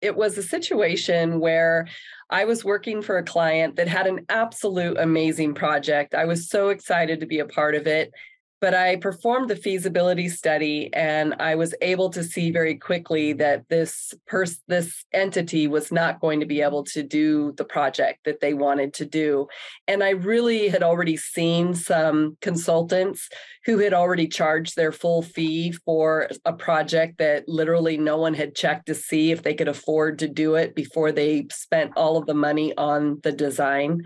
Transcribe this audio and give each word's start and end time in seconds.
it 0.00 0.16
was 0.16 0.38
a 0.38 0.42
situation 0.42 1.40
where 1.40 1.88
I 2.30 2.44
was 2.44 2.64
working 2.64 3.02
for 3.02 3.18
a 3.18 3.24
client 3.24 3.76
that 3.76 3.88
had 3.88 4.06
an 4.06 4.26
absolute 4.28 4.98
amazing 4.98 5.54
project. 5.54 6.14
I 6.14 6.26
was 6.26 6.48
so 6.48 6.68
excited 6.68 7.20
to 7.20 7.26
be 7.26 7.38
a 7.38 7.46
part 7.46 7.74
of 7.74 7.86
it 7.86 8.12
but 8.60 8.74
I 8.74 8.96
performed 8.96 9.48
the 9.48 9.56
feasibility 9.56 10.28
study 10.28 10.92
and 10.92 11.34
I 11.38 11.54
was 11.54 11.74
able 11.80 12.10
to 12.10 12.24
see 12.24 12.50
very 12.50 12.74
quickly 12.74 13.32
that 13.34 13.68
this 13.68 14.14
pers- 14.26 14.62
this 14.66 15.04
entity 15.12 15.68
was 15.68 15.92
not 15.92 16.20
going 16.20 16.40
to 16.40 16.46
be 16.46 16.60
able 16.60 16.84
to 16.84 17.02
do 17.02 17.52
the 17.52 17.64
project 17.64 18.24
that 18.24 18.40
they 18.40 18.54
wanted 18.54 18.94
to 18.94 19.06
do. 19.06 19.46
And 19.86 20.02
I 20.02 20.10
really 20.10 20.68
had 20.68 20.82
already 20.82 21.16
seen 21.16 21.74
some 21.74 22.36
consultants 22.40 23.28
who 23.64 23.78
had 23.78 23.94
already 23.94 24.26
charged 24.26 24.76
their 24.76 24.92
full 24.92 25.22
fee 25.22 25.72
for 25.84 26.28
a 26.44 26.52
project 26.52 27.18
that 27.18 27.48
literally 27.48 27.96
no 27.96 28.16
one 28.16 28.34
had 28.34 28.54
checked 28.54 28.86
to 28.86 28.94
see 28.94 29.30
if 29.30 29.42
they 29.42 29.54
could 29.54 29.68
afford 29.68 30.18
to 30.18 30.28
do 30.28 30.54
it 30.54 30.74
before 30.74 31.12
they 31.12 31.46
spent 31.50 31.92
all 31.96 32.16
of 32.16 32.26
the 32.26 32.34
money 32.34 32.74
on 32.76 33.20
the 33.22 33.32
design. 33.32 34.02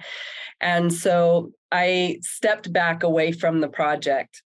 And 0.61 0.93
so 0.93 1.53
I 1.73 2.19
stepped 2.21 2.73
back 2.73 3.03
away 3.03 3.33
from 3.33 3.61
the 3.61 3.69
project. 3.69 4.43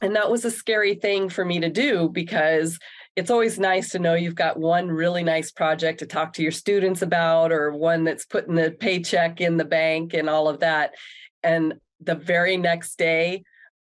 And 0.00 0.16
that 0.16 0.30
was 0.30 0.44
a 0.44 0.50
scary 0.50 0.94
thing 0.94 1.28
for 1.28 1.44
me 1.44 1.60
to 1.60 1.68
do 1.68 2.08
because 2.08 2.78
it's 3.16 3.30
always 3.30 3.58
nice 3.58 3.90
to 3.90 3.98
know 3.98 4.14
you've 4.14 4.34
got 4.34 4.58
one 4.58 4.88
really 4.88 5.24
nice 5.24 5.50
project 5.50 5.98
to 5.98 6.06
talk 6.06 6.32
to 6.34 6.42
your 6.42 6.52
students 6.52 7.02
about 7.02 7.52
or 7.52 7.72
one 7.72 8.04
that's 8.04 8.24
putting 8.24 8.54
the 8.54 8.70
paycheck 8.70 9.40
in 9.40 9.56
the 9.56 9.64
bank 9.64 10.14
and 10.14 10.30
all 10.30 10.48
of 10.48 10.60
that. 10.60 10.92
And 11.42 11.74
the 12.00 12.14
very 12.14 12.56
next 12.56 12.96
day, 12.96 13.42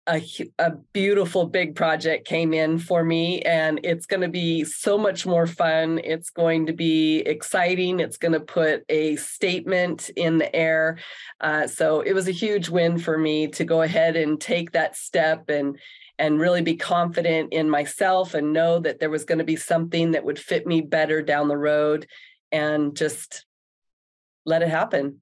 a, 0.09 0.23
a 0.59 0.73
beautiful 0.93 1.47
big 1.47 1.77
project 1.77 2.27
came 2.27 2.53
in 2.53 2.79
for 2.79 3.05
me 3.05 3.41
and 3.43 3.79
it's 3.85 4.07
going 4.07 4.23
to 4.23 4.29
be 4.29 4.65
so 4.65 4.99
much 4.99 5.27
more 5.27 5.47
fun. 5.47 6.01
It's 6.03 6.31
going 6.31 6.67
to 6.67 6.73
be 6.73 7.19
exciting. 7.21 8.01
It's 8.01 8.17
going 8.17 8.33
to 8.33 8.41
put 8.41 8.85
a 8.89 9.15
statement 9.17 10.11
in 10.17 10.39
the 10.39 10.55
air. 10.55 10.99
Uh, 11.41 11.69
so 11.69 12.01
it 12.01 12.15
was 12.15 12.27
a 12.27 12.33
huge 12.33 12.69
win 12.69 12.99
for 12.99 13.17
me 13.17 13.47
to 13.49 13.65
go 13.65 13.83
ahead 13.83 14.17
and 14.17 14.41
take 14.41 14.73
that 14.73 14.97
step 14.97 15.49
and 15.49 15.79
and 16.19 16.39
really 16.39 16.63
be 16.63 16.77
confident 16.77 17.53
in 17.53 17.71
myself 17.71 18.35
and 18.35 18.53
know 18.53 18.79
that 18.79 19.01
there 19.01 19.11
was 19.11 19.25
going 19.25 19.39
to 19.39 19.45
be 19.45 19.57
something 19.57 20.13
that 20.13 20.25
would 20.25 20.39
fit 20.39 20.67
me 20.67 20.81
better 20.81 21.23
down 21.23 21.49
the 21.49 21.57
road 21.57 22.07
and 22.53 22.95
just 22.97 23.47
let 24.45 24.63
it 24.63 24.69
happen. 24.69 25.21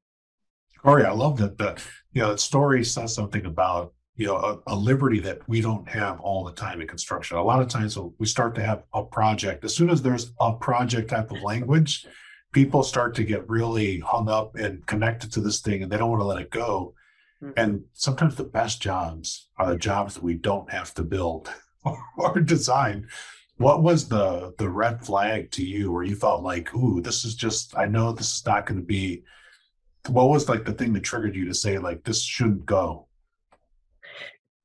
Cory, 0.83 1.05
I 1.05 1.12
love 1.12 1.39
that 1.39 1.58
the 1.58 1.81
you 2.12 2.23
know 2.23 2.33
the 2.33 2.39
story 2.39 2.84
says 2.84 3.14
something 3.14 3.47
about 3.47 3.92
you 4.16 4.27
know 4.27 4.36
a, 4.36 4.75
a, 4.75 4.75
liberty 4.75 5.20
that 5.20 5.39
we 5.48 5.61
don't 5.61 5.89
have 5.89 6.20
all 6.20 6.44
the 6.44 6.53
time 6.53 6.80
in 6.80 6.86
construction. 6.86 7.36
A 7.36 7.42
lot 7.42 7.62
of 7.62 7.69
times 7.69 7.97
we 8.19 8.27
start 8.27 8.55
to 8.56 8.62
have 8.62 8.83
a 8.92 9.02
project. 9.02 9.64
As 9.64 9.75
soon 9.75 9.91
as 9.91 10.02
there's 10.02 10.33
a 10.41 10.52
project 10.52 11.11
type 11.11 11.30
of 11.30 11.42
language 11.42 12.06
people 12.52 12.83
start 12.83 13.14
to 13.14 13.25
get 13.25 13.48
really 13.48 14.00
hung 14.00 14.28
up 14.28 14.56
and 14.56 14.84
connected 14.86 15.33
to 15.33 15.41
this 15.41 15.61
thing 15.61 15.83
and 15.83 15.91
they 15.91 15.97
don't 15.97 16.11
want 16.11 16.20
to 16.20 16.27
let 16.27 16.41
it 16.41 16.50
go. 16.50 16.94
Mm-hmm. 17.42 17.58
and 17.58 17.84
sometimes 17.94 18.34
the 18.34 18.44
best 18.44 18.83
jobs 18.83 19.48
are 19.56 19.70
the 19.70 19.78
jobs 19.78 20.12
that 20.12 20.22
we 20.22 20.34
don't 20.34 20.70
have 20.70 20.92
to 20.92 21.02
build 21.02 21.50
or 22.19 22.39
design. 22.39 23.08
What 23.56 23.83
was 23.83 24.08
the 24.08 24.52
the 24.58 24.69
red 24.69 25.06
flag 25.06 25.50
to 25.52 25.64
you 25.64 25.91
where 25.91 26.02
you 26.02 26.17
felt 26.17 26.42
like 26.42 26.74
ooh 26.74 27.00
this 27.00 27.24
is 27.24 27.34
just 27.34 27.77
i 27.78 27.86
know 27.86 28.12
this 28.12 28.36
is 28.36 28.47
not 28.47 28.67
going 28.67 28.78
to 28.78 28.86
be 28.86 29.22
what 30.08 30.28
was 30.28 30.50
like 30.50 30.67
the 30.67 30.72
thing 30.72 30.92
that 30.92 31.02
triggered 31.02 31.34
you 31.34 31.47
to 31.47 31.55
say 31.55 31.78
like 31.78 32.05
this 32.05 32.22
shouldn't 32.22 32.67
go 32.67 33.06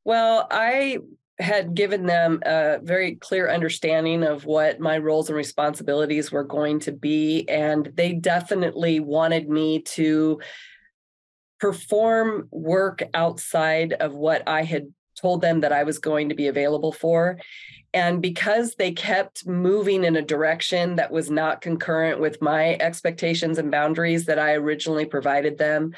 well, 0.06 0.48
I 0.50 1.00
had 1.38 1.75
given 1.75 2.06
them 2.06 2.39
a 2.45 2.80
very 2.81 3.16
clear 3.16 3.50
understanding 3.50 4.23
of 4.23 4.45
what 4.45 4.80
my 4.80 4.98
roles 4.98 5.28
and 5.28 5.36
responsibilities 5.36 6.31
were 6.31 6.45
going 6.45 6.80
to 6.80 6.94
be. 6.94 7.48
And 7.50 7.92
they 7.95 8.14
definitely 8.14 9.02
wanted 9.02 9.50
me 9.50 9.81
to 9.81 10.39
perform 11.59 12.48
work 12.52 13.03
outside 13.14 13.94
of 13.94 14.14
what 14.14 14.48
I 14.48 14.64
had 14.64 14.94
told 15.20 15.42
them 15.42 15.61
that 15.61 15.71
I 15.71 15.83
was 15.83 15.99
going 15.99 16.30
to 16.30 16.36
be 16.36 16.48
available 16.48 16.92
for. 16.92 17.39
And 17.94 18.21
because 18.21 18.76
they 18.76 18.92
kept 18.92 19.48
moving 19.48 20.04
in 20.04 20.17
a 20.17 20.21
direction 20.21 20.98
that 20.98 21.11
was 21.11 21.32
not 21.32 21.61
concurrent 21.61 22.20
with 22.20 22.42
my 22.42 22.76
expectations 22.82 23.58
and 23.58 23.71
boundaries 23.71 24.26
that 24.26 24.38
I 24.38 24.54
originally 24.55 25.05
provided 25.05 25.58
them, 25.58 25.94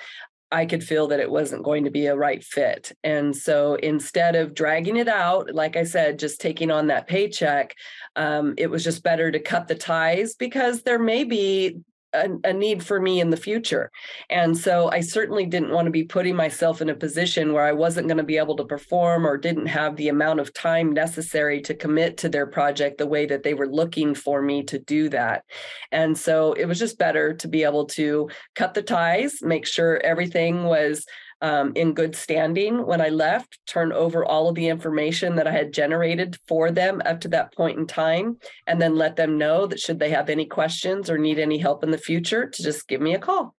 I 0.51 0.65
could 0.65 0.83
feel 0.83 1.07
that 1.07 1.19
it 1.19 1.29
wasn't 1.29 1.63
going 1.63 1.83
to 1.83 1.91
be 1.91 2.05
a 2.05 2.15
right 2.15 2.43
fit. 2.43 2.93
And 3.03 3.35
so 3.35 3.75
instead 3.75 4.35
of 4.35 4.53
dragging 4.53 4.97
it 4.97 5.07
out, 5.07 5.53
like 5.53 5.75
I 5.75 5.83
said, 5.83 6.19
just 6.19 6.39
taking 6.39 6.71
on 6.71 6.87
that 6.87 7.07
paycheck, 7.07 7.75
um, 8.15 8.53
it 8.57 8.67
was 8.67 8.83
just 8.83 9.03
better 9.03 9.29
to 9.31 9.39
cut 9.39 9.67
the 9.67 9.75
ties 9.75 10.35
because 10.35 10.83
there 10.83 10.99
may 10.99 11.23
be 11.25 11.79
a, 12.25 12.49
a, 12.49 12.53
need 12.53 12.83
for 12.83 12.99
me 12.99 13.19
in 13.19 13.29
the 13.29 13.37
future. 13.37 13.91
And 14.29 14.57
so 14.57 14.89
I 14.91 15.01
certainly 15.01 15.45
didn't 15.45 15.71
want 15.71 15.85
to 15.85 15.91
be 15.91 16.03
putting 16.03 16.35
myself 16.35 16.81
in 16.81 16.89
a 16.89 16.95
position 16.95 17.53
where 17.53 17.65
I 17.65 17.71
wasn't 17.71 18.07
going 18.07 18.17
to 18.17 18.23
be 18.23 18.37
able 18.37 18.55
to 18.57 18.65
perform 18.65 19.25
or 19.25 19.37
didn't 19.37 19.67
have 19.67 19.95
the 19.95 20.09
amount 20.09 20.39
of 20.39 20.53
time 20.53 20.91
necessary 20.91 21.61
to 21.61 21.73
commit 21.73 22.17
to 22.17 22.29
their 22.29 22.47
project 22.47 22.97
the 22.97 23.07
way 23.07 23.25
that 23.25 23.43
they 23.43 23.53
were 23.53 23.67
looking 23.67 24.15
for 24.15 24.41
me 24.41 24.63
to 24.63 24.79
do 24.79 25.09
that. 25.09 25.43
And 25.91 26.17
so 26.17 26.53
it 26.53 26.65
was 26.65 26.79
just 26.79 26.97
better 26.97 27.33
to 27.33 27.47
be 27.47 27.63
able 27.63 27.85
to 27.85 28.29
cut 28.55 28.73
the 28.73 28.81
ties, 28.81 29.41
make 29.41 29.65
sure 29.65 30.01
everything 30.03 30.63
was 30.63 31.05
um, 31.41 31.71
in 31.75 31.93
good 31.93 32.15
standing 32.15 32.85
when 32.85 33.01
I 33.01 33.09
left, 33.09 33.59
turn 33.67 33.91
over 33.91 34.25
all 34.25 34.49
of 34.49 34.55
the 34.55 34.67
information 34.67 35.35
that 35.35 35.47
I 35.47 35.51
had 35.51 35.73
generated 35.73 36.37
for 36.47 36.71
them 36.71 37.01
up 37.05 37.21
to 37.21 37.27
that 37.29 37.53
point 37.53 37.77
in 37.77 37.85
time, 37.85 38.37
and 38.65 38.81
then 38.81 38.95
let 38.95 39.15
them 39.15 39.37
know 39.37 39.67
that 39.67 39.79
should 39.79 39.99
they 39.99 40.09
have 40.09 40.29
any 40.29 40.45
questions 40.45 41.09
or 41.09 41.17
need 41.17 41.39
any 41.39 41.57
help 41.57 41.83
in 41.83 41.91
the 41.91 41.97
future, 41.97 42.47
to 42.47 42.63
just 42.63 42.87
give 42.87 43.01
me 43.01 43.13
a 43.13 43.19
call. 43.19 43.55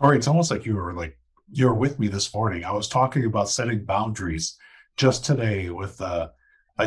Cory, 0.00 0.16
it's 0.16 0.28
almost 0.28 0.50
like 0.50 0.66
you 0.66 0.76
were 0.76 0.92
like 0.92 1.18
you 1.50 1.66
were 1.66 1.74
with 1.74 1.98
me 1.98 2.08
this 2.08 2.32
morning. 2.34 2.64
I 2.64 2.72
was 2.72 2.88
talking 2.88 3.24
about 3.24 3.48
setting 3.48 3.84
boundaries 3.84 4.56
just 4.96 5.24
today 5.24 5.70
with 5.70 6.00
a 6.00 6.32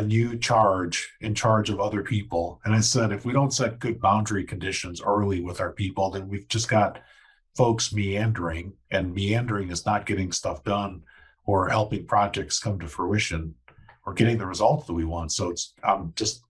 new 0.02 0.38
charge 0.38 1.10
in 1.20 1.34
charge 1.34 1.70
of 1.70 1.80
other 1.80 2.02
people, 2.02 2.60
and 2.64 2.74
I 2.74 2.80
said 2.80 3.12
if 3.12 3.24
we 3.24 3.32
don't 3.32 3.52
set 3.52 3.78
good 3.78 4.00
boundary 4.00 4.44
conditions 4.44 5.02
early 5.02 5.40
with 5.42 5.60
our 5.60 5.72
people, 5.72 6.10
then 6.10 6.28
we've 6.28 6.48
just 6.48 6.68
got 6.68 7.00
folks 7.56 7.92
meandering, 7.92 8.72
and 8.90 9.14
meandering 9.14 9.70
is 9.70 9.86
not 9.86 10.06
getting 10.06 10.32
stuff 10.32 10.62
done 10.64 11.02
or 11.44 11.68
helping 11.68 12.06
projects 12.06 12.58
come 12.58 12.78
to 12.78 12.86
fruition 12.86 13.54
or 14.06 14.12
getting 14.12 14.38
the 14.38 14.46
results 14.46 14.86
that 14.86 14.94
we 14.94 15.04
want. 15.04 15.32
So 15.32 15.50
it's 15.50 15.74
I'm 15.82 16.12
just 16.16 16.42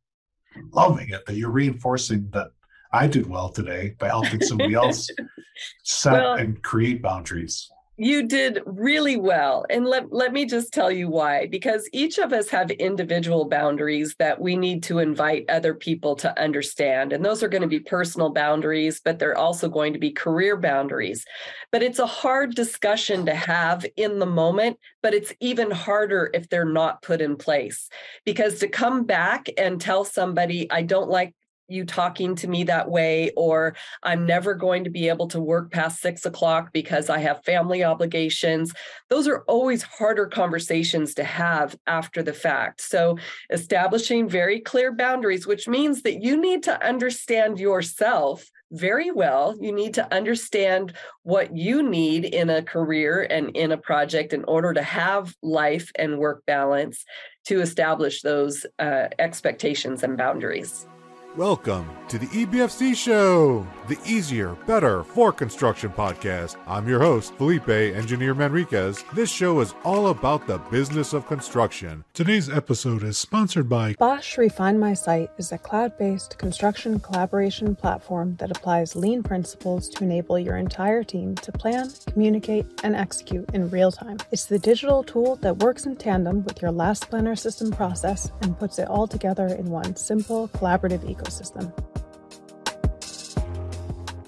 loving 0.73 1.11
it 1.11 1.25
that 1.27 1.37
you're 1.37 1.51
reinforcing 1.51 2.29
that 2.31 2.49
I 2.93 3.07
did 3.07 3.29
well 3.29 3.51
today 3.51 3.95
by 3.99 4.09
helping 4.09 4.41
somebody 4.41 4.75
else 4.75 5.09
set 5.85 6.13
well, 6.13 6.35
and 6.35 6.63
create 6.63 7.03
boundaries 7.03 7.71
you 8.01 8.23
did 8.23 8.61
really 8.65 9.17
well. 9.17 9.67
And 9.69 9.85
let, 9.85 10.13
let 10.13 10.33
me 10.33 10.47
just 10.47 10.73
tell 10.73 10.91
you 10.91 11.09
why. 11.09 11.49
Because 11.49 11.89
each 11.93 12.19
of 12.19 12.33
us 12.33 12.49
have 12.49 12.71
individual 12.71 13.49
boundaries 13.49 14.15
that 14.21 14.41
we 14.41 14.57
need 14.57 14.85
to 14.85 15.01
invite 15.01 15.51
other 15.51 15.75
people 15.75 16.15
to 16.17 16.41
understand. 16.41 17.13
And 17.13 17.25
those 17.25 17.43
are 17.43 17.49
going 17.49 17.63
to 17.63 17.69
be 17.69 17.81
personal 17.81 18.33
boundaries, 18.33 19.01
but 19.05 19.19
they're 19.19 19.37
also 19.37 19.69
going 19.69 19.93
to 19.95 19.99
be 19.99 20.13
career 20.13 20.57
boundaries. 20.57 21.25
But 21.73 21.83
it's 21.83 21.99
a 21.99 22.07
hard 22.07 22.55
discussion 22.55 23.27
to 23.27 23.35
have 23.35 23.85
in 23.97 24.21
the 24.21 24.27
moment, 24.27 24.79
but 25.03 25.13
it's 25.13 25.33
even 25.41 25.73
harder 25.73 26.31
if 26.33 26.49
they're 26.49 26.65
not 26.65 27.03
put 27.03 27.21
in 27.21 27.37
place. 27.37 27.89
Because 28.25 28.61
to 28.61 28.69
come 28.69 29.05
back 29.05 29.49
and 29.59 29.81
tell 29.81 30.05
somebody, 30.05 30.71
I 30.71 30.83
don't 30.83 31.11
like 31.11 31.35
you 31.69 31.85
talking 31.85 32.35
to 32.37 32.49
me 32.49 32.65
that 32.65 32.91
way, 32.91 33.31
or 33.37 33.77
I'm 34.03 34.27
never 34.27 34.55
going 34.55 34.85
to 34.85 34.91
be 34.91 35.09
able 35.09 35.29
to 35.29 35.41
work 35.41 35.71
past 35.71 36.01
six 36.01 36.25
o'clock 36.25 36.73
because 36.73 37.11
I 37.11 37.19
have 37.19 37.45
family 37.45 37.85
obligations. 37.85 38.73
Those 39.09 39.29
are 39.29 39.43
always 39.43 39.83
harder 39.83 40.27
conversations 40.27 41.15
to 41.15 41.25
have 41.25 41.77
after 41.87 42.23
the 42.23 42.33
fact. 42.33 42.81
So, 42.81 43.19
establishing 43.51 44.29
very 44.29 44.61
clear 44.61 44.93
boundaries, 44.93 45.47
which 45.47 45.69
means 45.69 46.03
that 46.03 46.23
you 46.23 46.41
need 46.41 46.63
to 46.65 46.85
understand 46.85 47.59
yourself 47.61 48.51
very 48.71 49.11
well. 49.11 49.57
You 49.59 49.73
need 49.73 49.95
to 49.95 50.15
understand 50.15 50.93
what 51.23 51.57
you 51.57 51.83
need 51.83 52.25
in 52.27 52.51
a 52.51 52.63
career 52.63 53.27
and 53.31 53.51
in 53.57 53.73
a 53.73 53.79
project 53.79 54.33
in 54.33 54.45
order 54.45 54.75
to 54.75 54.83
have 54.83 55.35
life 55.43 55.91
and 55.97 56.19
work 56.19 56.45
balance 56.47 57.05
to 57.47 57.61
establish 57.61 58.21
those 58.23 58.67
uh, 58.79 59.09
expectations 59.19 60.03
and 60.03 60.19
boundaries. 60.19 60.87
Welcome 61.37 61.91
to 62.09 62.19
the 62.19 62.27
EBFC 62.27 62.97
Show, 62.97 63.65
the 63.87 63.99
easier, 64.05 64.57
better 64.67 65.05
for 65.05 65.31
construction 65.31 65.91
podcast. 65.91 66.57
I'm 66.67 66.89
your 66.89 67.01
host, 67.01 67.35
Felipe 67.35 67.69
Engineer 67.69 68.35
Manriquez. 68.35 69.05
This 69.13 69.31
show 69.31 69.61
is 69.61 69.75
all 69.85 70.09
about 70.09 70.47
the 70.47 70.57
business 70.59 71.13
of 71.13 71.27
construction. 71.27 72.03
Today's 72.15 72.49
episode 72.49 73.05
is 73.05 73.19
sponsored 73.19 73.69
by 73.69 73.93
Bosch 73.99 74.39
RefinemySite 74.39 75.29
is 75.37 75.53
a 75.53 75.59
cloud-based 75.59 76.39
construction 76.39 76.99
collaboration 76.99 77.77
platform 77.77 78.35
that 78.37 78.51
applies 78.51 78.97
lean 78.97 79.23
principles 79.23 79.89
to 79.91 80.05
enable 80.05 80.39
your 80.39 80.57
entire 80.57 81.05
team 81.05 81.35
to 81.37 81.53
plan, 81.53 81.91
communicate, 82.07 82.67
and 82.83 82.97
execute 82.97 83.49
in 83.53 83.69
real 83.69 83.93
time. 83.93 84.17
It's 84.33 84.47
the 84.47 84.59
digital 84.59 85.05
tool 85.05 85.37
that 85.37 85.59
works 85.59 85.85
in 85.85 85.97
tandem 85.97 86.43
with 86.45 86.63
your 86.63 86.73
last 86.73 87.11
planner 87.11 87.37
system 87.37 87.71
process 87.71 88.33
and 88.41 88.59
puts 88.59 88.79
it 88.79 88.89
all 88.89 89.07
together 89.07 89.47
in 89.47 89.67
one 89.67 89.95
simple, 89.95 90.49
collaborative 90.49 91.01
ecosystem 91.01 91.28
ecosystem. 91.29 91.73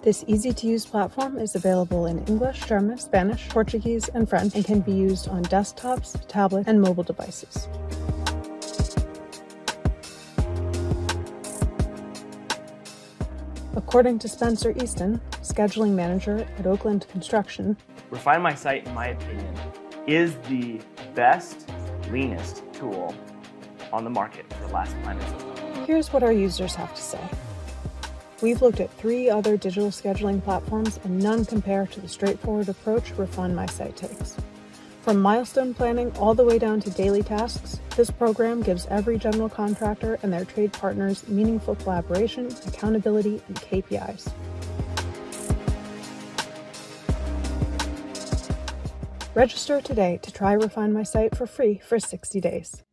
This 0.03 0.25
easy 0.27 0.53
to 0.55 0.67
use 0.67 0.87
platform 0.87 1.39
is 1.39 1.55
available 1.55 2.07
in 2.07 2.25
English, 2.25 2.65
German, 2.65 2.97
Spanish, 2.99 3.49
Portuguese, 3.51 4.09
and 4.09 4.29
French 4.29 4.55
and 4.55 4.65
can 4.65 4.81
be 4.81 4.93
used 4.93 5.29
on 5.29 5.45
desktops, 5.45 6.17
tablets, 6.27 6.69
and 6.69 6.81
mobile 6.81 7.03
devices. 7.03 7.69
According 13.77 14.19
to 14.21 14.29
Spencer 14.29 14.73
Easton, 14.83 15.21
scheduling 15.43 15.93
manager 15.93 16.39
at 16.59 16.65
Okland 16.65 17.07
Construction, 17.09 17.77
RefinemySite, 18.11 18.87
in 18.87 18.95
my 18.95 19.09
opinion, 19.09 19.55
is 20.07 20.35
the 20.49 20.81
best, 21.15 21.69
leanest 22.11 22.63
tool 22.73 23.15
on 23.93 24.05
the 24.05 24.11
market 24.11 24.51
for 24.55 24.67
last 24.69 24.97
planners. 25.03 25.50
Here's 25.91 26.13
what 26.13 26.23
our 26.23 26.31
users 26.31 26.77
have 26.77 26.95
to 26.95 27.03
say. 27.03 27.29
We've 28.41 28.63
looked 28.63 28.79
at 28.79 28.93
three 28.93 29.29
other 29.29 29.57
digital 29.57 29.91
scheduling 29.91 30.41
platforms 30.41 31.01
and 31.03 31.19
none 31.19 31.45
compare 31.45 31.85
to 31.89 32.01
the 32.01 32.07
straightforward 32.07 32.69
approach 32.69 33.13
RefinemySite 33.17 33.97
takes. 33.97 34.37
From 35.03 35.21
milestone 35.21 35.75
planning 35.75 36.17
all 36.17 36.33
the 36.33 36.45
way 36.45 36.61
down 36.61 36.81
to 36.83 36.91
daily 36.91 37.25
tasks, 37.25 37.81
this 37.97 38.09
program 38.09 38.63
gives 38.63 38.87
every 38.87 39.19
general 39.19 39.49
contractor 39.49 40.17
and 40.23 40.33
their 40.33 40.45
trade 40.45 40.73
partners 40.73 41.27
meaningful 41.27 41.75
collaboration, 41.75 42.55
accountability, 42.69 43.43
and 43.49 43.57
KPIs. 43.57 44.33
Register 49.35 49.81
today 49.81 50.21
to 50.23 50.31
try 50.31 50.55
RefinemySite 50.55 51.37
for 51.37 51.49
free 51.49 51.81
for 51.85 51.99
60 51.99 52.41
days. 52.41 52.85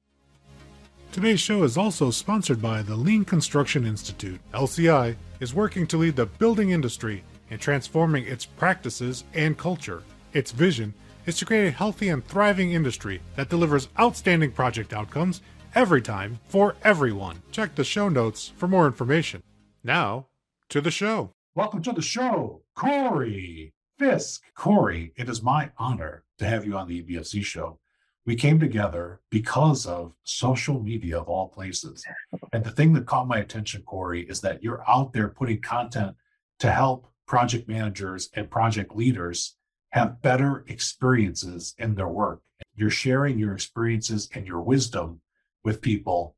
Today's 1.17 1.39
show 1.39 1.63
is 1.63 1.77
also 1.77 2.11
sponsored 2.11 2.61
by 2.61 2.83
the 2.83 2.95
Lean 2.95 3.25
Construction 3.25 3.87
Institute. 3.87 4.39
LCI 4.53 5.15
is 5.39 5.51
working 5.51 5.87
to 5.87 5.97
lead 5.97 6.15
the 6.15 6.27
building 6.27 6.69
industry 6.69 7.23
in 7.49 7.57
transforming 7.57 8.27
its 8.27 8.45
practices 8.45 9.23
and 9.33 9.57
culture. 9.57 10.03
Its 10.33 10.51
vision 10.51 10.93
is 11.25 11.35
to 11.39 11.45
create 11.45 11.65
a 11.65 11.71
healthy 11.71 12.09
and 12.09 12.23
thriving 12.23 12.73
industry 12.73 13.19
that 13.35 13.49
delivers 13.49 13.89
outstanding 13.99 14.51
project 14.51 14.93
outcomes 14.93 15.41
every 15.73 16.03
time 16.03 16.37
for 16.49 16.75
everyone. 16.83 17.41
Check 17.51 17.73
the 17.73 17.83
show 17.83 18.09
notes 18.09 18.53
for 18.55 18.67
more 18.67 18.85
information. 18.85 19.41
Now, 19.83 20.27
to 20.69 20.81
the 20.81 20.91
show. 20.91 21.31
Welcome 21.55 21.81
to 21.81 21.93
the 21.93 22.01
show, 22.03 22.61
Cory 22.75 23.73
Fisk. 23.97 24.43
Cory, 24.55 25.13
it 25.15 25.29
is 25.29 25.41
my 25.41 25.71
honor 25.79 26.25
to 26.37 26.45
have 26.45 26.63
you 26.63 26.77
on 26.77 26.87
the 26.87 27.01
EBFC 27.01 27.43
show. 27.43 27.79
We 28.27 28.35
came 28.35 28.59
together 28.59 29.21
because 29.31 29.85
of 29.85 30.13
social 30.25 30.83
media 30.83 31.17
of 31.17 31.29
all 31.29 31.47
places. 31.47 32.03
And 32.51 32.61
the 32.61 32.71
thing 32.71 32.91
that 32.93 33.05
caught 33.05 33.25
my 33.25 33.37
attention, 33.37 33.83
Cory, 33.83 34.27
is 34.27 34.41
that 34.41 34.61
you're 34.61 34.83
out 34.85 35.13
there 35.13 35.29
putting 35.29 35.61
content 35.61 36.13
to 36.59 36.69
help 36.69 37.07
project 37.25 37.69
managers 37.69 38.29
and 38.33 38.51
project 38.51 38.93
leaders 38.93 39.55
have 39.91 40.21
better 40.21 40.65
experiences 40.67 41.73
in 41.77 41.95
their 41.95 42.09
work. 42.09 42.41
You're 42.75 42.89
sharing 42.89 43.39
your 43.39 43.53
experiences 43.53 44.27
and 44.35 44.45
your 44.45 44.59
wisdom 44.59 45.21
with 45.63 45.81
people. 45.81 46.35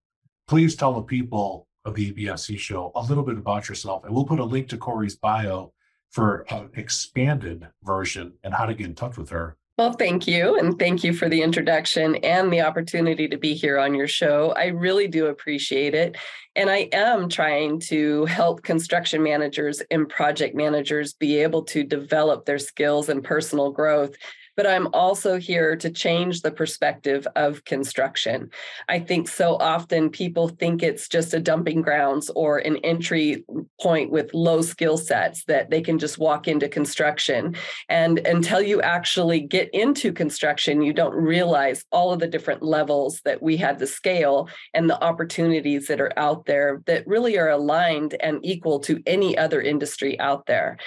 Please 0.48 0.76
tell 0.76 0.94
the 0.94 1.02
people 1.02 1.68
of 1.86 1.96
the 1.96 2.14
EBFC 2.14 2.60
show 2.60 2.92
a 2.94 3.02
little 3.02 3.24
bit 3.24 3.40
about 3.40 3.68
yourself. 3.68 4.04
And 4.04 4.14
we'll 4.14 4.26
put 4.26 4.40
a 4.40 4.46
link 4.46 4.70
to 4.70 4.78
Cory's 4.78 5.16
bio 5.16 5.74
for 6.12 6.46
an 6.52 6.70
expanded 6.76 7.68
version 7.82 8.34
and 8.44 8.54
how 8.54 8.68
to 8.68 8.76
get 8.76 8.86
in 8.86 8.94
touch 8.94 9.18
with 9.18 9.32
her. 9.32 9.58
Well, 9.80 9.94
thank 9.94 10.28
you. 10.28 10.60
And 10.60 10.78
thank 10.78 11.06
you 11.06 11.14
for 11.14 11.30
the 11.30 11.42
introduction 11.42 12.16
and 12.18 12.52
the 12.52 12.60
opportunity 12.60 13.30
to 13.30 13.38
be 13.38 13.54
here 13.54 13.80
on 13.80 13.96
your 13.96 14.10
show. 14.10 14.52
I 14.58 14.66
really 14.66 15.08
do 15.08 15.28
appreciate 15.28 15.96
it. 15.96 16.18
And 16.54 16.70
I 16.70 16.90
am 16.92 17.30
trying 17.30 17.80
to 17.88 18.26
help 18.26 18.62
construction 18.62 19.24
managers 19.24 19.82
and 19.90 20.10
project 20.10 20.54
managers 20.54 21.14
be 21.14 21.38
able 21.38 21.64
to 21.64 21.86
develop 21.86 22.44
their 22.44 22.60
skills 22.60 23.08
and 23.08 23.24
personal 23.24 23.72
growth 23.72 24.18
but 24.56 24.68
I'm 24.68 24.88
also 24.94 25.40
here 25.40 25.76
to 25.78 25.90
change 25.90 26.42
the 26.42 26.52
perspective 26.52 27.28
of 27.36 27.64
construction. 27.66 28.50
I 28.88 29.00
think 29.00 29.28
so 29.28 29.56
often 29.58 30.10
people 30.10 30.50
think 30.50 30.84
it's 30.84 31.08
just 31.08 31.34
a 31.34 31.40
dumping 31.40 31.82
grounds 31.82 32.30
or 32.36 32.58
an 32.60 32.78
entry 32.78 33.44
point 33.82 34.12
with 34.12 34.34
low 34.34 34.62
skill 34.62 34.98
sets 34.98 35.46
that 35.46 35.70
they 35.70 35.82
can 35.82 36.00
just 36.00 36.18
walk 36.18 36.48
into 36.48 36.68
construction. 36.68 37.56
And 37.88 38.20
until 38.20 38.62
you 38.62 38.82
actually 38.82 39.42
get 39.42 39.70
into 39.74 40.12
construction, 40.12 40.82
you 40.82 40.94
don't 40.94 41.16
realize 41.16 41.86
all 41.92 42.12
of 42.12 42.20
the 42.20 42.28
different 42.28 42.64
levels 42.64 43.22
that 43.26 43.42
we 43.42 43.58
have 43.58 43.80
the 43.80 43.88
scale 43.88 44.50
and 44.74 44.90
the 44.90 45.02
opportunities 45.04 45.88
that 45.88 46.02
are 46.02 46.14
out 46.18 46.46
there 46.46 46.82
that 46.86 47.08
really 47.08 47.38
are 47.38 47.50
aligned 47.50 48.16
and 48.20 48.40
equal 48.44 48.80
to 48.80 49.02
any 49.06 49.38
other 49.38 49.62
industry 49.62 50.20
out 50.20 50.46
there. 50.46 50.78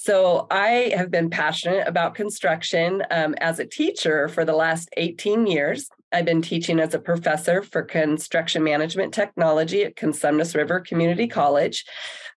So 0.00 0.46
I 0.48 0.92
have 0.96 1.10
been 1.10 1.28
passionate 1.28 1.88
about 1.88 2.14
construction 2.14 3.02
um, 3.10 3.34
as 3.40 3.58
a 3.58 3.66
teacher 3.66 4.28
for 4.28 4.44
the 4.44 4.54
last 4.54 4.88
18 4.96 5.48
years. 5.48 5.88
I've 6.12 6.24
been 6.24 6.40
teaching 6.40 6.78
as 6.78 6.94
a 6.94 7.00
professor 7.00 7.62
for 7.62 7.82
construction 7.82 8.62
management 8.62 9.12
technology 9.12 9.82
at 9.82 9.96
Cosumnes 9.96 10.54
River 10.54 10.78
Community 10.78 11.26
College. 11.26 11.84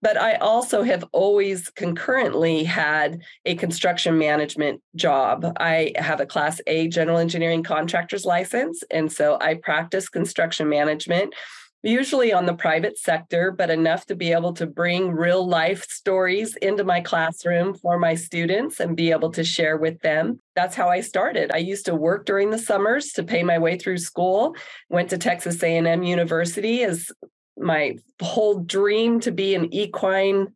But 0.01 0.17
I 0.17 0.37
also 0.37 0.83
have 0.83 1.05
always 1.13 1.69
concurrently 1.69 2.65
had 2.65 3.21
a 3.45 3.55
construction 3.57 4.17
management 4.17 4.81
job. 4.97 5.45
I 5.61 5.93
have 5.97 6.21
a 6.21 6.27
Class 6.27 6.63
A 6.67 6.89
general 6.89 7.19
engineering 7.19 7.63
contractor's 7.63 8.25
license. 8.25 8.83
And 8.91 9.13
so 9.13 9.37
I 9.39 9.57
practice 9.57 10.09
construction 10.09 10.67
management 10.71 11.35
usually 11.83 12.33
on 12.33 12.47
the 12.47 12.55
private 12.55 12.99
sector, 12.99 13.51
but 13.51 13.71
enough 13.71 14.07
to 14.07 14.15
be 14.15 14.33
able 14.33 14.53
to 14.55 14.67
bring 14.67 15.11
real 15.11 15.47
life 15.47 15.85
stories 15.89 16.57
into 16.57 16.85
my 16.85 17.01
classroom 17.01 17.75
for 17.75 17.99
my 17.99 18.15
students 18.15 18.81
and 18.81 18.97
be 18.97 19.11
able 19.11 19.31
to 19.33 19.45
share 19.45 19.77
with 19.77 20.01
them. 20.01 20.41
That's 20.55 20.77
how 20.77 20.89
I 20.89 21.01
started. 21.01 21.51
I 21.53 21.59
used 21.59 21.87
to 21.87 21.95
work 21.95 22.27
during 22.27 22.51
the 22.51 22.59
summers 22.59 23.13
to 23.13 23.23
pay 23.23 23.43
my 23.43 23.59
way 23.59 23.79
through 23.79 23.99
school. 23.99 24.55
Went 24.89 25.11
to 25.11 25.19
Texas 25.19 25.63
A&M 25.63 26.03
University 26.03 26.83
as 26.83 27.11
my 27.57 27.97
whole 28.21 28.61
dream 28.61 29.21
to 29.21 29.33
be 29.33 29.55
an 29.55 29.73
equine 29.73 30.49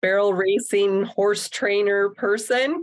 barrel 0.00 0.34
racing 0.34 1.04
horse 1.04 1.48
trainer 1.48 2.10
person 2.10 2.82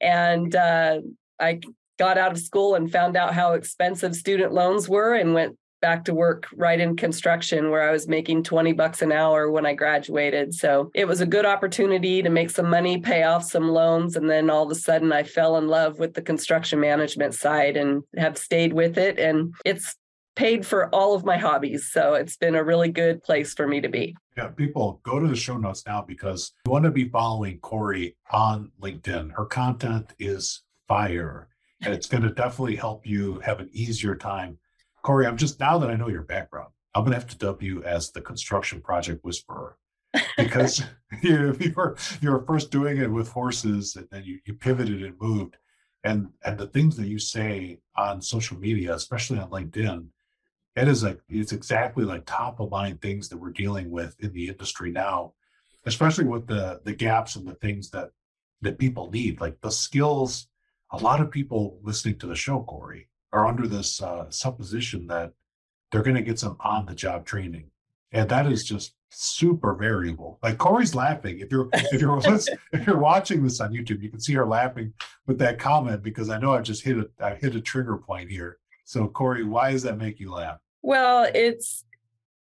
and 0.00 0.54
uh, 0.54 1.00
I 1.40 1.60
got 1.98 2.16
out 2.16 2.32
of 2.32 2.38
school 2.38 2.76
and 2.76 2.90
found 2.90 3.16
out 3.16 3.34
how 3.34 3.52
expensive 3.52 4.14
student 4.14 4.52
loans 4.52 4.88
were 4.88 5.14
and 5.14 5.34
went 5.34 5.56
back 5.80 6.04
to 6.04 6.14
work 6.14 6.46
right 6.54 6.80
in 6.80 6.96
construction 6.96 7.70
where 7.70 7.88
I 7.88 7.92
was 7.92 8.08
making 8.08 8.44
20 8.44 8.72
bucks 8.72 9.02
an 9.02 9.12
hour 9.12 9.50
when 9.50 9.66
I 9.66 9.74
graduated. 9.74 10.54
So 10.54 10.90
it 10.94 11.06
was 11.06 11.20
a 11.20 11.26
good 11.26 11.46
opportunity 11.46 12.22
to 12.22 12.30
make 12.30 12.50
some 12.50 12.68
money, 12.68 12.98
pay 12.98 13.22
off 13.22 13.44
some 13.44 13.68
loans. 13.68 14.16
And 14.16 14.28
then 14.28 14.50
all 14.50 14.64
of 14.64 14.70
a 14.70 14.74
sudden 14.74 15.12
I 15.12 15.22
fell 15.22 15.56
in 15.56 15.68
love 15.68 15.98
with 15.98 16.14
the 16.14 16.22
construction 16.22 16.80
management 16.80 17.34
side 17.34 17.76
and 17.76 18.02
have 18.16 18.38
stayed 18.38 18.72
with 18.72 18.98
it. 18.98 19.18
And 19.18 19.54
it's 19.64 19.96
paid 20.36 20.64
for 20.64 20.88
all 20.94 21.14
of 21.14 21.24
my 21.24 21.36
hobbies. 21.36 21.90
So 21.92 22.14
it's 22.14 22.36
been 22.36 22.54
a 22.54 22.64
really 22.64 22.88
good 22.88 23.22
place 23.22 23.52
for 23.54 23.66
me 23.66 23.80
to 23.80 23.88
be. 23.88 24.16
Yeah, 24.36 24.48
people 24.48 25.00
go 25.02 25.18
to 25.18 25.28
the 25.28 25.36
show 25.36 25.58
notes 25.58 25.84
now 25.86 26.02
because 26.02 26.52
you 26.64 26.72
want 26.72 26.84
to 26.84 26.90
be 26.90 27.08
following 27.08 27.58
Cory 27.58 28.16
on 28.30 28.70
LinkedIn. 28.80 29.32
Her 29.32 29.44
content 29.44 30.14
is 30.18 30.62
fire. 30.88 31.48
And 31.82 31.94
it's 31.94 32.06
going 32.06 32.22
to 32.22 32.30
definitely 32.30 32.76
help 32.76 33.06
you 33.06 33.40
have 33.40 33.58
an 33.58 33.70
easier 33.72 34.14
time 34.14 34.58
Cory, 35.02 35.26
I'm 35.26 35.36
just 35.36 35.60
now 35.60 35.78
that 35.78 35.90
I 35.90 35.96
know 35.96 36.08
your 36.08 36.22
background, 36.22 36.70
I'm 36.94 37.04
gonna 37.04 37.16
have 37.16 37.28
to 37.28 37.38
dub 37.38 37.62
you 37.62 37.82
as 37.84 38.10
the 38.10 38.20
construction 38.20 38.80
project 38.80 39.24
whisperer 39.24 39.76
because 40.36 40.82
you, 41.22 41.56
you 41.60 41.72
were 41.76 41.96
you 42.20 42.30
were 42.30 42.44
first 42.46 42.70
doing 42.70 42.98
it 42.98 43.10
with 43.10 43.28
horses 43.28 43.96
and 43.96 44.06
then 44.10 44.24
you, 44.24 44.38
you 44.44 44.54
pivoted 44.54 45.02
and 45.02 45.20
moved. 45.20 45.56
And 46.04 46.30
and 46.44 46.56
the 46.56 46.66
things 46.66 46.96
that 46.96 47.08
you 47.08 47.18
say 47.18 47.78
on 47.96 48.22
social 48.22 48.58
media, 48.58 48.94
especially 48.94 49.38
on 49.38 49.50
LinkedIn, 49.50 50.06
it 50.76 50.88
is 50.88 51.02
like 51.02 51.20
it's 51.28 51.52
exactly 51.52 52.04
like 52.04 52.24
top 52.24 52.60
of 52.60 52.70
mind 52.70 53.00
things 53.00 53.28
that 53.28 53.36
we're 53.36 53.50
dealing 53.50 53.90
with 53.90 54.16
in 54.20 54.32
the 54.32 54.48
industry 54.48 54.90
now, 54.90 55.34
especially 55.84 56.24
with 56.24 56.46
the 56.46 56.80
the 56.84 56.94
gaps 56.94 57.36
and 57.36 57.46
the 57.46 57.54
things 57.54 57.90
that 57.90 58.10
that 58.62 58.78
people 58.78 59.10
need, 59.10 59.40
like 59.40 59.60
the 59.60 59.70
skills. 59.70 60.46
A 60.92 60.96
lot 60.96 61.20
of 61.20 61.30
people 61.30 61.78
listening 61.82 62.18
to 62.18 62.26
the 62.26 62.34
show, 62.34 62.62
Cory, 62.62 63.09
are 63.32 63.46
under 63.46 63.66
this 63.66 64.02
uh, 64.02 64.30
supposition 64.30 65.06
that 65.06 65.32
they're 65.90 66.02
going 66.02 66.16
to 66.16 66.22
get 66.22 66.38
some 66.38 66.56
on 66.60 66.86
the 66.86 66.94
job 66.94 67.24
training. 67.24 67.70
And 68.12 68.28
that 68.28 68.50
is 68.50 68.64
just 68.64 68.94
super 69.10 69.74
variable. 69.74 70.38
Like 70.42 70.58
Cory's 70.58 70.94
laughing. 70.94 71.40
If 71.40 71.50
you're 71.50 71.68
if 71.72 72.00
you're 72.00 72.20
if 72.72 72.86
you're 72.86 72.98
watching 72.98 73.42
this 73.42 73.60
on 73.60 73.72
YouTube, 73.72 74.02
you 74.02 74.08
can 74.08 74.20
see 74.20 74.34
her 74.34 74.46
laughing 74.46 74.92
with 75.26 75.38
that 75.38 75.58
comment 75.58 76.02
because 76.02 76.30
I 76.30 76.38
know 76.38 76.54
I've 76.54 76.64
just 76.64 76.82
hit 76.82 76.98
a 76.98 77.08
I 77.20 77.34
hit 77.34 77.54
a 77.54 77.60
trigger 77.60 77.96
point 77.96 78.30
here. 78.30 78.58
So 78.84 79.06
Cory, 79.06 79.44
why 79.44 79.72
does 79.72 79.82
that 79.84 79.98
make 79.98 80.18
you 80.18 80.32
laugh? 80.32 80.58
Well, 80.82 81.30
it's 81.34 81.84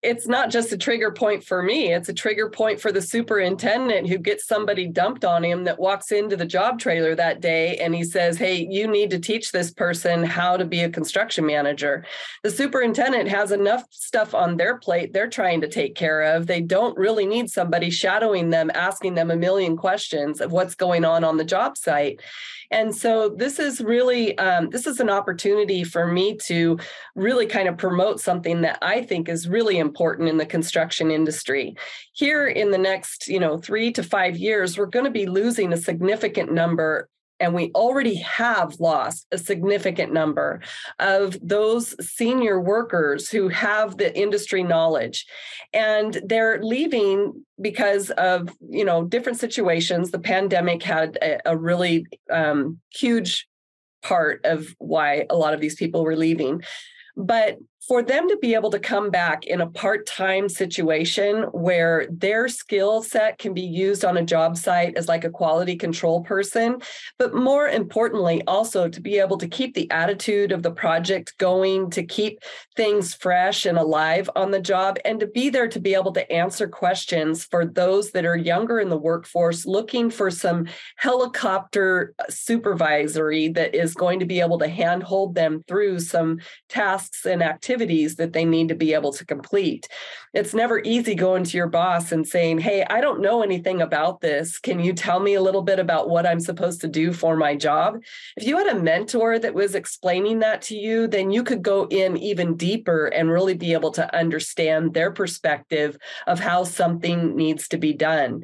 it's 0.05 0.29
not 0.29 0.51
just 0.51 0.73
a 0.73 0.77
trigger 0.77 1.11
point 1.11 1.43
for 1.43 1.63
me, 1.63 1.93
it's 1.93 2.11
a 2.11 2.15
trigger 2.15 2.51
point 2.51 2.81
for 2.81 2.93
the 2.93 3.01
superintendent 3.01 4.07
who 4.09 4.19
gets 4.19 4.47
somebody 4.47 4.87
dumped 4.87 5.25
on 5.25 5.43
him 5.43 5.65
that 5.65 5.81
walks 5.81 6.13
into 6.13 6.37
the 6.37 6.45
job 6.45 6.79
trailer 6.79 7.15
that 7.15 7.41
day 7.41 7.79
and 7.79 7.95
he 7.95 8.05
says, 8.05 8.37
Hey, 8.37 8.67
you 8.71 8.87
need 8.87 9.11
to 9.11 9.19
teach 9.19 9.51
this 9.51 9.73
person 9.73 10.23
how 10.23 10.59
to 10.59 10.65
be 10.65 10.81
a 10.81 10.91
construction 10.91 11.47
manager. 11.47 12.05
The 12.43 12.51
superintendent 12.51 13.29
has 13.29 13.51
enough 13.51 13.85
stuff 13.91 14.35
on 14.35 14.57
their 14.57 14.79
plate 14.79 15.13
they're 15.13 15.29
trying 15.29 15.63
to 15.63 15.69
take 15.69 15.95
care 15.95 16.23
of. 16.23 16.47
They 16.47 16.61
don't 16.61 16.97
really 16.99 17.25
need 17.25 17.49
somebody 17.49 17.89
shadowing 17.89 18.51
them, 18.51 18.71
asking 18.75 19.15
them 19.15 19.31
a 19.31 19.37
million 19.37 19.77
questions 19.77 20.41
of 20.41 20.53
what's 20.53 20.75
going 20.75 21.05
on 21.05 21.25
on 21.25 21.39
the 21.39 21.45
job 21.45 21.79
site. 21.79 22.21
And 22.71 22.95
so 22.95 23.29
this 23.29 23.59
is 23.59 23.81
really 23.81 24.37
um, 24.39 24.71
this 24.71 24.87
is 24.87 25.01
an 25.01 25.11
opportunity 25.11 25.85
for 25.85 26.07
me 26.07 26.37
to 26.47 26.79
really 27.15 27.47
kind 27.47 27.69
of 27.69 27.77
promote 27.77 28.21
something 28.21 28.63
that 28.63 28.79
I 28.83 29.03
think 29.03 29.29
is 29.29 29.49
really 29.49 29.79
important 29.79 30.29
in 30.29 30.37
the 30.37 30.47
construction 30.47 31.11
industry. 31.11 31.77
Here 32.13 32.47
in 32.47 32.71
the 32.71 32.79
next, 32.79 33.29
you 33.29 33.41
know, 33.41 33.59
three 33.59 33.93
to 33.93 34.03
five 34.03 34.37
years, 34.37 34.79
we're 34.79 34.87
going 34.87 35.05
to 35.05 35.11
be 35.11 35.27
losing 35.27 35.73
a 35.73 35.77
significant 35.77 36.53
number 36.53 37.09
and 37.41 37.55
we 37.55 37.71
already 37.75 38.17
have 38.17 38.79
lost 38.79 39.27
a 39.33 39.39
significant 39.39 40.13
number 40.13 40.61
of 40.99 41.37
those 41.43 41.95
senior 42.07 42.61
workers 42.61 43.29
who 43.31 43.49
have 43.49 43.97
the 43.97 44.17
industry 44.17 44.63
knowledge. 44.63 45.27
And 45.73 46.21
they're 46.25 46.63
leaving 46.63 47.45
because 47.61 48.11
of 48.11 48.51
you 48.69 48.85
know 48.85 49.05
different 49.05 49.39
situations. 49.39 50.11
The 50.11 50.19
pandemic 50.19 50.83
had 50.83 51.19
a, 51.23 51.51
a 51.51 51.57
really 51.57 52.07
um, 52.31 52.81
huge 52.93 53.47
part 54.03 54.45
of 54.45 54.75
why 54.79 55.27
a 55.31 55.37
lot 55.37 55.55
of 55.55 55.61
these 55.61 55.77
people 55.77 56.05
were 56.05 56.17
leaving. 56.17 56.63
But 57.17 57.59
for 57.87 58.03
them 58.03 58.29
to 58.29 58.37
be 58.39 58.55
able 58.55 58.71
to 58.71 58.79
come 58.79 59.11
back 59.11 59.45
in 59.47 59.61
a 59.61 59.67
part-time 59.67 60.49
situation 60.49 61.43
where 61.53 62.07
their 62.11 62.49
skill 62.49 63.03
set 63.03 63.39
can 63.39 63.53
be 63.53 63.63
used 63.63 64.05
on 64.05 64.17
a 64.17 64.25
job 64.25 64.57
site 64.57 64.97
as 64.97 65.07
like 65.07 65.25
a 65.25 65.31
quality 65.31 65.77
control 65.77 66.23
person 66.23 66.81
but 67.19 67.35
more 67.35 67.69
importantly 67.69 68.43
also 68.47 68.89
to 68.89 69.01
be 69.01 69.19
able 69.19 69.37
to 69.37 69.49
keep 69.49 69.75
the 69.75 69.91
attitude 69.91 70.51
of 70.51 70.63
the 70.63 70.71
project 70.71 71.37
going 71.39 71.91
to 71.91 72.03
keep 72.03 72.39
things 72.75 73.15
fresh 73.15 73.67
and 73.67 73.77
alive 73.77 74.31
on 74.35 74.51
the 74.51 74.61
job 74.61 74.97
and 75.05 75.21
to 75.21 75.27
be 75.27 75.51
there 75.51 75.69
to 75.69 75.81
be 75.81 75.95
able 75.95 76.13
to 76.13 76.31
answer 76.33 76.67
questions 76.67 77.45
for 77.45 77.67
those 77.67 78.13
that 78.13 78.25
are 78.25 78.37
younger 78.37 78.81
in 78.81 78.89
the 78.89 78.97
workforce 78.97 79.67
looking 79.67 80.11
for 80.11 80.31
some 80.31 80.67
helicopter 80.97 82.15
supervisory 82.31 83.49
that 83.49 83.75
is 83.75 83.95
going 83.95 84.19
to 84.19 84.27
be 84.27 84.41
able 84.41 84.59
to 84.59 84.69
handhold 84.69 85.35
them 85.35 85.63
through 85.69 85.99
some 85.99 86.39
tasks 86.69 87.27
and 87.27 87.43
activities 87.43 87.74
activities 87.75 88.17
that 88.17 88.33
they 88.33 88.45
need 88.45 88.69
to 88.69 88.75
be 88.75 88.95
able 88.95 89.13
to 89.13 89.27
complete. 89.27 89.89
It's 90.35 90.53
never 90.53 90.81
easy 90.81 91.15
going 91.15 91.45
to 91.45 91.57
your 91.57 91.69
boss 91.69 92.11
and 92.11 92.27
saying, 92.27 92.59
Hey, 92.59 92.85
I 92.91 93.01
don't 93.01 93.21
know 93.21 93.45
anything 93.45 93.81
about 93.81 94.21
this. 94.21 94.59
Can 94.59 94.81
you 94.81 94.93
tell 94.93 95.21
me 95.21 95.35
a 95.35 95.41
little 95.41 95.63
bit 95.63 95.79
about 95.79 96.11
what 96.11 96.27
I'm 96.27 96.41
supposed 96.41 96.81
to 96.81 96.89
do 96.89 97.13
for 97.13 97.37
my 97.37 97.55
job? 97.55 98.03
If 98.37 98.45
you 98.45 98.59
had 98.59 98.67
a 98.67 98.83
mentor 98.83 99.39
that 99.39 99.55
was 99.55 99.77
explaining 99.77 100.41
that 100.41 100.61
to 100.63 100.77
you, 100.77 101.07
then 101.07 101.31
you 101.31 101.45
could 101.45 101.63
go 101.63 101.87
in 101.87 102.17
even 102.17 102.57
deeper 102.57 103.07
and 103.07 103.31
really 103.31 103.55
be 103.55 103.75
able 103.75 103.93
to 103.93 104.13
understand 104.13 104.93
their 104.93 105.13
perspective 105.13 105.97
of 106.27 106.41
how 106.41 106.65
something 106.65 107.37
needs 107.37 107.69
to 107.69 107.79
be 107.79 107.93
done. 107.93 108.43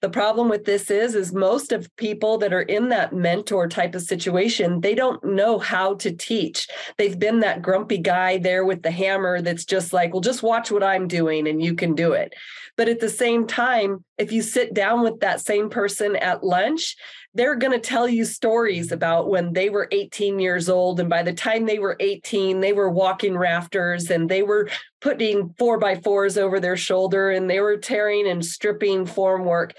The 0.00 0.10
problem 0.10 0.48
with 0.48 0.64
this 0.64 0.92
is 0.92 1.16
is 1.16 1.32
most 1.32 1.72
of 1.72 1.94
people 1.96 2.38
that 2.38 2.52
are 2.52 2.62
in 2.62 2.88
that 2.90 3.12
mentor 3.12 3.68
type 3.68 3.96
of 3.96 4.02
situation, 4.02 4.80
they 4.80 4.94
don't 4.94 5.22
know 5.24 5.58
how 5.58 5.94
to 5.94 6.12
teach. 6.12 6.68
They've 6.98 7.18
been 7.18 7.40
that 7.40 7.62
grumpy 7.62 7.98
guy 7.98 8.38
there 8.38 8.64
with 8.64 8.82
the 8.82 8.90
hammer 8.92 9.42
that's 9.42 9.64
just 9.64 9.92
like, 9.92 10.12
well, 10.12 10.20
just 10.20 10.42
watch 10.44 10.70
what 10.70 10.84
I'm 10.84 11.08
doing 11.08 11.31
and 11.40 11.62
you 11.62 11.74
can 11.74 11.94
do 11.94 12.12
it. 12.12 12.34
But 12.76 12.88
at 12.88 13.00
the 13.00 13.08
same 13.08 13.46
time, 13.46 14.04
if 14.18 14.32
you 14.32 14.42
sit 14.42 14.72
down 14.72 15.02
with 15.02 15.20
that 15.20 15.40
same 15.40 15.68
person 15.68 16.16
at 16.16 16.44
lunch, 16.44 16.96
they're 17.34 17.56
going 17.56 17.72
to 17.72 17.78
tell 17.78 18.08
you 18.08 18.24
stories 18.24 18.92
about 18.92 19.28
when 19.28 19.52
they 19.52 19.70
were 19.70 19.88
18 19.90 20.38
years 20.38 20.68
old. 20.68 21.00
And 21.00 21.08
by 21.08 21.22
the 21.22 21.32
time 21.32 21.64
they 21.64 21.78
were 21.78 21.96
18, 22.00 22.60
they 22.60 22.72
were 22.72 22.90
walking 22.90 23.36
rafters 23.36 24.10
and 24.10 24.28
they 24.28 24.42
were 24.42 24.68
putting 25.00 25.54
four 25.58 25.78
by 25.78 25.96
fours 25.96 26.36
over 26.36 26.60
their 26.60 26.76
shoulder 26.76 27.30
and 27.30 27.48
they 27.48 27.60
were 27.60 27.76
tearing 27.76 28.28
and 28.28 28.44
stripping 28.44 29.06
formwork. 29.06 29.72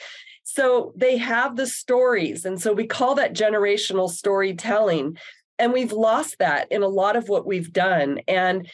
So 0.43 0.93
they 0.95 1.17
have 1.17 1.55
the 1.55 1.67
stories. 1.67 2.45
And 2.45 2.61
so 2.61 2.73
we 2.73 2.85
call 2.87 3.15
that 3.15 3.33
generational 3.33 4.09
storytelling. 4.09 5.17
And 5.59 5.73
we've 5.73 5.93
lost 5.93 6.39
that 6.39 6.71
in 6.71 6.83
a 6.83 6.87
lot 6.87 7.15
of 7.15 7.29
what 7.29 7.45
we've 7.45 7.71
done. 7.71 8.19
And 8.27 8.67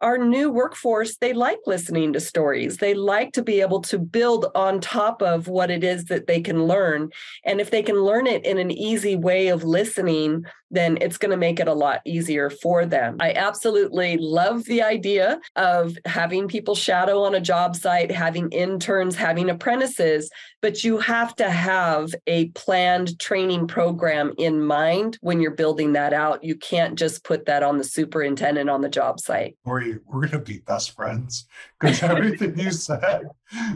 our 0.00 0.18
new 0.18 0.50
workforce, 0.50 1.16
they 1.16 1.32
like 1.32 1.58
listening 1.66 2.12
to 2.12 2.20
stories. 2.20 2.76
They 2.76 2.94
like 2.94 3.32
to 3.32 3.42
be 3.42 3.60
able 3.60 3.80
to 3.82 3.98
build 3.98 4.46
on 4.54 4.80
top 4.80 5.22
of 5.22 5.48
what 5.48 5.70
it 5.70 5.82
is 5.82 6.04
that 6.06 6.26
they 6.26 6.40
can 6.40 6.64
learn. 6.64 7.10
And 7.44 7.60
if 7.60 7.70
they 7.70 7.82
can 7.82 7.96
learn 7.96 8.26
it 8.26 8.44
in 8.44 8.58
an 8.58 8.70
easy 8.70 9.16
way 9.16 9.48
of 9.48 9.64
listening, 9.64 10.44
then 10.70 10.98
it's 11.00 11.18
going 11.18 11.30
to 11.30 11.36
make 11.36 11.60
it 11.60 11.68
a 11.68 11.74
lot 11.74 12.00
easier 12.04 12.50
for 12.50 12.86
them. 12.86 13.16
I 13.20 13.32
absolutely 13.32 14.16
love 14.18 14.64
the 14.64 14.82
idea 14.82 15.40
of 15.54 15.96
having 16.04 16.48
people 16.48 16.74
shadow 16.74 17.22
on 17.22 17.34
a 17.34 17.40
job 17.40 17.76
site, 17.76 18.10
having 18.10 18.50
interns, 18.50 19.16
having 19.16 19.48
apprentices, 19.48 20.30
but 20.62 20.82
you 20.82 20.98
have 20.98 21.34
to 21.36 21.50
have 21.50 22.14
a 22.26 22.48
planned 22.48 23.18
training 23.20 23.68
program 23.68 24.32
in 24.38 24.64
mind 24.64 25.18
when 25.20 25.40
you're 25.40 25.52
building 25.52 25.92
that 25.92 26.12
out. 26.12 26.42
You 26.42 26.56
can't 26.56 26.98
just 26.98 27.24
put 27.24 27.46
that 27.46 27.62
on 27.62 27.78
the 27.78 27.84
superintendent 27.84 28.68
on 28.68 28.80
the 28.80 28.88
job 28.88 29.20
site. 29.20 29.56
Lori, 29.64 29.98
we're 30.06 30.20
going 30.20 30.30
to 30.32 30.38
be 30.38 30.58
best 30.58 30.94
friends 30.94 31.46
because 31.78 32.02
everything 32.02 32.58
you 32.58 32.70
said 32.70 33.22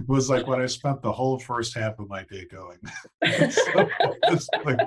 was 0.06 0.30
like 0.30 0.46
what 0.46 0.60
I 0.60 0.66
spent 0.66 1.02
the 1.02 1.12
whole 1.12 1.38
first 1.38 1.74
half 1.74 1.98
of 1.98 2.08
my 2.08 2.24
day 2.24 2.46
going. 2.46 2.78
so 3.50 3.88
like, 4.64 4.78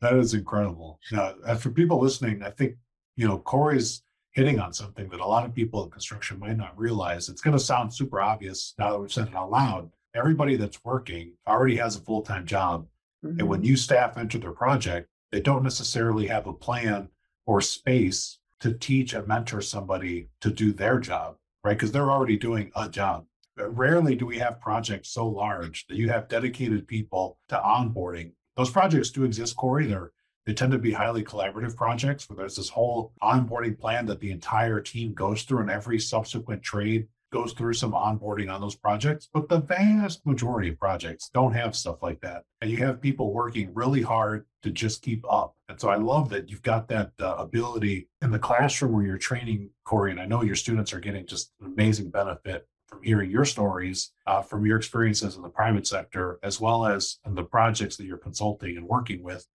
that 0.00 0.14
is 0.14 0.34
incredible. 0.34 0.98
Now, 1.12 1.34
for 1.58 1.70
people 1.70 2.00
listening, 2.00 2.42
I 2.42 2.50
think 2.50 2.76
you 3.16 3.28
know 3.28 3.38
Cory's 3.38 4.02
hitting 4.32 4.60
on 4.60 4.72
something 4.72 5.08
that 5.08 5.20
a 5.20 5.26
lot 5.26 5.44
of 5.44 5.54
people 5.54 5.84
in 5.84 5.90
construction 5.90 6.38
might 6.38 6.56
not 6.56 6.78
realize. 6.78 7.28
It's 7.28 7.40
going 7.40 7.56
to 7.56 7.62
sound 7.62 7.92
super 7.92 8.20
obvious 8.20 8.74
now 8.78 8.90
that 8.90 9.00
we've 9.00 9.12
said 9.12 9.28
it 9.28 9.34
out 9.34 9.50
loud. 9.50 9.90
Everybody 10.14 10.56
that's 10.56 10.84
working 10.84 11.32
already 11.46 11.76
has 11.76 11.96
a 11.96 12.00
full 12.00 12.22
time 12.22 12.46
job, 12.46 12.86
mm-hmm. 13.24 13.40
and 13.40 13.48
when 13.48 13.60
new 13.60 13.76
staff 13.76 14.16
enter 14.16 14.38
their 14.38 14.52
project, 14.52 15.08
they 15.30 15.40
don't 15.40 15.62
necessarily 15.62 16.26
have 16.26 16.46
a 16.46 16.52
plan 16.52 17.08
or 17.46 17.60
space 17.60 18.38
to 18.60 18.72
teach 18.74 19.14
and 19.14 19.26
mentor 19.26 19.60
somebody 19.60 20.28
to 20.40 20.50
do 20.50 20.72
their 20.72 20.98
job, 20.98 21.36
right? 21.64 21.74
Because 21.74 21.92
they're 21.92 22.10
already 22.10 22.36
doing 22.36 22.70
a 22.76 22.88
job. 22.88 23.26
But 23.56 23.76
rarely 23.76 24.14
do 24.14 24.26
we 24.26 24.38
have 24.38 24.60
projects 24.60 25.10
so 25.10 25.26
large 25.26 25.86
that 25.88 25.96
you 25.96 26.08
have 26.08 26.28
dedicated 26.28 26.88
people 26.88 27.38
to 27.48 27.56
onboarding 27.56 28.32
those 28.60 28.70
projects 28.70 29.10
do 29.10 29.24
exist, 29.24 29.56
Cory. 29.56 29.86
They're 29.86 30.12
they 30.44 30.52
tend 30.54 30.72
to 30.72 30.78
be 30.78 30.92
highly 30.92 31.22
collaborative 31.22 31.76
projects 31.76 32.28
where 32.28 32.36
there's 32.36 32.56
this 32.56 32.68
whole 32.68 33.12
onboarding 33.22 33.78
plan 33.78 34.04
that 34.06 34.20
the 34.20 34.30
entire 34.30 34.80
team 34.80 35.14
goes 35.14 35.42
through, 35.42 35.60
and 35.60 35.70
every 35.70 35.98
subsequent 35.98 36.62
trade 36.62 37.06
goes 37.30 37.52
through 37.52 37.74
some 37.74 37.92
onboarding 37.92 38.52
on 38.52 38.60
those 38.60 38.74
projects. 38.74 39.28
But 39.32 39.48
the 39.48 39.60
vast 39.60 40.26
majority 40.26 40.70
of 40.70 40.78
projects 40.78 41.30
don't 41.32 41.52
have 41.52 41.76
stuff 41.76 42.02
like 42.02 42.20
that. 42.20 42.44
And 42.60 42.70
you 42.70 42.78
have 42.78 43.00
people 43.00 43.32
working 43.32 43.72
really 43.74 44.02
hard 44.02 44.46
to 44.62 44.70
just 44.70 45.02
keep 45.02 45.24
up. 45.30 45.54
And 45.68 45.80
so 45.80 45.88
I 45.88 45.96
love 45.96 46.28
that 46.30 46.50
you've 46.50 46.62
got 46.62 46.88
that 46.88 47.12
uh, 47.20 47.36
ability 47.38 48.08
in 48.20 48.30
the 48.30 48.38
classroom 48.38 48.92
where 48.92 49.04
you're 49.04 49.18
training, 49.18 49.70
Cory. 49.84 50.10
And 50.10 50.20
I 50.20 50.26
know 50.26 50.42
your 50.42 50.56
students 50.56 50.92
are 50.92 51.00
getting 51.00 51.26
just 51.26 51.52
an 51.60 51.66
amazing 51.66 52.10
benefit 52.10 52.66
from 52.86 53.02
hearing 53.02 53.30
your 53.30 53.44
stories 53.44 54.12
uh, 54.26 54.42
from 54.42 54.66
your 54.66 54.76
experiences 54.76 55.36
in 55.36 55.42
the 55.42 55.48
private 55.48 55.86
sector, 55.86 56.40
as 56.42 56.60
well 56.60 56.84
as 56.84 57.18
in 57.24 57.34
the 57.34 57.44
projects 57.44 57.96
that 57.96 58.04
you're 58.04 58.18
consulting 58.18 58.76
and 58.76 58.86
working 58.86 59.22
with. 59.22 59.46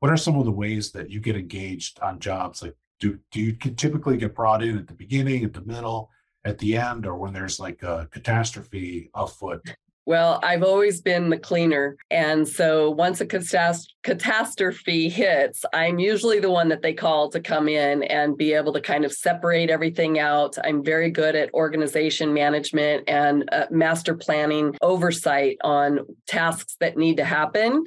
What 0.00 0.10
are 0.10 0.16
some 0.16 0.38
of 0.38 0.44
the 0.44 0.50
ways 0.50 0.92
that 0.92 1.10
you 1.10 1.20
get 1.20 1.36
engaged 1.36 2.00
on 2.00 2.18
jobs? 2.18 2.62
Like, 2.62 2.74
do, 2.98 3.18
do 3.30 3.40
you 3.40 3.52
typically 3.52 4.16
get 4.16 4.34
brought 4.34 4.62
in 4.62 4.76
at 4.76 4.86
the 4.86 4.94
beginning, 4.94 5.44
at 5.44 5.52
the 5.52 5.62
middle, 5.62 6.10
at 6.44 6.58
the 6.58 6.76
end, 6.76 7.06
or 7.06 7.16
when 7.16 7.32
there's 7.32 7.60
like 7.60 7.82
a 7.82 8.08
catastrophe 8.10 9.10
afoot? 9.14 9.76
Well, 10.06 10.40
I've 10.42 10.64
always 10.64 11.00
been 11.00 11.30
the 11.30 11.38
cleaner. 11.38 11.96
And 12.10 12.48
so 12.48 12.90
once 12.90 13.20
a 13.20 13.26
catastrophe 13.26 15.08
hits, 15.08 15.64
I'm 15.72 16.00
usually 16.00 16.40
the 16.40 16.50
one 16.50 16.68
that 16.70 16.82
they 16.82 16.94
call 16.94 17.28
to 17.30 17.38
come 17.38 17.68
in 17.68 18.02
and 18.04 18.36
be 18.36 18.54
able 18.54 18.72
to 18.72 18.80
kind 18.80 19.04
of 19.04 19.12
separate 19.12 19.70
everything 19.70 20.18
out. 20.18 20.56
I'm 20.64 20.82
very 20.82 21.10
good 21.10 21.36
at 21.36 21.54
organization 21.54 22.34
management 22.34 23.08
and 23.08 23.48
uh, 23.52 23.66
master 23.70 24.14
planning 24.14 24.76
oversight 24.82 25.58
on 25.62 26.00
tasks 26.26 26.76
that 26.80 26.96
need 26.96 27.18
to 27.18 27.24
happen. 27.24 27.84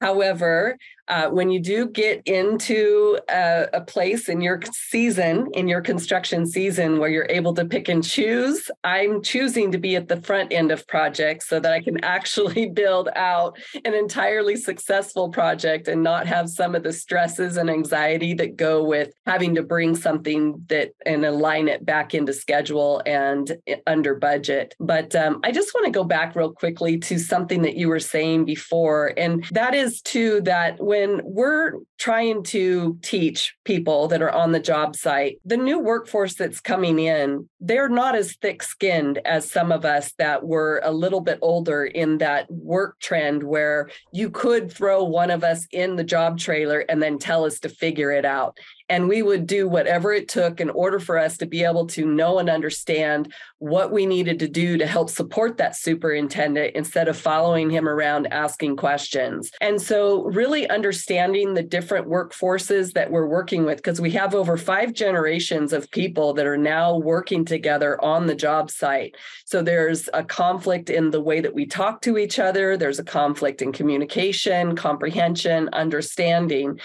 However, 0.00 0.76
uh, 1.10 1.28
when 1.28 1.50
you 1.50 1.58
do 1.58 1.88
get 1.88 2.22
into 2.24 3.18
a, 3.28 3.66
a, 3.72 3.80
place 3.80 4.28
in 4.28 4.40
your 4.40 4.60
season, 4.72 5.48
in 5.54 5.66
your 5.66 5.80
construction 5.80 6.46
season, 6.46 7.00
where 7.00 7.10
you're 7.10 7.26
able 7.28 7.52
to 7.52 7.64
pick 7.64 7.88
and 7.88 8.04
choose, 8.04 8.70
I'm 8.84 9.20
choosing 9.20 9.72
to 9.72 9.78
be 9.78 9.96
at 9.96 10.06
the 10.06 10.20
front 10.20 10.52
end 10.52 10.70
of 10.70 10.86
projects 10.86 11.48
so 11.48 11.58
that 11.58 11.72
I 11.72 11.82
can 11.82 12.02
actually 12.04 12.70
build 12.70 13.08
out 13.16 13.58
an 13.84 13.92
entirely 13.92 14.54
successful 14.54 15.30
project 15.30 15.88
and 15.88 16.04
not 16.04 16.28
have 16.28 16.48
some 16.48 16.76
of 16.76 16.84
the 16.84 16.92
stresses 16.92 17.56
and 17.56 17.68
anxiety 17.68 18.32
that 18.34 18.56
go 18.56 18.84
with 18.84 19.12
having 19.26 19.56
to 19.56 19.64
bring 19.64 19.96
something 19.96 20.64
that 20.68 20.92
and 21.06 21.24
align 21.24 21.66
it 21.66 21.84
back 21.84 22.14
into 22.14 22.32
schedule 22.32 23.02
and 23.04 23.56
eh, 23.66 23.76
under 23.88 24.14
budget. 24.14 24.76
But 24.78 25.16
um, 25.16 25.40
I 25.42 25.50
just 25.50 25.74
want 25.74 25.86
to 25.86 25.90
go 25.90 26.04
back 26.04 26.36
real 26.36 26.52
quickly 26.52 26.98
to 26.98 27.18
something 27.18 27.62
that 27.62 27.76
you 27.76 27.88
were 27.88 27.98
saying 27.98 28.44
before, 28.44 29.12
and 29.16 29.44
that 29.50 29.74
is 29.74 30.00
too 30.02 30.40
that 30.42 30.80
when 30.80 30.99
we're 31.24 31.74
trying 31.98 32.42
to 32.42 32.98
teach 33.02 33.54
people 33.64 34.08
that 34.08 34.22
are 34.22 34.30
on 34.30 34.52
the 34.52 34.60
job 34.60 34.96
site, 34.96 35.38
the 35.44 35.56
new 35.56 35.78
workforce 35.78 36.34
that's 36.34 36.60
coming 36.60 36.98
in, 36.98 37.48
they're 37.60 37.88
not 37.88 38.14
as 38.14 38.36
thick 38.36 38.62
skinned 38.62 39.18
as 39.24 39.50
some 39.50 39.70
of 39.70 39.84
us 39.84 40.12
that 40.18 40.44
were 40.46 40.80
a 40.84 40.92
little 40.92 41.20
bit 41.20 41.38
older 41.42 41.84
in 41.84 42.18
that 42.18 42.50
work 42.50 42.98
trend 43.00 43.42
where 43.42 43.90
you 44.12 44.30
could 44.30 44.72
throw 44.72 45.04
one 45.04 45.30
of 45.30 45.44
us 45.44 45.66
in 45.72 45.96
the 45.96 46.04
job 46.04 46.38
trailer 46.38 46.80
and 46.80 47.02
then 47.02 47.18
tell 47.18 47.44
us 47.44 47.60
to 47.60 47.68
figure 47.68 48.10
it 48.10 48.24
out 48.24 48.58
and 48.90 49.08
we 49.08 49.22
would 49.22 49.46
do 49.46 49.68
whatever 49.68 50.12
it 50.12 50.28
took 50.28 50.60
in 50.60 50.68
order 50.68 50.98
for 50.98 51.16
us 51.16 51.38
to 51.38 51.46
be 51.46 51.62
able 51.62 51.86
to 51.86 52.04
know 52.04 52.40
and 52.40 52.50
understand 52.50 53.32
what 53.58 53.92
we 53.92 54.04
needed 54.04 54.40
to 54.40 54.48
do 54.48 54.76
to 54.76 54.86
help 54.86 55.08
support 55.08 55.58
that 55.58 55.76
superintendent 55.76 56.74
instead 56.74 57.06
of 57.06 57.16
following 57.16 57.70
him 57.70 57.88
around 57.88 58.26
asking 58.32 58.76
questions. 58.76 59.52
And 59.60 59.80
so, 59.80 60.24
really 60.24 60.68
understanding 60.68 61.54
the 61.54 61.62
different 61.62 62.08
workforces 62.08 62.92
that 62.94 63.12
we're 63.12 63.28
working 63.28 63.64
with, 63.64 63.76
because 63.76 64.00
we 64.00 64.10
have 64.10 64.34
over 64.34 64.56
five 64.56 64.92
generations 64.92 65.72
of 65.72 65.90
people 65.92 66.34
that 66.34 66.46
are 66.46 66.58
now 66.58 66.96
working 66.96 67.44
together 67.44 68.02
on 68.02 68.26
the 68.26 68.34
job 68.34 68.72
site. 68.72 69.14
So, 69.44 69.62
there's 69.62 70.08
a 70.12 70.24
conflict 70.24 70.90
in 70.90 71.12
the 71.12 71.20
way 71.20 71.40
that 71.40 71.54
we 71.54 71.64
talk 71.64 72.02
to 72.02 72.18
each 72.18 72.40
other, 72.40 72.76
there's 72.76 72.98
a 72.98 73.04
conflict 73.04 73.62
in 73.62 73.70
communication, 73.70 74.74
comprehension, 74.74 75.68
understanding. 75.72 76.80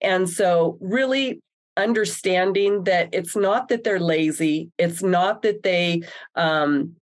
And 0.00 0.26
so, 0.30 0.78
really 0.80 1.42
understanding 1.76 2.84
that 2.84 3.08
it's 3.12 3.36
not 3.36 3.68
that 3.68 3.84
they're 3.84 4.00
lazy 4.00 4.70
it's 4.78 5.02
not 5.02 5.42
that 5.42 5.62
they 5.62 6.02
um, 6.34 6.94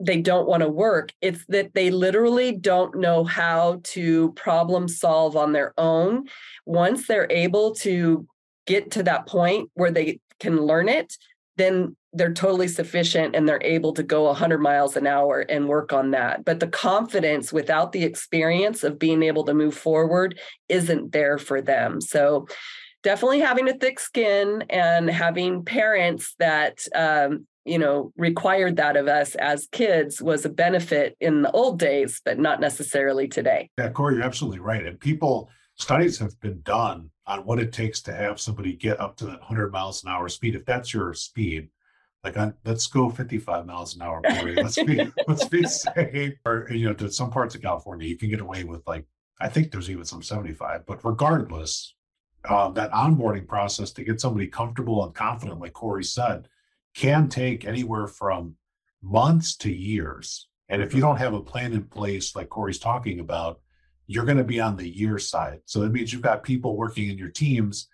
they 0.00 0.20
don't 0.20 0.48
want 0.48 0.62
to 0.62 0.68
work 0.68 1.12
it's 1.20 1.44
that 1.48 1.72
they 1.74 1.90
literally 1.90 2.52
don't 2.52 2.96
know 2.96 3.24
how 3.24 3.80
to 3.82 4.32
problem 4.32 4.88
solve 4.88 5.36
on 5.36 5.52
their 5.52 5.72
own 5.78 6.24
once 6.66 7.06
they're 7.06 7.30
able 7.30 7.74
to 7.74 8.26
get 8.66 8.90
to 8.90 9.02
that 9.02 9.26
point 9.26 9.70
where 9.74 9.90
they 9.90 10.20
can 10.38 10.60
learn 10.60 10.88
it 10.88 11.16
then 11.56 11.96
they're 12.14 12.32
totally 12.32 12.68
sufficient 12.68 13.34
and 13.34 13.48
they're 13.48 13.62
able 13.62 13.92
to 13.92 14.02
go 14.02 14.24
100 14.24 14.58
miles 14.58 14.96
an 14.96 15.06
hour 15.06 15.40
and 15.40 15.68
work 15.68 15.92
on 15.92 16.12
that. 16.12 16.44
But 16.44 16.60
the 16.60 16.68
confidence 16.68 17.52
without 17.52 17.92
the 17.92 18.04
experience 18.04 18.84
of 18.84 18.98
being 19.00 19.22
able 19.22 19.44
to 19.44 19.54
move 19.54 19.76
forward 19.76 20.38
isn't 20.68 21.12
there 21.12 21.38
for 21.38 21.60
them. 21.60 22.00
So 22.00 22.46
definitely 23.04 23.40
having 23.40 23.68
a 23.68 23.74
thick 23.74 24.00
skin 24.00 24.64
and 24.70 25.08
having 25.08 25.64
parents 25.64 26.34
that 26.40 26.84
um, 26.96 27.46
you 27.64 27.78
know 27.78 28.12
required 28.16 28.76
that 28.76 28.96
of 28.96 29.06
us 29.06 29.36
as 29.36 29.68
kids 29.70 30.20
was 30.20 30.44
a 30.44 30.48
benefit 30.48 31.16
in 31.20 31.42
the 31.42 31.50
old 31.52 31.78
days 31.78 32.20
but 32.24 32.38
not 32.38 32.60
necessarily 32.60 33.28
today. 33.28 33.70
Yeah 33.78 33.90
Cory 33.90 34.16
you're 34.16 34.24
absolutely 34.24 34.58
right. 34.58 34.84
And 34.84 34.98
people 34.98 35.50
studies 35.76 36.18
have 36.18 36.38
been 36.40 36.60
done 36.62 37.10
on 37.26 37.40
what 37.40 37.58
it 37.60 37.72
takes 37.72 38.00
to 38.02 38.12
have 38.12 38.40
somebody 38.40 38.72
get 38.72 39.00
up 39.00 39.16
to 39.16 39.26
that 39.26 39.40
100 39.40 39.72
miles 39.72 40.02
an 40.04 40.10
hour 40.10 40.28
speed. 40.28 40.54
If 40.54 40.64
that's 40.64 40.92
your 40.92 41.14
speed 41.14 41.68
like 42.22 42.38
on, 42.38 42.54
let's 42.64 42.86
go 42.86 43.10
55 43.10 43.66
miles 43.66 43.94
an 43.94 44.02
hour 44.02 44.22
Cory. 44.22 44.56
let's 44.56 44.82
be 44.82 45.06
let's 45.28 45.46
be 45.46 45.62
safe. 45.64 46.34
Or 46.46 46.66
you 46.70 46.86
know 46.86 46.94
to 46.94 47.10
some 47.10 47.30
parts 47.30 47.54
of 47.54 47.62
california 47.62 48.08
you 48.08 48.16
can 48.16 48.30
get 48.30 48.40
away 48.40 48.64
with 48.64 48.82
like 48.86 49.06
i 49.40 49.48
think 49.48 49.70
there's 49.70 49.90
even 49.90 50.04
some 50.04 50.22
75 50.22 50.86
but 50.86 51.04
regardless 51.04 51.94
uh, 52.48 52.68
that 52.70 52.92
onboarding 52.92 53.46
process 53.46 53.90
to 53.92 54.04
get 54.04 54.20
somebody 54.20 54.46
comfortable 54.46 55.04
and 55.04 55.14
confident, 55.14 55.60
like 55.60 55.72
Cory 55.72 56.04
said, 56.04 56.48
can 56.94 57.28
take 57.28 57.64
anywhere 57.64 58.06
from 58.06 58.56
months 59.02 59.56
to 59.56 59.72
years. 59.72 60.48
And 60.68 60.82
if 60.82 60.94
you 60.94 61.00
don't 61.00 61.18
have 61.18 61.34
a 61.34 61.40
plan 61.40 61.72
in 61.72 61.84
place, 61.84 62.34
like 62.34 62.48
Cory's 62.48 62.78
talking 62.78 63.20
about, 63.20 63.60
you're 64.06 64.24
going 64.24 64.38
to 64.38 64.44
be 64.44 64.60
on 64.60 64.76
the 64.76 64.88
year 64.88 65.18
side. 65.18 65.60
So 65.64 65.80
that 65.80 65.92
means 65.92 66.12
you've 66.12 66.22
got 66.22 66.42
people 66.42 66.76
working 66.76 67.08
in 67.08 67.18
your 67.18 67.30
teams 67.30 67.88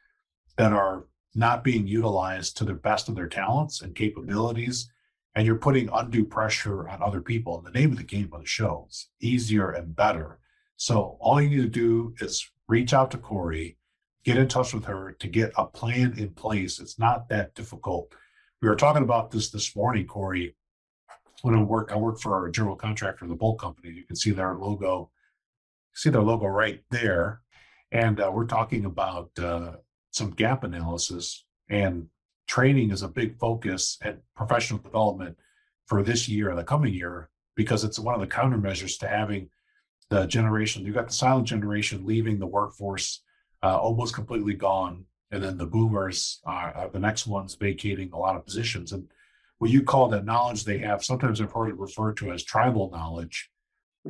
that 0.57 0.73
are 0.73 1.07
not 1.35 1.65
being 1.65 1.87
utilized 1.87 2.57
to 2.57 2.65
the 2.65 2.75
best 2.75 3.09
of 3.09 3.15
their 3.15 3.29
talents 3.29 3.83
and 3.83 3.95
capabilities. 3.95 4.91
And 5.37 5.47
you're 5.47 5.57
putting 5.57 5.89
undue 5.93 6.25
pressure 6.25 6.89
on 6.89 7.03
other 7.03 7.21
people. 7.21 7.59
And 7.59 7.67
the 7.67 7.79
name 7.79 7.93
of 7.93 7.99
the 7.99 8.05
game 8.05 8.31
of 8.33 8.41
the 8.41 8.47
show 8.47 8.89
is 8.91 9.09
easier 9.21 9.71
and 9.71 9.95
better. 9.95 10.41
So 10.77 11.17
all 11.21 11.41
you 11.41 11.51
need 11.51 11.63
to 11.63 11.69
do 11.69 12.15
is 12.21 12.49
reach 12.67 12.93
out 12.93 13.11
to 13.13 13.19
Cory, 13.19 13.77
get 14.25 14.37
in 14.37 14.49
touch 14.49 14.75
with 14.75 14.85
her 14.85 15.13
to 15.19 15.29
get 15.29 15.53
a 15.57 15.67
plan 15.67 16.15
in 16.19 16.31
place. 16.31 16.79
It's 16.79 16.99
not 16.99 17.29
that 17.29 17.55
difficult. 17.55 18.15
We 18.61 18.69
were 18.69 18.77
talking 18.77 19.03
about 19.03 19.31
this 19.31 19.51
this 19.51 19.75
morning, 19.75 20.07
Cory. 20.07 20.55
When 21.43 21.55
I 21.55 21.63
work, 21.63 21.91
I 21.91 21.97
work 21.97 22.21
for 22.21 22.47
a 22.47 22.53
general 22.53 22.77
contractor, 22.77 23.27
the 23.27 23.37
Boldt 23.37 23.59
Company. 23.59 23.95
You 23.95 24.05
can 24.05 24.17
see 24.17 24.31
their 24.31 24.55
logo, 24.55 25.11
see 25.95 26.11
their 26.11 26.23
logo 26.23 26.47
right 26.47 26.83
there, 26.91 27.41
and 27.93 28.21
uh, 28.21 28.31
we're 28.33 28.47
talking 28.47 28.85
about 28.85 29.31
uh, 29.39 29.77
some 30.11 30.31
gap 30.31 30.65
analysis 30.65 31.45
and 31.71 32.09
training 32.47 32.91
is 32.91 33.03
a 33.03 33.09
big 33.09 33.39
focus 33.39 33.97
and 34.03 34.19
professional 34.37 34.81
development 34.81 35.37
for 35.87 36.03
this 36.03 36.29
year 36.29 36.51
and 36.51 36.59
the 36.59 36.65
coming 36.65 36.93
year 36.93 37.31
because 37.55 37.85
it's 37.85 37.99
one 37.99 38.15
of 38.15 38.21
the 38.21 38.27
countermeasures 38.27 38.99
to 38.99 39.07
having 39.07 39.49
the 40.09 40.27
generation. 40.27 40.85
You've 40.85 40.97
got 40.97 41.07
the 41.07 41.15
silent 41.15 41.47
generation 41.47 42.05
leaving 42.05 42.39
the 42.39 42.47
workforce 42.47 43.23
uh, 43.63 43.77
almost 43.79 44.15
completely 44.15 44.55
gone. 44.55 45.05
And 45.31 45.43
then 45.43 45.57
the 45.57 45.67
boomers 45.67 46.41
are, 46.45 46.73
are, 46.75 46.89
the 46.91 46.99
next 46.99 47.27
ones 47.27 47.55
vacating 47.55 48.11
a 48.13 48.19
lot 48.19 48.37
of 48.37 48.45
positions. 48.45 48.93
And 48.93 49.09
what 49.59 49.71
you 49.71 49.83
call 49.83 50.09
that 50.09 50.25
knowledge 50.25 50.65
they 50.65 50.79
have, 50.79 51.05
sometimes 51.05 51.41
I've 51.41 51.53
heard 51.53 51.69
it 51.69 51.79
referred 51.79 52.17
to 52.19 52.33
as 52.33 52.43
tribal 52.43 52.91
knowledge. 52.91 53.51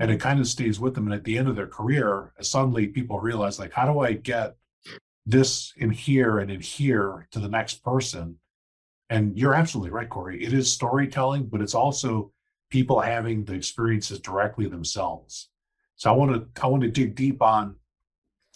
And 0.01 0.11
it 0.11 0.21
kind 0.21 0.41
of 0.41 0.47
stays 0.47 0.79
with 0.79 0.95
them. 0.95 1.07
And 1.07 1.15
at 1.15 1.25
the 1.25 1.37
end 1.37 1.49
of 1.49 1.57
their 1.57 1.67
career, 1.67 2.33
suddenly 2.41 2.87
people 2.87 3.19
realize, 3.19 3.59
like, 3.59 3.73
how 3.73 3.93
do 3.93 4.01
I 4.01 4.13
get 4.13 4.55
this 5.27 5.75
in 5.77 5.91
here 5.91 6.39
and 6.39 6.51
in 6.51 6.61
here 6.61 7.29
to 7.33 7.41
the 7.41 7.49
next 7.49 7.83
person? 7.85 8.37
And 9.11 9.37
you're 9.37 9.55
absolutely 9.55 9.91
right, 9.91 10.09
Cory. 10.09 10.43
It 10.43 10.53
is 10.53 10.73
storytelling, 10.73 11.47
but 11.47 11.61
it's 11.61 11.75
also 11.75 12.33
people 12.71 13.01
having 13.01 13.45
the 13.45 13.55
experiences 13.55 14.21
directly 14.21 14.67
themselves. 14.69 15.49
So 15.97 16.11
I 16.11 16.15
want 16.15 16.55
to 16.55 16.63
I 16.63 16.69
want 16.69 16.85
to 16.85 16.91
dig 16.91 17.17
deep 17.17 17.43
on 17.43 17.75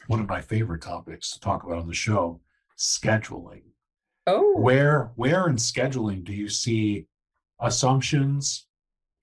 one 0.06 0.20
of 0.20 0.28
my 0.28 0.40
favorite 0.40 0.82
topics 0.82 1.30
to 1.32 1.40
talk 1.40 1.64
about 1.64 1.78
on 1.78 1.88
the 1.88 1.94
show 1.94 2.40
scheduling. 2.78 3.62
Oh. 4.26 4.54
Where 4.56 5.12
where 5.16 5.48
in 5.48 5.56
scheduling 5.56 6.24
do 6.24 6.32
you 6.32 6.48
see 6.48 7.06
assumptions 7.60 8.66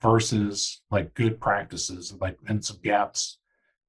versus 0.01 0.81
like 0.89 1.13
good 1.13 1.39
practices 1.39 2.13
like 2.19 2.37
and 2.47 2.63
some 2.63 2.79
gaps? 2.83 3.39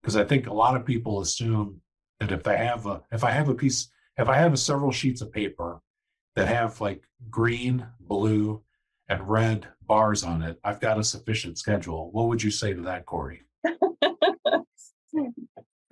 Because 0.03 0.17
i 0.17 0.25
think 0.25 0.47
a 0.47 0.53
lot 0.53 0.77
of 0.77 0.85
people 0.85 1.21
assume 1.21 1.81
that 2.19 2.33
if 2.33 2.47
i 2.47 2.57
have 2.57 2.87
a 2.87 3.03
if 3.13 3.25
i 3.25 3.31
have 3.31 3.49
a 3.49 3.55
piece 3.55 3.89
if 4.17 4.29
i 4.29 4.37
have 4.37 4.53
a 4.53 4.57
several 4.57 4.91
sheets 4.91 5.21
of 5.21 5.33
paper 5.33 5.81
that 6.35 6.49
have 6.49 6.81
like 6.81 7.03
green 7.31 7.87
blue 8.01 8.63
and 9.09 9.29
red 9.29 9.69
bars 9.87 10.25
on 10.25 10.43
it 10.43 10.59
i've 10.65 10.81
got 10.81 10.99
a 10.99 11.05
sufficient 11.05 11.59
schedule. 11.59 12.11
What 12.11 12.29
would 12.29 12.43
you 12.43 12.51
say 12.51 12.75
to 12.75 12.81
that 12.83 13.07
Cory 13.07 13.43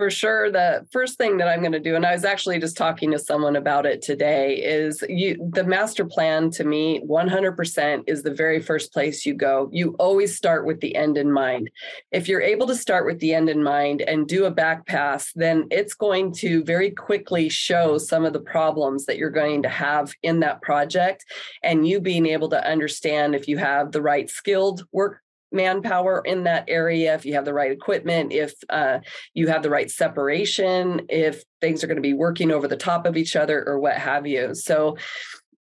for 0.01 0.11
sure 0.11 0.51
the 0.51 0.87
first 0.91 1.19
thing 1.19 1.37
that 1.37 1.47
i'm 1.47 1.61
going 1.61 1.73
to 1.73 1.79
do 1.79 1.95
and 1.95 2.07
i 2.07 2.13
was 2.15 2.25
actually 2.25 2.59
just 2.59 2.75
talking 2.75 3.11
to 3.11 3.19
someone 3.19 3.57
about 3.57 3.85
it 3.85 4.01
today 4.01 4.55
is 4.55 5.05
you 5.11 5.37
the 5.53 5.63
master 5.63 6.07
plan 6.07 6.51
to 6.51 6.65
me 6.65 7.03
100% 7.07 8.05
is 8.07 8.23
the 8.23 8.33
very 8.33 8.61
first 8.61 8.93
place 8.93 9.27
you 9.27 9.35
go. 9.35 9.69
You 9.73 9.95
always 9.99 10.37
start 10.37 10.67
with 10.67 10.81
the 10.81 10.95
end 10.95 11.19
in 11.19 11.31
mind. 11.31 11.71
If 12.13 12.29
you're 12.29 12.41
able 12.41 12.67
to 12.69 12.75
start 12.75 13.05
with 13.05 13.19
the 13.19 13.35
end 13.35 13.49
in 13.49 13.63
mind 13.63 14.03
and 14.03 14.27
do 14.27 14.45
a 14.47 14.51
back 14.51 14.87
pass 14.87 15.33
then 15.35 15.67
it's 15.71 15.95
going 15.95 16.33
to 16.35 16.65
very 16.65 16.91
quickly 16.91 17.49
show 17.49 17.99
some 17.99 18.25
of 18.25 18.33
the 18.33 18.41
problems 18.41 19.07
that 19.07 19.19
you're 19.19 19.31
going 19.31 19.63
to 19.63 19.69
have 19.69 20.13
in 20.23 20.41
that 20.41 20.63
project 20.63 21.25
and 21.63 21.87
you 21.87 22.01
being 22.01 22.27
able 22.27 22.49
to 22.49 22.67
understand 22.67 23.35
if 23.35 23.49
you 23.49 23.59
have 23.59 23.93
the 23.93 24.03
right 24.03 24.31
skilled 24.31 24.85
work 24.93 25.21
manpower 25.53 26.23
in 26.25 26.45
that 26.45 26.65
area, 26.69 27.15
if 27.15 27.25
you 27.25 27.35
have 27.35 27.45
the 27.45 27.55
right 27.55 27.71
equipment, 27.71 28.33
if 28.33 28.55
uh, 28.69 28.99
you 29.35 29.49
have 29.49 29.63
the 29.63 29.71
right 29.71 29.91
separation, 29.91 31.03
if 31.09 31.43
things 31.61 31.83
are 31.83 31.87
going 31.87 31.97
to 31.97 32.03
be 32.03 32.15
working 32.15 32.51
over 32.51 32.69
the 32.69 32.77
top 32.77 33.07
of 33.07 33.17
each 33.17 33.37
other 33.37 33.67
or 33.67 33.79
what 33.79 33.97
have 33.97 34.27
you. 34.27 34.55
So, 34.55 34.97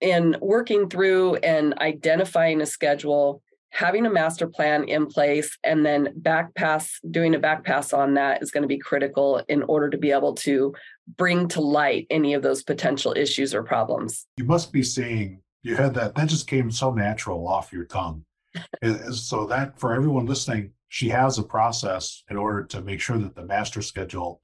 in 0.01 0.37
working 0.43 0.91
through 0.91 1.37
and 1.37 1.79
identifying 1.79 2.61
a 2.61 2.67
schedule, 2.67 3.41
having 3.71 4.07
a 4.07 4.11
master 4.11 4.47
plan 4.47 4.85
in 4.85 5.07
place 5.07 5.57
and 5.65 5.85
then 5.85 6.09
back 6.17 6.55
pass 6.55 6.99
doing 7.11 7.35
a 7.35 7.39
back 7.39 7.65
pass 7.65 7.93
on 7.93 8.15
that 8.15 8.43
is 8.43 8.51
going 8.51 8.63
to 8.63 8.69
be 8.69 8.79
critical 8.79 9.43
in 9.49 9.63
order 9.65 9.89
to 9.89 9.99
be 9.99 10.11
able 10.11 10.35
to 10.35 10.75
bring 11.17 11.49
to 11.49 11.61
light 11.61 12.07
any 12.11 12.35
of 12.35 12.43
those 12.43 12.63
potential 12.63 13.15
issues 13.17 13.55
or 13.55 13.63
problems. 13.63 14.27
You 14.37 14.45
must 14.45 14.73
be 14.73 14.83
seeing 14.83 15.41
you 15.63 15.77
had 15.77 15.95
that 15.95 16.15
that 16.15 16.29
just 16.29 16.47
came 16.47 16.71
so 16.71 16.93
natural 16.93 17.49
off 17.49 17.73
your 17.73 17.85
tongue. 17.85 18.25
So 19.13 19.47
that 19.47 19.79
for 19.79 19.95
everyone 19.95 20.27
listening, 20.27 20.73
she 20.89 21.09
has 21.09 21.39
a 21.39 21.43
process 21.43 22.23
in 22.31 22.37
order 22.37 22.65
to 22.65 22.81
make 22.81 23.01
sure 23.01 23.19
that 23.19 23.35
the 23.35 23.45
master 23.45 23.83
schedule 23.83 24.41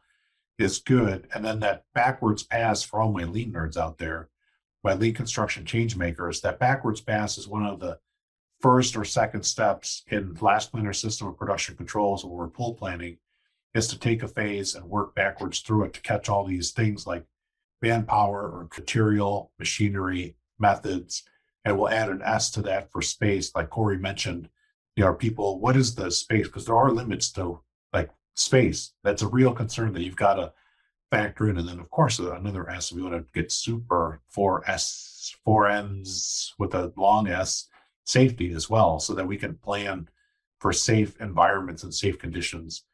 is 0.58 0.78
good. 0.78 1.28
And 1.34 1.44
then 1.44 1.60
that 1.60 1.84
backwards 1.94 2.42
pass 2.42 2.82
for 2.82 3.00
all 3.00 3.12
my 3.12 3.24
lean 3.24 3.52
nerds 3.52 3.76
out 3.76 3.98
there, 3.98 4.28
my 4.82 4.94
lean 4.94 5.14
construction 5.14 5.64
change 5.64 5.96
makers, 5.96 6.40
that 6.40 6.58
backwards 6.58 7.00
pass 7.00 7.38
is 7.38 7.48
one 7.48 7.64
of 7.64 7.80
the 7.80 7.98
first 8.60 8.96
or 8.96 9.04
second 9.04 9.44
steps 9.44 10.02
in 10.08 10.36
last 10.40 10.70
planner 10.70 10.92
system 10.92 11.26
of 11.26 11.36
production 11.36 11.76
controls 11.76 12.24
or 12.24 12.48
pull 12.48 12.74
planning 12.74 13.18
is 13.74 13.88
to 13.88 13.98
take 13.98 14.22
a 14.22 14.28
phase 14.28 14.74
and 14.74 14.84
work 14.84 15.14
backwards 15.14 15.60
through 15.60 15.84
it 15.84 15.92
to 15.94 16.00
catch 16.02 16.28
all 16.28 16.44
these 16.44 16.70
things 16.70 17.06
like 17.06 17.24
manpower 17.80 18.42
or 18.42 18.68
material, 18.78 19.50
machinery, 19.58 20.36
methods. 20.58 21.24
And 21.64 21.78
we'll 21.78 21.88
add 21.88 22.08
an 22.08 22.22
S 22.24 22.50
to 22.52 22.62
that 22.62 22.90
for 22.90 23.02
space, 23.02 23.54
like 23.54 23.70
Cory 23.70 23.98
mentioned. 23.98 24.48
You 24.96 25.04
know, 25.04 25.14
people, 25.14 25.60
what 25.60 25.76
is 25.76 25.94
the 25.94 26.10
space? 26.10 26.46
Because 26.46 26.66
there 26.66 26.76
are 26.76 26.90
limits 26.90 27.30
to 27.32 27.60
like 27.92 28.10
space. 28.34 28.92
That's 29.04 29.22
a 29.22 29.28
real 29.28 29.52
concern 29.52 29.92
that 29.92 30.02
you've 30.02 30.16
got 30.16 30.34
to 30.34 30.52
factor 31.10 31.48
in. 31.48 31.58
And 31.58 31.68
then, 31.68 31.78
of 31.78 31.90
course, 31.90 32.18
uh, 32.18 32.34
another 32.34 32.68
S, 32.68 32.92
we 32.92 33.02
want 33.02 33.14
to 33.14 33.24
get 33.32 33.52
super 33.52 34.20
four 34.28 34.68
S, 34.68 35.34
four 35.44 35.68
N's 35.68 36.54
with 36.58 36.74
a 36.74 36.92
long 36.96 37.28
S 37.28 37.68
safety 38.04 38.52
as 38.52 38.68
well, 38.68 38.98
so 38.98 39.14
that 39.14 39.26
we 39.26 39.36
can 39.36 39.54
plan 39.54 40.08
for 40.58 40.72
safe 40.72 41.20
environments 41.20 41.84
and 41.84 41.94
safe 41.94 42.18
conditions 42.18 42.84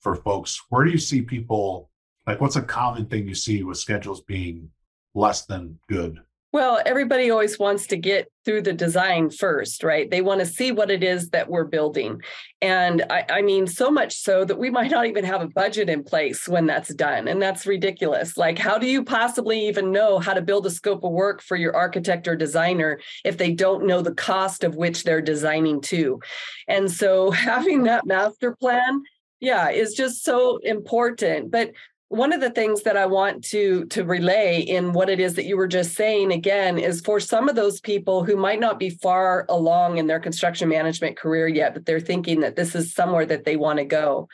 for 0.00 0.14
folks. 0.14 0.60
Where 0.68 0.84
do 0.84 0.90
you 0.90 0.98
see 0.98 1.22
people 1.22 1.90
like 2.26 2.40
what's 2.40 2.56
a 2.56 2.62
common 2.62 3.06
thing 3.06 3.26
you 3.26 3.34
see 3.34 3.62
with 3.62 3.78
schedules 3.78 4.20
being 4.20 4.70
less 5.14 5.46
than 5.46 5.78
good? 5.88 6.20
Well, 6.52 6.80
everybody 6.84 7.30
always 7.30 7.60
wants 7.60 7.86
to 7.88 7.96
get 7.96 8.26
through 8.44 8.62
the 8.62 8.72
design 8.72 9.30
first, 9.30 9.84
right? 9.84 10.10
They 10.10 10.20
want 10.20 10.40
to 10.40 10.46
see 10.46 10.72
what 10.72 10.90
it 10.90 11.04
is 11.04 11.30
that 11.30 11.48
we're 11.48 11.64
building. 11.64 12.22
And 12.60 13.04
I, 13.08 13.24
I, 13.30 13.42
mean, 13.42 13.68
so 13.68 13.88
much 13.88 14.16
so 14.16 14.44
that 14.44 14.58
we 14.58 14.68
might 14.78 14.90
not 14.90 15.06
even 15.06 15.24
have 15.24 15.42
a 15.42 15.48
budget 15.48 15.88
in 15.88 16.02
place 16.02 16.48
when 16.48 16.66
that's 16.66 16.92
done. 16.92 17.28
And 17.28 17.40
that's 17.40 17.66
ridiculous. 17.66 18.36
Like, 18.36 18.58
how 18.58 18.78
do 18.78 18.88
you 18.88 19.04
possibly 19.04 19.68
even 19.68 19.92
know 19.92 20.18
how 20.18 20.34
to 20.34 20.42
build 20.42 20.66
a 20.66 20.70
scope 20.70 21.04
of 21.04 21.12
work 21.12 21.40
for 21.40 21.56
your 21.56 21.76
architect 21.76 22.26
or 22.26 22.34
designer 22.34 23.00
if 23.24 23.38
they 23.38 23.52
don't 23.52 23.86
know 23.86 24.02
the 24.02 24.14
cost 24.14 24.64
of 24.64 24.74
which 24.74 25.04
they're 25.04 25.22
designing 25.22 25.80
to? 25.82 26.20
And 26.66 26.90
so 26.90 27.30
having 27.50 27.84
that 27.84 28.06
master 28.06 28.56
plan 28.56 29.02
yeah 29.40 29.70
is 29.70 29.94
just 29.94 30.22
so 30.22 30.58
important 30.58 31.50
but 31.50 31.70
one 32.10 32.32
of 32.32 32.40
the 32.40 32.50
things 32.50 32.82
that 32.82 32.96
I 32.96 33.06
want 33.06 33.44
to 33.44 33.84
to 33.86 34.02
relay 34.02 34.62
in 34.62 34.92
what 34.92 35.08
it 35.08 35.20
is 35.20 35.34
that 35.34 35.44
you 35.44 35.56
were 35.56 35.68
just 35.68 35.94
saying 35.94 36.32
again 36.32 36.76
is 36.76 37.00
for 37.00 37.20
some 37.20 37.48
of 37.48 37.54
those 37.54 37.80
people 37.80 38.24
who 38.24 38.34
might 38.34 38.58
not 38.58 38.80
be 38.80 38.90
far 38.90 39.46
along 39.48 39.98
in 39.98 40.08
their 40.08 40.18
construction 40.18 40.68
management 40.68 41.16
career 41.16 41.46
yet 41.46 41.72
but 41.72 41.86
they're 41.86 42.00
thinking 42.00 42.40
that 42.40 42.56
this 42.56 42.74
is 42.74 42.92
somewhere 42.92 43.24
that 43.26 43.44
they 43.44 43.54
want 43.54 43.78
to 43.78 43.84
go. 43.84 44.28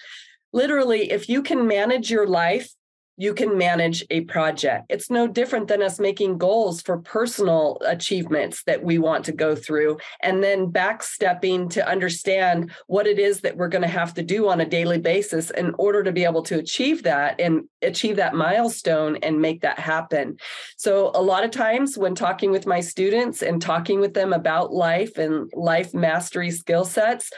Literally 0.54 1.10
if 1.10 1.28
you 1.28 1.42
can 1.42 1.66
manage 1.66 2.10
your 2.10 2.26
life 2.26 2.72
you 3.16 3.34
can 3.34 3.56
manage 3.56 4.04
a 4.10 4.22
project. 4.22 4.86
It's 4.88 5.10
no 5.10 5.26
different 5.26 5.68
than 5.68 5.82
us 5.82 5.98
making 5.98 6.38
goals 6.38 6.82
for 6.82 6.98
personal 6.98 7.78
achievements 7.86 8.62
that 8.64 8.82
we 8.82 8.98
want 8.98 9.24
to 9.26 9.32
go 9.32 9.54
through 9.54 9.98
and 10.22 10.42
then 10.42 10.70
backstepping 10.70 11.70
to 11.70 11.88
understand 11.88 12.72
what 12.86 13.06
it 13.06 13.18
is 13.18 13.40
that 13.40 13.56
we're 13.56 13.68
going 13.68 13.82
to 13.82 13.88
have 13.88 14.14
to 14.14 14.22
do 14.22 14.48
on 14.48 14.60
a 14.60 14.68
daily 14.68 14.98
basis 14.98 15.50
in 15.50 15.74
order 15.78 16.02
to 16.02 16.12
be 16.12 16.24
able 16.24 16.42
to 16.42 16.58
achieve 16.58 17.02
that 17.04 17.40
and 17.40 17.62
achieve 17.82 18.16
that 18.16 18.34
milestone 18.34 19.16
and 19.22 19.40
make 19.40 19.62
that 19.62 19.78
happen. 19.78 20.36
So, 20.76 21.10
a 21.14 21.22
lot 21.22 21.44
of 21.44 21.50
times 21.50 21.96
when 21.96 22.14
talking 22.14 22.50
with 22.50 22.66
my 22.66 22.80
students 22.80 23.42
and 23.42 23.60
talking 23.60 24.00
with 24.00 24.14
them 24.14 24.32
about 24.32 24.72
life 24.72 25.18
and 25.18 25.50
life 25.54 25.94
mastery 25.94 26.50
skill 26.50 26.84
sets, 26.84 27.30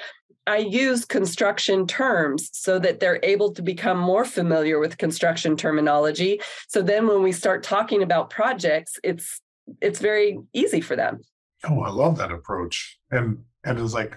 I 0.48 0.58
use 0.58 1.04
construction 1.04 1.86
terms 1.86 2.48
so 2.52 2.78
that 2.78 3.00
they're 3.00 3.20
able 3.22 3.52
to 3.52 3.62
become 3.62 3.98
more 3.98 4.24
familiar 4.24 4.78
with 4.78 4.96
construction 4.96 5.56
terminology. 5.56 6.40
So 6.68 6.80
then 6.80 7.06
when 7.06 7.22
we 7.22 7.32
start 7.32 7.62
talking 7.62 8.02
about 8.02 8.30
projects, 8.30 8.98
it's 9.04 9.40
it's 9.82 10.00
very 10.00 10.38
easy 10.54 10.80
for 10.80 10.96
them. 10.96 11.20
Oh, 11.68 11.80
I 11.82 11.90
love 11.90 12.16
that 12.18 12.32
approach. 12.32 12.98
And 13.10 13.44
and 13.64 13.78
it's 13.78 13.92
like 13.92 14.16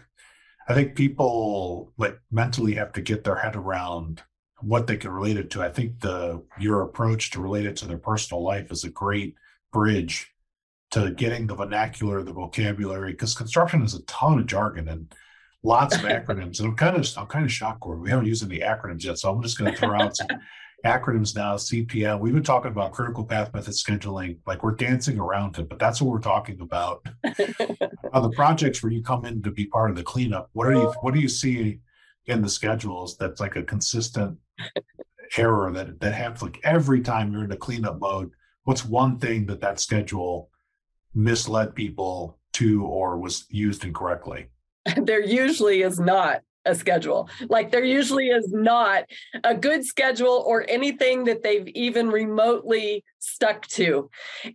I 0.70 0.74
think 0.74 0.96
people 0.96 1.92
like 1.98 2.18
mentally 2.32 2.76
have 2.76 2.94
to 2.94 3.02
get 3.02 3.24
their 3.24 3.36
head 3.36 3.56
around 3.58 4.24
what 4.62 4.88
they 4.88 4.96
can 4.96 5.12
relate 5.12 5.38
it 5.38 5.50
to. 5.52 5.62
I 5.62 5.70
think 5.70 6.00
the 6.00 6.44
your 6.60 6.84
approach 6.84 7.32
to 7.32 7.42
relate 7.42 7.66
it 7.66 7.76
to 7.78 7.88
their 7.88 7.98
personal 7.98 8.44
life 8.44 8.72
is 8.72 8.86
a 8.86 8.90
great 8.90 9.36
bridge 9.74 10.32
to 10.92 11.12
getting 11.12 11.48
the 11.48 11.56
vernacular, 11.56 12.22
the 12.22 12.34
vocabulary, 12.34 13.12
because 13.12 13.34
construction 13.34 13.82
is 13.82 13.96
a 13.96 14.04
ton 14.04 14.40
of 14.40 14.46
jargon 14.46 14.88
and 14.88 15.14
lots 15.64 15.96
of 15.96 16.02
acronyms. 16.02 16.60
And 16.60 16.70
I'm 16.70 16.76
kind 16.76 16.98
of 16.98 17.08
I'm 17.18 17.28
kind 17.28 17.46
of 17.46 17.52
shocked, 17.52 17.82
Cory. 17.82 18.00
We 18.00 18.10
haven't 18.10 18.26
used 18.26 18.44
any 18.44 18.60
acronyms 18.60 19.04
yet, 19.04 19.20
so 19.20 19.32
I'm 19.32 19.42
just 19.42 19.58
going 19.58 19.72
to 19.72 19.78
throw 19.78 20.00
out 20.00 20.16
some 20.16 20.28
acronyms 20.86 21.36
now. 21.36 21.56
CPM. 21.56 22.20
We've 22.20 22.34
been 22.34 22.44
talking 22.44 22.72
about 22.72 22.94
critical 22.94 23.24
path 23.24 23.54
method 23.54 23.74
scheduling, 23.74 24.38
like 24.46 24.64
we're 24.64 24.76
dancing 24.76 25.20
around 25.20 25.58
it, 25.60 25.70
but 25.70 25.80
that's 25.80 26.02
what 26.02 26.12
we're 26.12 26.20
talking 26.20 26.62
about. 26.62 27.06
On 28.14 28.24
the 28.24 28.34
projects 28.36 28.82
where 28.82 28.92
you 28.92 29.04
come 29.04 29.26
in 29.26 29.42
to 29.44 29.52
be 29.52 29.66
part 29.66 29.92
of 29.92 29.96
the 29.96 30.04
cleanup, 30.04 30.50
what 30.54 30.68
are 30.68 30.74
you 30.74 30.88
oh. 30.88 30.96
what 31.02 31.14
do 31.14 31.20
you 31.20 31.30
see 31.30 31.80
in 32.26 32.42
the 32.42 32.50
schedules 32.50 33.18
that's 33.18 33.40
like 33.40 33.56
a 33.56 33.64
consistent 33.64 34.38
error 35.38 35.72
that 35.72 36.00
that 36.00 36.14
happens 36.14 36.42
like 36.42 36.60
every 36.64 37.02
time 37.02 37.32
you're 37.32 37.44
in 37.44 37.52
a 37.52 37.58
cleanup 37.58 38.00
mode? 38.00 38.32
What's 38.64 38.86
one 38.86 39.18
thing 39.18 39.48
that 39.48 39.62
that 39.62 39.80
schedule 39.80 40.50
misled 41.14 41.76
people 41.76 42.38
to 42.54 42.86
or 42.86 43.18
was 43.18 43.46
used 43.50 43.84
incorrectly? 43.86 44.48
there 44.98 45.22
usually 45.24 45.82
is 45.82 46.00
not 46.00 46.42
a 46.66 46.76
schedule. 46.76 47.30
Like 47.50 47.72
there 47.72 47.84
usually 47.84 48.28
is 48.28 48.52
not 48.52 49.04
a 49.44 49.56
good 49.56 49.86
schedule 49.86 50.44
or 50.46 50.66
anything 50.70 51.24
that 51.26 51.44
they've 51.44 51.68
even 51.70 52.10
remotely 52.10 53.04
stuck 53.20 53.68
to. 53.68 54.10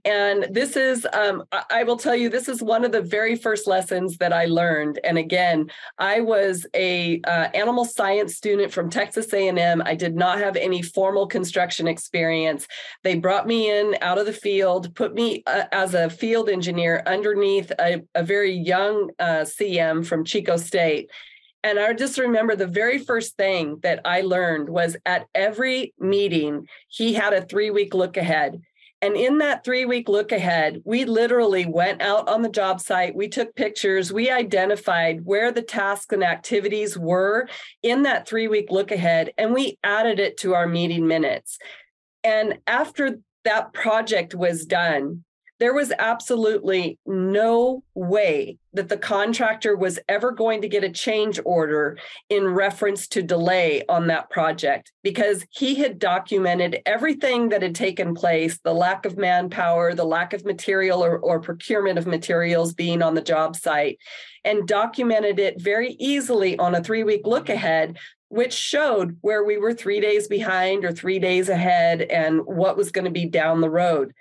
And 0.04 0.46
this 0.50 0.76
is, 0.76 1.06
um, 1.12 1.44
I 1.70 1.84
will 1.84 1.96
tell 1.96 2.16
you, 2.16 2.28
this 2.28 2.48
is 2.48 2.62
one 2.62 2.84
of 2.84 2.92
the 2.92 3.00
very 3.00 3.36
first 3.36 3.66
lessons 3.66 4.18
that 4.18 4.32
I 4.32 4.46
learned. 4.46 4.98
And 5.04 5.18
again, 5.18 5.70
I 5.98 6.20
was 6.20 6.66
a 6.74 7.20
uh, 7.22 7.48
animal 7.54 7.84
science 7.84 8.36
student 8.36 8.72
from 8.72 8.90
Texas 8.90 9.32
A&M. 9.32 9.82
I 9.84 9.94
did 9.94 10.16
not 10.16 10.38
have 10.38 10.56
any 10.56 10.82
formal 10.82 11.26
construction 11.26 11.86
experience. 11.86 12.66
They 13.04 13.16
brought 13.16 13.46
me 13.46 13.70
in 13.70 13.96
out 14.00 14.18
of 14.18 14.26
the 14.26 14.32
field, 14.32 14.94
put 14.94 15.14
me 15.14 15.42
uh, 15.46 15.64
as 15.72 15.94
a 15.94 16.10
field 16.10 16.48
engineer 16.48 17.02
underneath 17.06 17.70
a, 17.78 18.02
a 18.14 18.22
very 18.22 18.52
young 18.52 19.10
uh, 19.18 19.44
CM 19.44 20.04
from 20.04 20.24
Chico 20.24 20.56
State. 20.56 21.10
And 21.66 21.80
I 21.80 21.92
just 21.94 22.16
remember 22.16 22.54
the 22.54 22.68
very 22.68 22.96
first 22.96 23.36
thing 23.36 23.80
that 23.82 24.00
I 24.04 24.20
learned 24.20 24.68
was 24.68 24.96
at 25.04 25.26
every 25.34 25.94
meeting, 25.98 26.68
he 26.86 27.12
had 27.12 27.32
a 27.32 27.42
three 27.42 27.72
week 27.72 27.92
look 27.92 28.16
ahead. 28.16 28.60
And 29.02 29.16
in 29.16 29.38
that 29.38 29.64
three 29.64 29.84
week 29.84 30.08
look 30.08 30.30
ahead, 30.30 30.80
we 30.84 31.04
literally 31.04 31.66
went 31.66 32.02
out 32.02 32.28
on 32.28 32.42
the 32.42 32.48
job 32.48 32.80
site, 32.80 33.16
we 33.16 33.26
took 33.26 33.56
pictures, 33.56 34.12
we 34.12 34.30
identified 34.30 35.24
where 35.24 35.50
the 35.50 35.60
tasks 35.60 36.12
and 36.12 36.22
activities 36.22 36.96
were 36.96 37.48
in 37.82 38.04
that 38.04 38.28
three 38.28 38.46
week 38.46 38.70
look 38.70 38.92
ahead, 38.92 39.32
and 39.36 39.52
we 39.52 39.76
added 39.82 40.20
it 40.20 40.36
to 40.38 40.54
our 40.54 40.68
meeting 40.68 41.08
minutes. 41.08 41.58
And 42.22 42.58
after 42.68 43.18
that 43.42 43.72
project 43.72 44.36
was 44.36 44.66
done, 44.66 45.24
there 45.58 45.74
was 45.74 45.92
absolutely 45.98 46.98
no 47.06 47.82
way 47.94 48.58
that 48.74 48.88
the 48.90 48.96
contractor 48.96 49.74
was 49.74 49.98
ever 50.08 50.30
going 50.30 50.60
to 50.60 50.68
get 50.68 50.84
a 50.84 50.90
change 50.90 51.40
order 51.44 51.98
in 52.28 52.46
reference 52.46 53.08
to 53.08 53.22
delay 53.22 53.82
on 53.88 54.06
that 54.08 54.28
project 54.28 54.92
because 55.02 55.46
he 55.50 55.76
had 55.76 55.98
documented 55.98 56.80
everything 56.84 57.48
that 57.48 57.62
had 57.62 57.74
taken 57.74 58.14
place 58.14 58.58
the 58.64 58.74
lack 58.74 59.06
of 59.06 59.16
manpower, 59.16 59.94
the 59.94 60.04
lack 60.04 60.34
of 60.34 60.44
material 60.44 61.02
or, 61.02 61.18
or 61.18 61.40
procurement 61.40 61.98
of 61.98 62.06
materials 62.06 62.74
being 62.74 63.00
on 63.00 63.14
the 63.14 63.22
job 63.22 63.56
site, 63.56 63.98
and 64.44 64.68
documented 64.68 65.38
it 65.38 65.60
very 65.60 65.92
easily 65.98 66.58
on 66.58 66.74
a 66.74 66.82
three 66.82 67.02
week 67.02 67.22
look 67.26 67.48
ahead 67.48 67.96
which 68.28 68.52
showed 68.52 69.16
where 69.20 69.44
we 69.44 69.56
were 69.56 69.72
three 69.72 70.00
days 70.00 70.26
behind 70.26 70.84
or 70.84 70.92
three 70.92 71.20
days 71.20 71.48
ahead 71.48 72.02
and 72.02 72.40
what 72.44 72.76
was 72.76 72.90
going 72.90 73.04
to 73.04 73.10
be 73.10 73.24
down 73.24 73.60
the 73.60 73.70
road. 73.70 74.12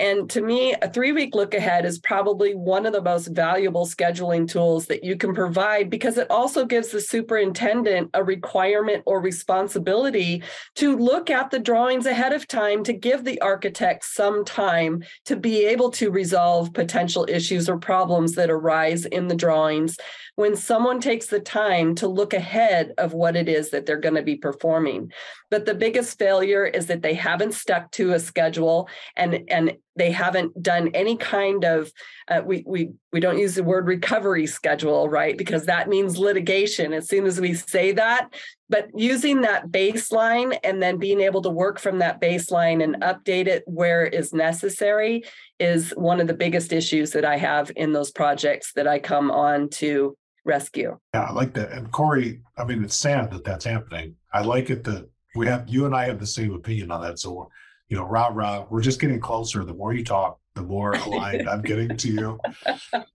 And 0.00 0.30
to 0.30 0.40
me, 0.40 0.74
a 0.80 0.90
three 0.90 1.12
week 1.12 1.34
look 1.34 1.52
ahead 1.52 1.84
is 1.84 1.98
probably 1.98 2.54
one 2.54 2.86
of 2.86 2.94
the 2.94 3.02
most 3.02 3.26
valuable 3.26 3.86
scheduling 3.86 4.48
tools 4.48 4.86
that 4.86 5.04
you 5.04 5.14
can 5.14 5.34
provide 5.34 5.90
because 5.90 6.16
it 6.16 6.30
also 6.30 6.64
gives 6.64 6.88
the 6.88 7.02
superintendent 7.02 8.08
a 8.14 8.24
requirement 8.24 9.02
or 9.04 9.20
responsibility 9.20 10.42
to 10.76 10.96
look 10.96 11.28
at 11.28 11.50
the 11.50 11.58
drawings 11.58 12.06
ahead 12.06 12.32
of 12.32 12.48
time 12.48 12.82
to 12.84 12.94
give 12.94 13.24
the 13.24 13.38
architect 13.42 14.06
some 14.06 14.42
time 14.42 15.04
to 15.26 15.36
be 15.36 15.66
able 15.66 15.90
to 15.90 16.10
resolve 16.10 16.72
potential 16.72 17.26
issues 17.28 17.68
or 17.68 17.76
problems 17.76 18.32
that 18.36 18.50
arise 18.50 19.04
in 19.04 19.28
the 19.28 19.34
drawings 19.34 19.98
when 20.36 20.56
someone 20.56 21.00
takes 21.00 21.26
the 21.26 21.40
time 21.40 21.94
to 21.94 22.08
look 22.08 22.32
ahead 22.32 22.94
of 22.96 23.12
what 23.12 23.36
it 23.36 23.46
is 23.46 23.68
that 23.68 23.84
they're 23.84 24.00
going 24.00 24.14
to 24.14 24.22
be 24.22 24.36
performing. 24.36 25.12
But 25.50 25.66
the 25.66 25.74
biggest 25.74 26.18
failure 26.18 26.64
is 26.64 26.86
that 26.86 27.02
they 27.02 27.12
haven't 27.12 27.52
stuck 27.52 27.90
to 27.92 28.14
a 28.14 28.18
schedule 28.18 28.88
and 29.16 29.42
and 29.48 29.76
they 29.96 30.10
haven't 30.10 30.62
done 30.62 30.88
any 30.94 31.16
kind 31.16 31.64
of 31.64 31.90
uh, 32.28 32.40
we 32.44 32.62
we 32.66 32.90
we 33.12 33.20
don't 33.20 33.38
use 33.38 33.54
the 33.54 33.64
word 33.64 33.86
recovery 33.86 34.46
schedule 34.46 35.08
right 35.08 35.36
because 35.36 35.66
that 35.66 35.88
means 35.88 36.18
litigation 36.18 36.92
as 36.92 37.08
soon 37.08 37.26
as 37.26 37.40
we 37.40 37.54
say 37.54 37.92
that 37.92 38.32
but 38.68 38.88
using 38.94 39.40
that 39.40 39.68
baseline 39.68 40.56
and 40.62 40.80
then 40.80 40.96
being 40.96 41.20
able 41.20 41.42
to 41.42 41.50
work 41.50 41.78
from 41.78 41.98
that 41.98 42.20
baseline 42.20 42.82
and 42.82 43.02
update 43.02 43.46
it 43.46 43.62
where 43.66 44.06
is 44.06 44.32
necessary 44.32 45.24
is 45.58 45.90
one 45.90 46.20
of 46.20 46.26
the 46.26 46.34
biggest 46.34 46.72
issues 46.72 47.10
that 47.10 47.24
I 47.24 47.36
have 47.36 47.70
in 47.76 47.92
those 47.92 48.10
projects 48.10 48.72
that 48.74 48.88
I 48.88 48.98
come 48.98 49.30
on 49.30 49.68
to 49.70 50.16
rescue. 50.44 50.98
Yeah, 51.14 51.24
I 51.24 51.32
like 51.32 51.52
that. 51.54 51.72
And 51.72 51.90
Cory, 51.92 52.40
I 52.56 52.64
mean, 52.64 52.82
it's 52.82 52.96
sad 52.96 53.30
that 53.32 53.44
that's 53.44 53.64
happening. 53.64 54.16
I 54.32 54.42
like 54.42 54.70
it 54.70 54.84
that 54.84 55.08
we 55.36 55.46
have 55.46 55.68
you 55.68 55.86
and 55.86 55.94
I 55.94 56.06
have 56.06 56.18
the 56.18 56.26
same 56.26 56.54
opinion 56.54 56.90
on 56.90 57.02
that. 57.02 57.18
So, 57.18 57.50
you 57.90 57.96
know, 57.96 58.04
rah 58.04 58.30
rah, 58.32 58.64
we're 58.70 58.80
just 58.80 59.00
getting 59.00 59.20
closer. 59.20 59.64
The 59.64 59.74
more 59.74 59.92
you 59.92 60.04
talk, 60.04 60.38
the 60.54 60.62
more 60.62 60.92
aligned 60.92 61.48
I'm 61.48 61.62
getting 61.62 61.96
to 61.96 62.08
you. 62.08 62.40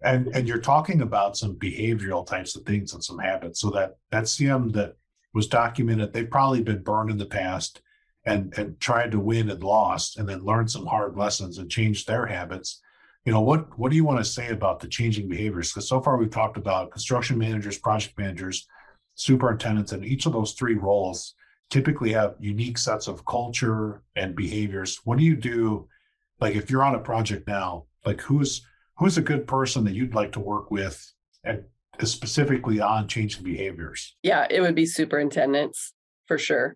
And 0.03 0.27
and 0.35 0.47
you're 0.47 0.59
talking 0.59 1.01
about 1.01 1.35
some 1.35 1.55
behavioral 1.55 2.27
types 2.27 2.55
of 2.55 2.63
things 2.63 2.93
and 2.93 3.03
some 3.03 3.17
habits. 3.17 3.59
So 3.59 3.71
that 3.71 3.95
that 4.11 4.25
CM 4.25 4.71
that 4.73 4.95
was 5.33 5.47
documented, 5.47 6.13
they've 6.13 6.29
probably 6.29 6.61
been 6.61 6.83
burned 6.83 7.09
in 7.09 7.17
the 7.17 7.25
past 7.25 7.81
and 8.25 8.53
and 8.57 8.79
tried 8.79 9.11
to 9.11 9.19
win 9.19 9.49
and 9.49 9.63
lost 9.63 10.17
and 10.17 10.27
then 10.27 10.43
learned 10.43 10.69
some 10.69 10.85
hard 10.85 11.17
lessons 11.17 11.57
and 11.57 11.69
changed 11.71 12.07
their 12.07 12.25
habits 12.25 12.81
you 13.25 13.31
know 13.31 13.41
what 13.41 13.77
what 13.77 13.89
do 13.89 13.95
you 13.95 14.03
want 14.03 14.19
to 14.19 14.25
say 14.25 14.49
about 14.49 14.79
the 14.79 14.87
changing 14.87 15.27
behaviors 15.27 15.71
because 15.71 15.87
so 15.87 16.01
far 16.01 16.17
we've 16.17 16.31
talked 16.31 16.57
about 16.57 16.91
construction 16.91 17.37
managers 17.37 17.77
project 17.77 18.17
managers 18.17 18.67
superintendents 19.15 19.91
and 19.91 20.05
each 20.05 20.25
of 20.25 20.33
those 20.33 20.53
three 20.53 20.75
roles 20.75 21.35
typically 21.69 22.13
have 22.13 22.35
unique 22.39 22.77
sets 22.77 23.07
of 23.07 23.25
culture 23.25 24.01
and 24.15 24.35
behaviors 24.35 25.01
what 25.03 25.17
do 25.17 25.23
you 25.23 25.35
do 25.35 25.87
like 26.39 26.55
if 26.55 26.69
you're 26.69 26.83
on 26.83 26.95
a 26.95 26.99
project 26.99 27.47
now 27.47 27.85
like 28.05 28.21
who's 28.21 28.65
who's 28.97 29.17
a 29.17 29.21
good 29.21 29.47
person 29.47 29.83
that 29.83 29.93
you'd 29.93 30.15
like 30.15 30.31
to 30.31 30.39
work 30.39 30.71
with 30.71 31.11
and 31.43 31.63
specifically 32.03 32.79
on 32.79 33.07
changing 33.07 33.43
behaviors 33.43 34.15
yeah 34.21 34.45
it 34.49 34.61
would 34.61 34.75
be 34.75 34.85
superintendents 34.85 35.93
for 36.27 36.37
sure 36.37 36.75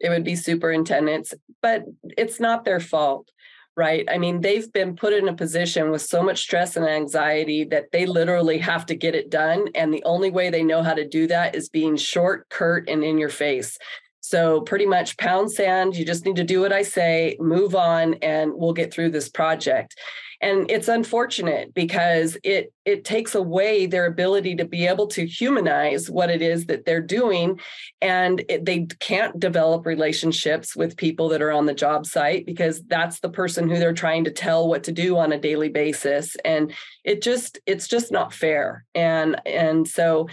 it 0.00 0.08
would 0.10 0.24
be 0.24 0.36
superintendents 0.36 1.32
but 1.62 1.84
it's 2.16 2.40
not 2.40 2.64
their 2.64 2.80
fault 2.80 3.30
right? 3.76 4.06
I 4.10 4.18
mean, 4.18 4.42
they've 4.42 4.70
been 4.72 4.94
put 4.94 5.14
in 5.14 5.28
a 5.28 5.34
position 5.34 5.90
with 5.90 6.02
so 6.02 6.22
much 6.22 6.42
stress 6.42 6.76
and 6.76 6.86
anxiety 6.86 7.64
that 7.64 7.92
they 7.92 8.04
literally 8.04 8.58
have 8.58 8.84
to 8.86 8.94
get 8.94 9.14
it 9.14 9.30
done. 9.30 9.68
And 9.74 9.92
the 9.92 10.02
only 10.04 10.30
way 10.30 10.50
they 10.50 10.62
know 10.62 10.82
how 10.82 10.92
to 10.92 11.08
do 11.08 11.26
that 11.28 11.54
is 11.54 11.70
being 11.70 11.96
short, 11.96 12.48
curt, 12.50 12.90
and 12.90 13.02
in 13.02 13.16
your 13.16 13.30
face. 13.30 13.78
So, 14.20 14.60
pretty 14.60 14.86
much 14.86 15.16
pound 15.16 15.50
sand, 15.50 15.96
you 15.96 16.04
just 16.04 16.24
need 16.24 16.36
to 16.36 16.44
do 16.44 16.60
what 16.60 16.72
I 16.72 16.82
say, 16.82 17.36
move 17.40 17.74
on, 17.74 18.14
and 18.14 18.52
we'll 18.54 18.72
get 18.72 18.92
through 18.92 19.10
this 19.10 19.28
project. 19.28 19.96
And 20.42 20.70
it's 20.70 20.88
unfortunate 20.88 21.74
because 21.74 22.38
it 22.42 22.72
it 22.86 23.04
takes 23.04 23.34
away 23.34 23.84
their 23.84 24.06
ability 24.06 24.56
to 24.56 24.64
be 24.64 24.86
able 24.86 25.06
to 25.08 25.26
humanize 25.26 26.08
what 26.10 26.30
it 26.30 26.40
is 26.40 26.64
that 26.66 26.86
they're 26.86 27.02
doing. 27.02 27.60
And 28.00 28.42
it, 28.48 28.64
they 28.64 28.86
can't 29.00 29.38
develop 29.38 29.84
relationships 29.84 30.74
with 30.74 30.96
people 30.96 31.28
that 31.28 31.42
are 31.42 31.52
on 31.52 31.66
the 31.66 31.74
job 31.74 32.06
site 32.06 32.46
because 32.46 32.82
that's 32.84 33.20
the 33.20 33.28
person 33.28 33.68
who 33.68 33.78
they're 33.78 33.92
trying 33.92 34.24
to 34.24 34.30
tell 34.30 34.66
what 34.66 34.84
to 34.84 34.92
do 34.92 35.18
on 35.18 35.32
a 35.32 35.38
daily 35.38 35.68
basis. 35.68 36.34
And 36.42 36.72
it 37.04 37.20
just 37.20 37.58
it's 37.66 37.86
just 37.86 38.10
not 38.10 38.32
fair. 38.32 38.86
And 38.94 39.40
and 39.46 39.86
so 39.86 40.28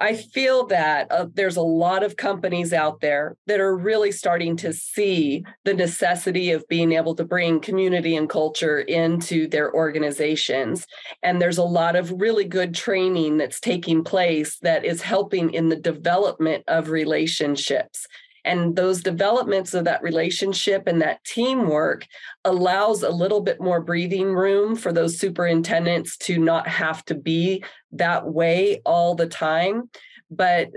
I 0.00 0.14
feel 0.14 0.66
that 0.66 1.10
uh, 1.12 1.26
there's 1.34 1.56
a 1.56 1.62
lot 1.62 2.02
of 2.02 2.16
companies 2.16 2.72
out 2.72 3.00
there 3.00 3.36
that 3.46 3.60
are 3.60 3.76
really 3.76 4.10
starting 4.10 4.56
to 4.56 4.72
see 4.72 5.44
the 5.64 5.74
necessity 5.74 6.50
of 6.50 6.66
being 6.68 6.92
able 6.92 7.14
to 7.14 7.24
bring 7.24 7.60
community 7.60 8.16
and 8.16 8.28
culture 8.28 8.80
into 8.80 9.46
their 9.46 9.72
organizations. 9.72 10.84
And 11.22 11.40
there's 11.40 11.58
a 11.58 11.64
lot 11.64 11.94
of 11.94 12.20
really 12.20 12.44
good 12.44 12.74
training 12.74 13.36
that's 13.36 13.60
taking 13.60 14.02
place 14.02 14.58
that 14.62 14.84
is 14.84 15.00
helping 15.00 15.54
in 15.54 15.68
the 15.68 15.76
development 15.76 16.64
of 16.66 16.90
relationships. 16.90 18.08
And 18.44 18.76
those 18.76 19.02
developments 19.02 19.74
of 19.74 19.84
that 19.84 20.02
relationship 20.02 20.86
and 20.86 21.00
that 21.02 21.24
teamwork 21.24 22.06
allows 22.44 23.02
a 23.02 23.10
little 23.10 23.40
bit 23.40 23.60
more 23.60 23.80
breathing 23.80 24.34
room 24.34 24.76
for 24.76 24.92
those 24.92 25.18
superintendents 25.18 26.16
to 26.18 26.38
not 26.38 26.68
have 26.68 27.04
to 27.06 27.14
be 27.14 27.64
that 27.92 28.26
way 28.26 28.82
all 28.84 29.14
the 29.14 29.26
time. 29.26 29.90
But 30.30 30.70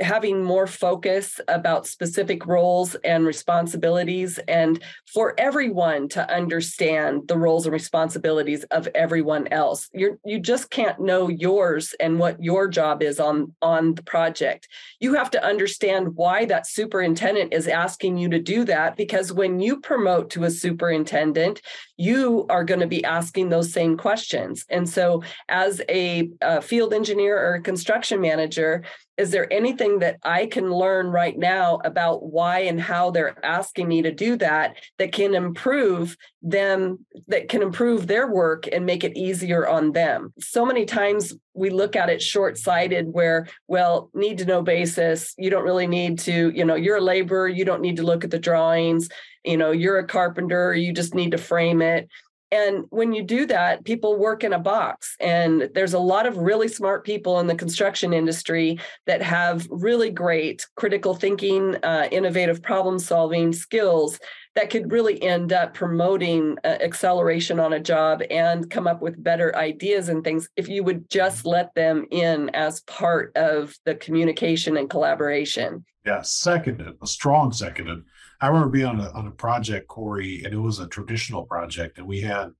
having 0.00 0.42
more 0.42 0.66
focus 0.66 1.40
about 1.48 1.86
specific 1.86 2.46
roles 2.46 2.94
and 3.04 3.26
responsibilities 3.26 4.38
and 4.48 4.82
for 5.12 5.34
everyone 5.38 6.08
to 6.08 6.34
understand 6.34 7.28
the 7.28 7.36
roles 7.36 7.66
and 7.66 7.72
responsibilities 7.72 8.64
of 8.64 8.88
everyone 8.94 9.48
else. 9.48 9.88
You 9.92 10.18
you 10.24 10.38
just 10.40 10.70
can't 10.70 11.00
know 11.00 11.28
yours 11.28 11.94
and 12.00 12.18
what 12.18 12.42
your 12.42 12.68
job 12.68 13.02
is 13.02 13.20
on 13.20 13.54
on 13.62 13.94
the 13.94 14.02
project. 14.02 14.68
You 15.00 15.14
have 15.14 15.30
to 15.32 15.44
understand 15.44 16.16
why 16.16 16.44
that 16.46 16.66
superintendent 16.66 17.52
is 17.52 17.68
asking 17.68 18.18
you 18.18 18.28
to 18.30 18.38
do 18.38 18.64
that 18.64 18.96
because 18.96 19.32
when 19.32 19.60
you 19.60 19.80
promote 19.80 20.30
to 20.30 20.44
a 20.44 20.50
superintendent 20.50 21.60
you 22.02 22.46
are 22.50 22.64
going 22.64 22.80
to 22.80 22.86
be 22.88 23.04
asking 23.04 23.48
those 23.48 23.72
same 23.72 23.96
questions. 23.96 24.64
And 24.68 24.88
so 24.88 25.22
as 25.48 25.80
a, 25.88 26.30
a 26.40 26.60
field 26.60 26.92
engineer 26.92 27.38
or 27.38 27.54
a 27.54 27.62
construction 27.62 28.20
manager 28.20 28.82
is 29.16 29.30
there 29.30 29.52
anything 29.72 30.00
that 30.00 30.18
I 30.22 30.46
can 30.46 30.70
learn 30.70 31.06
right 31.06 31.36
now 31.36 31.80
about 31.84 32.24
why 32.24 32.60
and 32.60 32.80
how 32.80 33.10
they're 33.10 33.42
asking 33.44 33.88
me 33.88 34.02
to 34.02 34.12
do 34.12 34.36
that 34.36 34.76
that 34.98 35.12
can 35.12 35.34
improve 35.34 36.16
them, 36.42 37.06
that 37.28 37.48
can 37.48 37.62
improve 37.62 38.06
their 38.06 38.30
work 38.30 38.68
and 38.70 38.84
make 38.84 39.02
it 39.02 39.16
easier 39.16 39.66
on 39.66 39.92
them? 39.92 40.32
So 40.38 40.66
many 40.66 40.84
times 40.84 41.34
we 41.54 41.70
look 41.70 41.96
at 41.96 42.10
it 42.10 42.20
short 42.20 42.58
sighted 42.58 43.06
where, 43.12 43.48
well, 43.66 44.10
need 44.14 44.38
to 44.38 44.44
know 44.44 44.62
basis, 44.62 45.34
you 45.38 45.48
don't 45.48 45.64
really 45.64 45.86
need 45.86 46.18
to, 46.20 46.50
you 46.50 46.64
know, 46.64 46.74
you're 46.74 46.96
a 46.96 47.00
laborer, 47.00 47.48
you 47.48 47.64
don't 47.64 47.82
need 47.82 47.96
to 47.96 48.02
look 48.02 48.24
at 48.24 48.30
the 48.30 48.38
drawings, 48.38 49.08
you 49.44 49.56
know, 49.56 49.70
you're 49.70 49.98
a 49.98 50.06
carpenter, 50.06 50.74
you 50.74 50.92
just 50.92 51.14
need 51.14 51.30
to 51.30 51.38
frame 51.38 51.80
it. 51.80 52.08
And 52.52 52.84
when 52.90 53.14
you 53.14 53.22
do 53.22 53.46
that, 53.46 53.84
people 53.84 54.18
work 54.18 54.44
in 54.44 54.52
a 54.52 54.58
box. 54.58 55.16
And 55.18 55.70
there's 55.74 55.94
a 55.94 55.98
lot 55.98 56.26
of 56.26 56.36
really 56.36 56.68
smart 56.68 57.04
people 57.04 57.40
in 57.40 57.46
the 57.46 57.54
construction 57.54 58.12
industry 58.12 58.78
that 59.06 59.22
have 59.22 59.66
really 59.70 60.10
great 60.10 60.66
critical 60.76 61.14
thinking, 61.14 61.76
uh, 61.82 62.08
innovative 62.12 62.62
problem 62.62 62.98
solving 62.98 63.54
skills 63.54 64.20
that 64.54 64.68
could 64.68 64.92
really 64.92 65.22
end 65.22 65.52
up 65.52 65.72
promoting 65.72 66.58
uh, 66.62 66.76
acceleration 66.80 67.58
on 67.58 67.72
a 67.72 67.80
job 67.80 68.22
and 68.30 68.70
come 68.70 68.86
up 68.86 69.00
with 69.00 69.22
better 69.22 69.56
ideas 69.56 70.10
and 70.10 70.22
things 70.22 70.46
if 70.56 70.68
you 70.68 70.84
would 70.84 71.08
just 71.08 71.46
let 71.46 71.74
them 71.74 72.06
in 72.10 72.50
as 72.50 72.82
part 72.82 73.34
of 73.34 73.74
the 73.86 73.94
communication 73.94 74.76
and 74.76 74.90
collaboration. 74.90 75.84
Yeah, 76.04 76.20
seconded, 76.20 76.96
a 77.00 77.06
strong 77.06 77.52
seconded. 77.52 78.02
I 78.42 78.48
remember 78.48 78.70
being 78.70 78.86
on 78.86 79.00
a 79.00 79.08
on 79.12 79.28
a 79.28 79.30
project, 79.30 79.86
Cory, 79.86 80.42
and 80.44 80.52
it 80.52 80.58
was 80.58 80.80
a 80.80 80.88
traditional 80.88 81.44
project, 81.44 81.98
and 81.98 82.08
we 82.08 82.20
had 82.22 82.50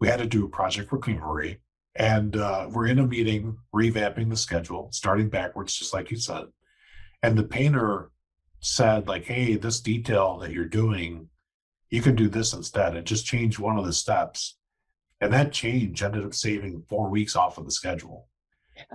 we 0.00 0.08
had 0.08 0.20
to 0.20 0.26
do 0.26 0.46
a 0.46 0.48
project 0.48 0.90
recovery, 0.90 1.60
and 1.94 2.34
uh, 2.34 2.68
we're 2.70 2.86
in 2.86 2.98
a 2.98 3.06
meeting 3.06 3.58
revamping 3.74 4.30
the 4.30 4.36
schedule, 4.36 4.88
starting 4.90 5.28
backwards, 5.28 5.76
just 5.76 5.92
like 5.92 6.10
you 6.10 6.16
said. 6.16 6.44
And 7.22 7.36
the 7.36 7.44
painter 7.44 8.10
said, 8.60 9.06
like, 9.06 9.26
"Hey, 9.26 9.56
this 9.56 9.80
detail 9.80 10.38
that 10.38 10.52
you're 10.52 10.64
doing, 10.64 11.28
you 11.90 12.00
can 12.00 12.16
do 12.16 12.30
this 12.30 12.54
instead, 12.54 12.96
and 12.96 13.06
just 13.06 13.26
change 13.26 13.58
one 13.58 13.78
of 13.78 13.84
the 13.84 13.92
steps." 13.92 14.56
And 15.20 15.30
that 15.34 15.52
change 15.52 16.02
ended 16.02 16.24
up 16.24 16.32
saving 16.32 16.84
four 16.88 17.10
weeks 17.10 17.36
off 17.36 17.58
of 17.58 17.66
the 17.66 17.70
schedule. 17.70 18.28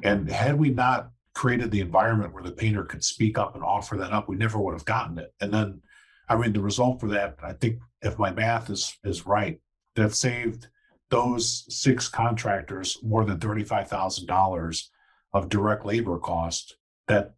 And 0.03 0.31
had 0.31 0.57
we 0.57 0.71
not 0.71 1.11
created 1.35 1.69
the 1.69 1.81
environment 1.81 2.33
where 2.33 2.43
the 2.43 2.51
painter 2.51 2.85
could 2.85 3.03
speak 3.03 3.37
up 3.37 3.53
and 3.53 3.63
offer 3.63 3.97
that 3.97 4.13
up, 4.13 4.27
we 4.27 4.35
never 4.35 4.57
would 4.57 4.73
have 4.73 4.85
gotten 4.85 5.19
it. 5.19 5.31
And 5.39 5.53
then 5.53 5.81
I 6.29 6.37
mean, 6.37 6.53
the 6.53 6.61
result 6.61 6.99
for 6.99 7.09
that, 7.09 7.37
I 7.43 7.53
think, 7.53 7.79
if 8.01 8.17
my 8.19 8.31
math 8.31 8.69
is 8.69 8.97
is 9.03 9.25
right, 9.25 9.59
that 9.95 10.13
saved 10.13 10.67
those 11.09 11.65
six 11.69 12.07
contractors 12.07 12.97
more 13.03 13.25
than 13.25 13.39
thirty-five 13.39 13.87
thousand 13.87 14.27
dollars 14.27 14.89
of 15.33 15.49
direct 15.49 15.85
labor 15.85 16.17
cost 16.19 16.77
that 17.07 17.33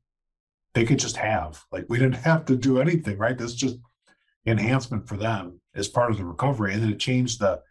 they 0.74 0.86
could 0.86 1.00
just 1.00 1.18
have. 1.18 1.64
Like 1.72 1.86
we 1.90 1.98
didn't 1.98 2.16
have 2.30 2.46
to 2.46 2.56
do 2.56 2.80
anything, 2.80 3.18
right? 3.18 3.38
That's 3.38 3.56
just 3.56 3.78
enhancement 4.46 5.08
for 5.08 5.18
them. 5.18 5.60
as 5.74 5.88
part 5.88 6.12
of 6.12 6.18
the 6.18 6.26
recovery, 6.26 6.74
and 6.74 6.84
then 6.84 6.92
it 6.92 7.00
changed 7.00 7.40
the 7.40 7.62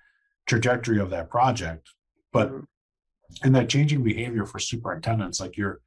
trajectory 0.46 0.98
of 0.98 1.10
that 1.10 1.30
project. 1.30 1.88
But 2.32 2.50
mm-hmm. 2.50 3.46
in 3.46 3.52
that 3.52 3.68
changing 3.68 4.02
behavior 4.02 4.44
for 4.46 4.58
superintendents, 4.58 5.40
like 5.40 5.56
you're 5.56 5.80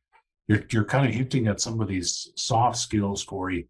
you're 0.47 0.63
you're 0.71 0.85
kind 0.85 1.07
of 1.07 1.13
hinting 1.13 1.47
at 1.47 1.61
some 1.61 1.81
of 1.81 1.87
these 1.87 2.31
soft 2.35 2.77
skills, 2.77 3.23
Cory. 3.23 3.67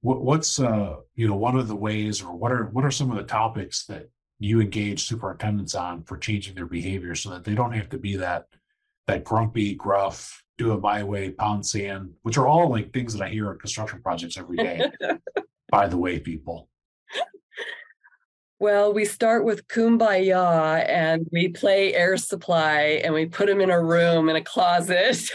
What, 0.00 0.22
what's 0.22 0.60
uh 0.60 0.96
you 1.14 1.26
know 1.26 1.36
one 1.36 1.56
of 1.56 1.68
the 1.68 1.76
ways, 1.76 2.22
or 2.22 2.34
what 2.34 2.52
are 2.52 2.66
what 2.66 2.84
are 2.84 2.90
some 2.90 3.10
of 3.10 3.16
the 3.16 3.24
topics 3.24 3.84
that 3.86 4.08
you 4.38 4.60
engage 4.60 5.04
superintendents 5.04 5.74
on 5.74 6.04
for 6.04 6.16
changing 6.16 6.54
their 6.54 6.66
behavior 6.66 7.14
so 7.14 7.30
that 7.30 7.44
they 7.44 7.54
don't 7.54 7.72
have 7.72 7.88
to 7.90 7.98
be 7.98 8.16
that 8.16 8.46
that 9.08 9.24
grumpy, 9.24 9.74
gruff, 9.74 10.44
do 10.58 10.72
it 10.72 10.80
my 10.80 11.02
way, 11.02 11.30
pound 11.30 11.66
sand, 11.66 12.12
which 12.22 12.36
are 12.36 12.46
all 12.46 12.68
like 12.68 12.92
things 12.92 13.14
that 13.14 13.24
I 13.24 13.30
hear 13.30 13.50
at 13.50 13.60
construction 13.60 14.02
projects 14.02 14.36
every 14.36 14.58
day. 14.58 14.90
by 15.70 15.88
the 15.88 15.96
way, 15.96 16.20
people. 16.20 16.68
Well, 18.60 18.92
we 18.92 19.04
start 19.04 19.44
with 19.44 19.68
kumbaya 19.68 20.84
and 20.88 21.26
we 21.30 21.48
play 21.48 21.94
air 21.94 22.16
supply 22.16 23.00
and 23.04 23.14
we 23.14 23.26
put 23.26 23.46
them 23.46 23.60
in 23.60 23.70
a 23.70 23.82
room 23.82 24.28
in 24.28 24.36
a 24.36 24.42
closet. 24.42 25.30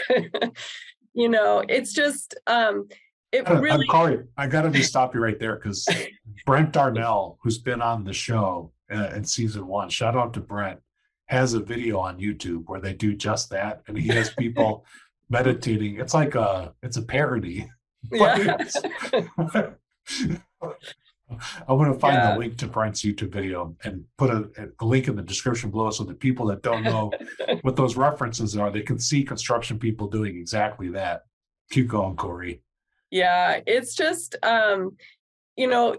you 1.14 1.30
know, 1.30 1.64
it's 1.66 1.94
just 1.94 2.34
um 2.46 2.86
it 3.34 3.48
I'm, 3.48 3.60
really 3.60 3.86
I'm 3.90 4.28
I 4.36 4.46
gotta 4.46 4.70
be 4.70 4.82
stop 4.82 5.14
you 5.14 5.20
right 5.20 5.38
there 5.38 5.56
because 5.56 5.86
Brent 6.46 6.72
Darnell, 6.72 7.38
who's 7.42 7.58
been 7.58 7.82
on 7.82 8.04
the 8.04 8.12
show 8.12 8.72
uh, 8.92 9.10
in 9.14 9.24
season 9.24 9.66
one, 9.66 9.88
shout 9.88 10.16
out 10.16 10.32
to 10.34 10.40
Brent, 10.40 10.80
has 11.26 11.54
a 11.54 11.60
video 11.60 11.98
on 11.98 12.18
YouTube 12.18 12.64
where 12.66 12.80
they 12.80 12.92
do 12.92 13.14
just 13.14 13.50
that, 13.50 13.82
and 13.88 13.98
he 13.98 14.08
has 14.08 14.30
people 14.30 14.84
meditating. 15.28 15.98
It's 15.98 16.14
like 16.14 16.34
a 16.34 16.72
it's 16.82 16.96
a 16.96 17.02
parody. 17.02 17.68
Yeah. 18.12 18.58
I'm 21.66 21.78
going 21.78 21.92
to 21.92 21.98
find 21.98 22.16
yeah. 22.16 22.32
the 22.32 22.38
link 22.38 22.58
to 22.58 22.66
Brent's 22.66 23.02
YouTube 23.02 23.32
video 23.32 23.74
and 23.82 24.04
put 24.18 24.30
a, 24.30 24.70
a, 24.78 24.84
link 24.84 25.08
in 25.08 25.16
the 25.16 25.22
description 25.22 25.70
below 25.70 25.90
so 25.90 26.04
that 26.04 26.20
people 26.20 26.46
that 26.46 26.62
don't 26.62 26.82
know 26.82 27.10
what 27.62 27.76
those 27.76 27.96
references 27.96 28.56
are, 28.58 28.70
they 28.70 28.82
can 28.82 28.98
see 28.98 29.24
construction 29.24 29.78
people 29.78 30.06
doing 30.06 30.36
exactly 30.36 30.90
that. 30.90 31.22
Keep 31.70 31.88
going, 31.88 32.14
Cory. 32.16 32.62
Yeah, 33.14 33.60
it's 33.64 33.94
just, 33.94 34.34
um, 34.42 34.96
you 35.54 35.68
know, 35.68 35.98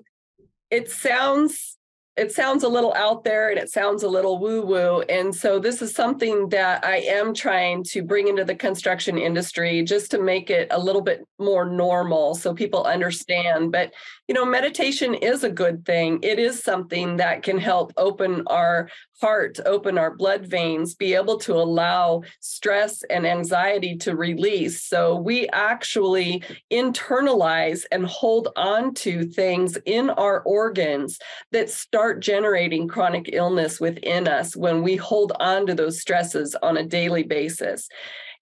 it 0.69 0.91
sounds 0.91 1.77
it 2.17 2.31
sounds 2.31 2.63
a 2.63 2.69
little 2.69 2.93
out 2.93 3.25
there 3.25 3.49
and 3.49 3.59
it 3.59 3.69
sounds 3.69 4.03
a 4.03 4.07
little 4.07 4.39
woo 4.39 4.65
woo. 4.65 5.01
And 5.01 5.35
so 5.35 5.59
this 5.59 5.81
is 5.81 5.93
something 5.93 6.47
that 6.49 6.85
I 6.85 6.97
am 6.97 7.33
trying 7.33 7.83
to 7.85 8.03
bring 8.03 8.29
into 8.29 8.45
the 8.45 8.55
construction 8.55 9.17
industry 9.17 9.83
just 9.83 10.11
to 10.11 10.21
make 10.21 10.49
it 10.49 10.67
a 10.71 10.79
little 10.79 11.01
bit 11.01 11.27
more 11.39 11.65
normal 11.65 12.35
so 12.35 12.53
people 12.53 12.85
understand. 12.85 13.73
But, 13.73 13.93
you 14.29 14.33
know, 14.33 14.45
meditation 14.45 15.13
is 15.13 15.43
a 15.43 15.49
good 15.49 15.85
thing. 15.85 16.19
It 16.23 16.39
is 16.39 16.63
something 16.63 17.17
that 17.17 17.43
can 17.43 17.57
help 17.57 17.91
open 17.97 18.43
our 18.47 18.89
heart, 19.21 19.59
open 19.65 19.97
our 19.97 20.15
blood 20.15 20.45
veins, 20.45 20.95
be 20.95 21.15
able 21.15 21.37
to 21.37 21.53
allow 21.53 22.21
stress 22.39 23.01
and 23.09 23.25
anxiety 23.25 23.95
to 23.97 24.15
release. 24.15 24.83
So 24.83 25.15
we 25.15 25.47
actually 25.49 26.43
internalize 26.71 27.83
and 27.91 28.05
hold 28.05 28.49
on 28.55 28.93
to 28.95 29.25
things 29.25 29.77
in 29.85 30.09
our 30.09 30.41
organs 30.41 31.17
that 31.51 31.69
start 31.69 32.04
generating 32.13 32.87
chronic 32.87 33.29
illness 33.33 33.79
within 33.79 34.27
us 34.27 34.55
when 34.55 34.83
we 34.83 34.95
hold 34.95 35.31
on 35.39 35.65
to 35.65 35.73
those 35.73 35.99
stresses 35.99 36.55
on 36.61 36.77
a 36.77 36.85
daily 36.85 37.23
basis. 37.23 37.89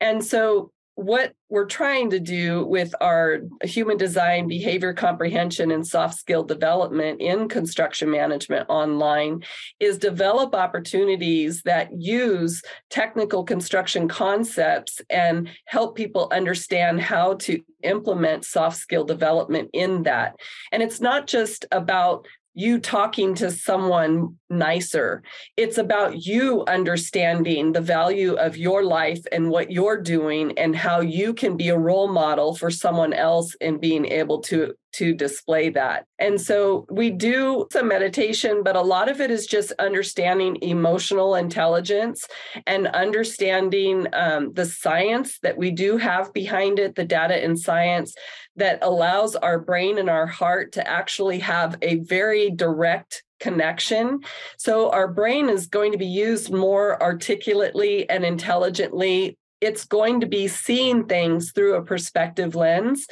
And 0.02 0.23
so 0.23 0.71
what 0.95 1.34
we're 1.49 1.65
trying 1.65 2.12
to 2.12 2.19
do 2.19 2.65
with 2.65 2.93
our 3.02 3.39
human 3.63 3.97
design 3.97 4.47
behavior 4.47 4.93
comprehension 4.93 5.71
and 5.71 5.88
soft 5.88 6.15
skill 6.15 6.43
development 6.43 7.19
in 7.19 7.49
construction 7.49 8.12
management 8.12 8.69
online 8.69 9.43
is 9.80 9.97
develop 9.97 10.54
opportunities 10.54 11.63
that 11.63 11.89
use 11.99 12.62
technical 12.91 13.43
construction 13.43 14.08
concepts 14.08 15.02
and 15.10 15.49
help 15.65 15.95
people 15.95 16.28
understand 16.32 17.02
how 17.02 17.34
to 17.36 17.60
implement 17.82 18.45
soft 18.45 18.78
skill 18.78 19.04
development 19.04 19.69
in 19.73 20.04
that 20.04 20.36
and 20.71 20.84
it's 20.84 21.02
not 21.02 21.26
just 21.26 21.65
about 21.71 22.28
you 22.54 22.80
talking 22.80 23.34
to 23.36 23.50
someone 23.50 24.38
nicer. 24.50 25.24
It's 25.58 25.78
about 25.78 26.26
you 26.26 26.63
understanding 26.68 27.72
the 27.72 27.82
value 27.82 28.34
of 28.34 28.58
your 28.58 28.84
life 28.84 29.24
and 29.32 29.50
what 29.50 29.72
you're 29.72 30.02
doing 30.02 30.58
and 30.58 30.76
how 30.76 31.02
you 31.02 31.34
can 31.34 31.58
be 31.58 31.70
a 31.70 31.78
role 31.78 32.08
model 32.08 32.56
for 32.56 32.70
someone 32.70 33.13
else 33.13 33.56
and 33.60 33.82
being 33.82 34.06
able 34.06 34.42
to 34.42 34.76
to 34.94 35.14
display 35.14 35.70
that. 35.70 36.06
And 36.20 36.40
so 36.40 36.86
we 36.90 37.10
do 37.10 37.68
some 37.72 37.88
meditation, 37.88 38.64
but 38.64 38.76
a 38.76 38.82
lot 38.82 39.10
of 39.10 39.22
it 39.22 39.32
is 39.32 39.46
just 39.46 39.72
understanding 39.80 40.58
emotional 40.62 41.36
intelligence 41.36 42.28
and 42.68 42.88
understanding 42.88 44.08
um, 44.14 44.54
the 44.54 44.66
science 44.66 45.40
that 45.40 45.58
we 45.58 45.72
do 45.72 45.98
have 45.98 46.34
behind 46.34 46.80
it, 46.80 46.96
the 46.96 47.06
data 47.06 47.44
and 47.44 47.60
science 47.60 48.14
that 48.56 48.80
allows 48.82 49.36
our 49.36 49.60
brain 49.60 49.98
and 49.98 50.10
our 50.10 50.28
heart 50.28 50.74
to 50.74 50.88
actually 50.88 51.40
have 51.40 51.78
a 51.82 51.96
very 52.00 52.52
direct 52.52 53.24
connection. 53.40 54.22
So 54.58 54.90
our 54.92 55.12
brain 55.12 55.50
is 55.50 55.68
going 55.68 55.92
to 55.92 55.98
be 55.98 56.08
used 56.08 56.52
more 56.52 57.02
articulately 57.02 58.10
and 58.10 58.24
intelligently. 58.24 59.38
It's 59.63 59.86
going 59.86 60.19
to 60.19 60.26
be 60.26 60.47
seeing 60.47 61.06
things 61.06 61.52
through 61.52 61.76
a 61.76 61.86
perspective 61.86 62.54
lens, 62.54 63.08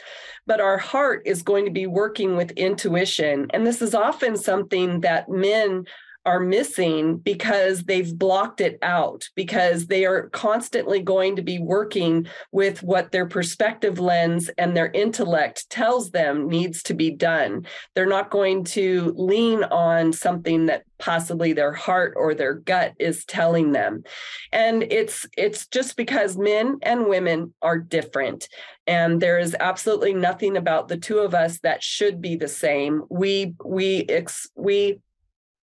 but 0.46 0.60
our 0.60 0.78
heart 0.78 1.22
is 1.26 1.42
going 1.44 1.66
to 1.66 1.72
be 1.72 1.88
working 1.88 2.36
with 2.36 2.52
intuition. 2.52 3.48
And 3.54 3.66
this 3.66 3.82
is 3.82 3.96
often 3.96 4.36
something 4.36 5.02
that 5.02 5.30
men 5.30 5.86
are 6.26 6.40
missing 6.40 7.18
because 7.18 7.84
they've 7.84 8.18
blocked 8.18 8.62
it 8.62 8.78
out 8.82 9.28
because 9.36 9.88
they 9.88 10.06
are 10.06 10.30
constantly 10.30 11.02
going 11.02 11.36
to 11.36 11.42
be 11.42 11.60
working 11.60 12.28
with 12.52 12.84
what 12.84 13.12
their 13.12 13.26
perspective 13.26 14.00
lens 14.00 14.50
and 14.58 14.76
their 14.76 14.92
intellect 14.92 15.70
tells 15.70 16.12
them 16.12 16.48
needs 16.48 16.84
to 16.84 16.94
be 16.94 17.12
done. 17.12 17.66
They're 17.96 18.06
not 18.06 18.30
going 18.30 18.64
to 18.66 19.14
lean 19.18 19.64
on 19.64 20.14
something 20.14 20.68
that 20.68 20.84
possibly 21.00 21.54
their 21.54 21.74
heart 21.74 22.14
or 22.16 22.36
their 22.36 22.54
gut 22.54 22.94
is 23.00 23.26
telling 23.26 23.72
them. 23.72 24.04
And 24.52 24.84
it's 24.84 25.26
it's 25.36 25.66
just 25.68 25.98
because 25.98 26.38
men 26.38 26.78
and 26.84 27.08
women 27.08 27.54
are 27.64 27.80
different 27.80 28.48
and 28.88 29.22
there 29.22 29.40
is 29.40 29.56
absolutely 29.60 30.14
nothing 30.14 30.58
about 30.58 30.88
the 30.88 30.98
two 30.98 31.20
of 31.20 31.34
us 31.34 31.60
that 31.60 31.84
should 31.84 32.22
be 32.22 32.36
the 32.36 32.48
same. 32.48 33.04
We 33.10 33.56
we 33.64 34.06
ex, 34.10 34.50
we 34.56 35.00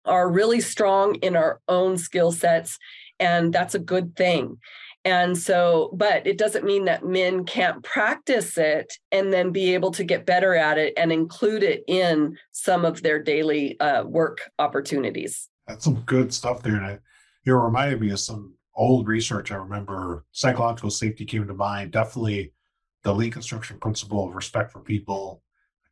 are 0.06 0.30
really 0.30 0.62
strong 0.62 1.16
in 1.16 1.36
our 1.36 1.62
own 1.68 1.98
skill 1.98 2.32
sets, 2.32 2.78
and 3.20 3.54
that's 3.54 3.76
a 3.76 3.80
good 3.80 4.16
thing. 4.16 4.58
And 5.06 5.38
so, 5.38 5.92
but 5.94 6.26
it 6.26 6.40
doesn't 6.40 6.66
mean 6.66 6.86
that 6.86 7.06
men 7.06 7.46
can't 7.46 7.84
practice 7.84 8.58
it 8.58 8.92
and 9.12 9.32
then 9.32 9.52
be 9.52 9.76
able 9.76 9.92
to 9.92 10.04
get 10.04 10.26
better 10.26 10.56
at 10.56 10.80
it 10.80 10.94
and 10.98 11.12
include 11.12 11.62
it 11.62 11.84
in 11.88 12.36
some 12.52 12.86
of 12.86 13.04
their 13.04 13.22
daily 13.22 13.80
uh, 13.80 14.04
work 14.04 14.50
opportunities. 14.58 15.48
That's 15.68 15.86
some 15.86 16.02
good 16.08 16.34
stuff 16.34 16.64
there. 16.64 16.78
And 16.78 17.00
it, 17.46 17.52
reminded 17.52 18.02
me 18.02 18.10
of 18.10 18.20
some 18.20 18.56
old 18.74 19.08
research. 19.08 19.52
I 19.52 19.58
remember 19.58 20.26
psychological 20.32 20.90
safety 20.90 21.24
came 21.24 21.46
to 21.46 21.54
mind. 21.54 21.92
Definitely 21.92 22.52
the 23.04 23.14
lean 23.14 23.30
construction 23.30 23.78
principle 23.80 24.28
of 24.28 24.34
respect 24.34 24.72
for 24.72 24.80
people 24.80 25.44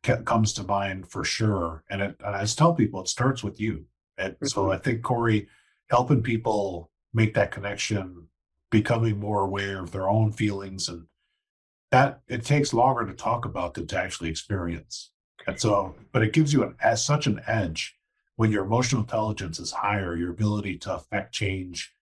comes 0.02 0.52
to 0.54 0.64
mind 0.64 1.08
for 1.08 1.22
sure. 1.22 1.84
And, 1.88 2.02
it, 2.02 2.16
I 2.24 2.40
just 2.40 2.58
tell 2.58 2.74
people 2.74 3.00
it 3.00 3.08
starts 3.08 3.44
with 3.44 3.60
you. 3.60 3.84
And 4.18 4.36
so. 4.44 4.70
I 4.70 4.78
think 4.78 5.02
Cory 5.02 5.48
helping 5.90 6.22
people 6.22 6.90
make 7.12 7.34
that 7.34 7.50
connection, 7.50 8.28
becoming 8.70 9.18
more 9.18 9.42
aware 9.42 9.80
of 9.80 9.92
their 9.92 10.08
own 10.08 10.32
feelings 10.32 10.88
and 10.88 11.06
that 11.90 12.20
it 12.26 12.44
takes 12.44 12.74
longer 12.74 13.06
to 13.06 13.12
talk 13.12 13.44
about 13.44 13.74
than 13.74 13.86
to 13.86 13.98
actually 13.98 14.28
experience. 14.28 15.10
And 15.46 15.60
so, 15.60 15.94
but 16.12 16.22
it 16.22 16.32
gives 16.32 16.52
you 16.52 16.64
an, 16.64 16.74
as 16.82 17.04
such 17.04 17.26
an 17.26 17.40
edge 17.46 17.96
when 18.36 18.50
your 18.50 18.64
emotional 18.64 19.02
intelligence 19.02 19.60
is 19.60 19.70
higher, 19.70 20.16
your 20.16 20.30
ability 20.30 20.78
to 20.78 20.94
affect 20.94 21.32
change 21.32 21.92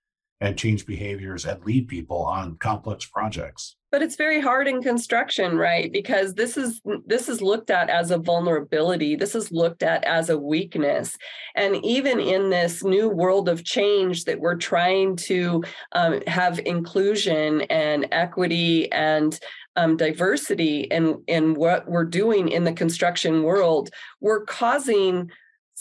and 0.41 0.57
change 0.57 0.87
behaviors 0.87 1.45
and 1.45 1.65
lead 1.65 1.89
people 1.89 2.23
on 2.23 2.57
complex 2.57 3.05
projects 3.05 3.77
but 3.93 4.03
it's 4.03 4.17
very 4.17 4.41
hard 4.41 4.67
in 4.67 4.83
construction 4.83 5.57
right? 5.57 5.93
Because 5.93 6.35
this 6.35 6.57
is 6.57 6.81
this 7.07 7.29
is 7.29 7.43
looked 7.43 7.71
at 7.71 7.91
as 7.91 8.11
a 8.11 8.19
vulnerability. 8.19 9.15
This 9.15 9.35
is 9.35 9.53
looked 9.53 9.83
at 9.83 10.03
as 10.05 10.31
a 10.31 10.39
weakness. 10.39 11.17
And 11.55 11.77
even 11.85 12.19
in 12.19 12.51
this 12.51 12.83
new 12.83 13.09
world 13.09 13.49
of 13.49 13.65
change 13.65 14.25
that 14.25 14.41
we're 14.41 14.57
trying 14.57 15.17
to 15.17 15.63
um, 15.93 16.23
have 16.27 16.59
inclusion 16.65 17.63
and 17.63 18.09
equity 18.11 18.91
and 18.91 19.39
um, 19.77 19.97
diversity 19.97 20.83
in 20.83 21.23
in 21.27 21.55
what 21.55 21.89
we're 21.89 22.05
doing 22.05 22.49
in 22.49 22.65
the 22.65 22.75
construction 22.75 23.43
world 23.43 23.89
we're 24.21 24.45
causing 24.45 25.31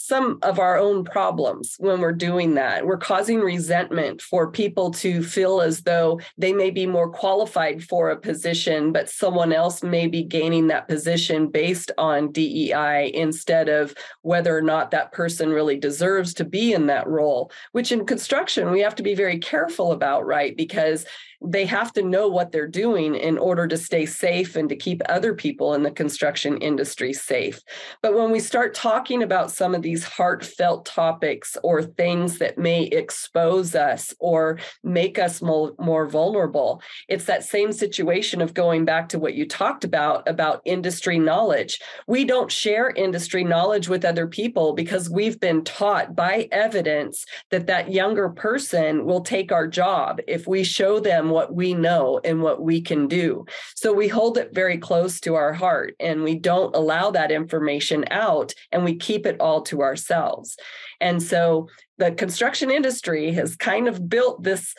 some 0.04 0.40
of 0.42 0.58
our 0.58 0.76
own 0.76 1.04
problems 1.04 1.76
when 1.78 2.00
we're 2.00 2.10
doing 2.10 2.54
that. 2.54 2.84
We're 2.84 2.96
causing 2.96 3.38
resentment 3.38 4.20
for 4.20 4.50
people 4.50 4.90
to 4.94 5.22
feel 5.22 5.60
as 5.60 5.82
though 5.82 6.20
they 6.36 6.52
may 6.52 6.70
be 6.70 6.86
more 6.86 7.08
qualified 7.08 7.84
for 7.84 8.10
a 8.10 8.18
position, 8.18 8.90
but 8.90 9.08
someone 9.08 9.52
else 9.52 9.84
may 9.84 10.08
be 10.08 10.24
gaining 10.24 10.66
that 10.66 10.88
position 10.88 11.46
based 11.46 11.92
on 11.98 12.32
DEI 12.32 13.12
instead 13.14 13.68
of 13.68 13.94
whether 14.22 14.56
or 14.56 14.62
not 14.62 14.90
that 14.90 15.12
person 15.12 15.50
really 15.50 15.78
deserves 15.78 16.34
to 16.34 16.44
be 16.44 16.72
in 16.72 16.86
that 16.86 17.06
role, 17.06 17.52
which 17.70 17.92
in 17.92 18.04
construction 18.04 18.72
we 18.72 18.80
have 18.80 18.96
to 18.96 19.04
be 19.04 19.14
very 19.14 19.38
careful 19.38 19.92
about, 19.92 20.26
right? 20.26 20.56
Because 20.56 21.06
they 21.44 21.64
have 21.66 21.92
to 21.94 22.02
know 22.02 22.28
what 22.28 22.52
they're 22.52 22.66
doing 22.66 23.14
in 23.14 23.38
order 23.38 23.66
to 23.66 23.76
stay 23.76 24.06
safe 24.06 24.56
and 24.56 24.68
to 24.68 24.76
keep 24.76 25.02
other 25.08 25.34
people 25.34 25.74
in 25.74 25.82
the 25.82 25.90
construction 25.90 26.56
industry 26.58 27.12
safe. 27.12 27.60
But 28.02 28.14
when 28.14 28.30
we 28.30 28.40
start 28.40 28.74
talking 28.74 29.22
about 29.22 29.50
some 29.50 29.74
of 29.74 29.82
these 29.82 30.04
heartfelt 30.04 30.86
topics 30.86 31.56
or 31.62 31.82
things 31.82 32.38
that 32.38 32.58
may 32.58 32.84
expose 32.84 33.74
us 33.74 34.14
or 34.18 34.58
make 34.82 35.18
us 35.18 35.42
more, 35.42 35.74
more 35.78 36.06
vulnerable, 36.06 36.82
it's 37.08 37.24
that 37.24 37.44
same 37.44 37.72
situation 37.72 38.40
of 38.40 38.54
going 38.54 38.84
back 38.84 39.08
to 39.10 39.18
what 39.18 39.34
you 39.34 39.46
talked 39.46 39.84
about 39.84 40.28
about 40.28 40.62
industry 40.64 41.18
knowledge. 41.18 41.80
We 42.06 42.24
don't 42.24 42.52
share 42.52 42.90
industry 42.90 43.44
knowledge 43.44 43.88
with 43.88 44.04
other 44.04 44.26
people 44.26 44.74
because 44.74 45.10
we've 45.10 45.40
been 45.40 45.64
taught 45.64 46.14
by 46.14 46.48
evidence 46.52 47.24
that 47.50 47.66
that 47.66 47.92
younger 47.92 48.28
person 48.28 49.04
will 49.04 49.22
take 49.22 49.50
our 49.50 49.66
job 49.66 50.20
if 50.26 50.46
we 50.46 50.62
show 50.62 51.00
them 51.00 51.31
what 51.32 51.54
we 51.54 51.74
know 51.74 52.20
and 52.24 52.42
what 52.42 52.62
we 52.62 52.80
can 52.80 53.08
do. 53.08 53.44
So 53.74 53.92
we 53.92 54.08
hold 54.08 54.38
it 54.38 54.54
very 54.54 54.78
close 54.78 55.20
to 55.20 55.34
our 55.34 55.52
heart 55.52 55.96
and 55.98 56.22
we 56.22 56.38
don't 56.38 56.76
allow 56.76 57.10
that 57.10 57.32
information 57.32 58.04
out 58.10 58.54
and 58.70 58.84
we 58.84 58.96
keep 58.96 59.26
it 59.26 59.40
all 59.40 59.62
to 59.62 59.82
ourselves. 59.82 60.56
And 61.00 61.22
so 61.22 61.68
the 62.02 62.10
construction 62.10 62.68
industry 62.68 63.30
has 63.30 63.54
kind 63.54 63.86
of 63.86 64.08
built 64.08 64.42
this 64.42 64.74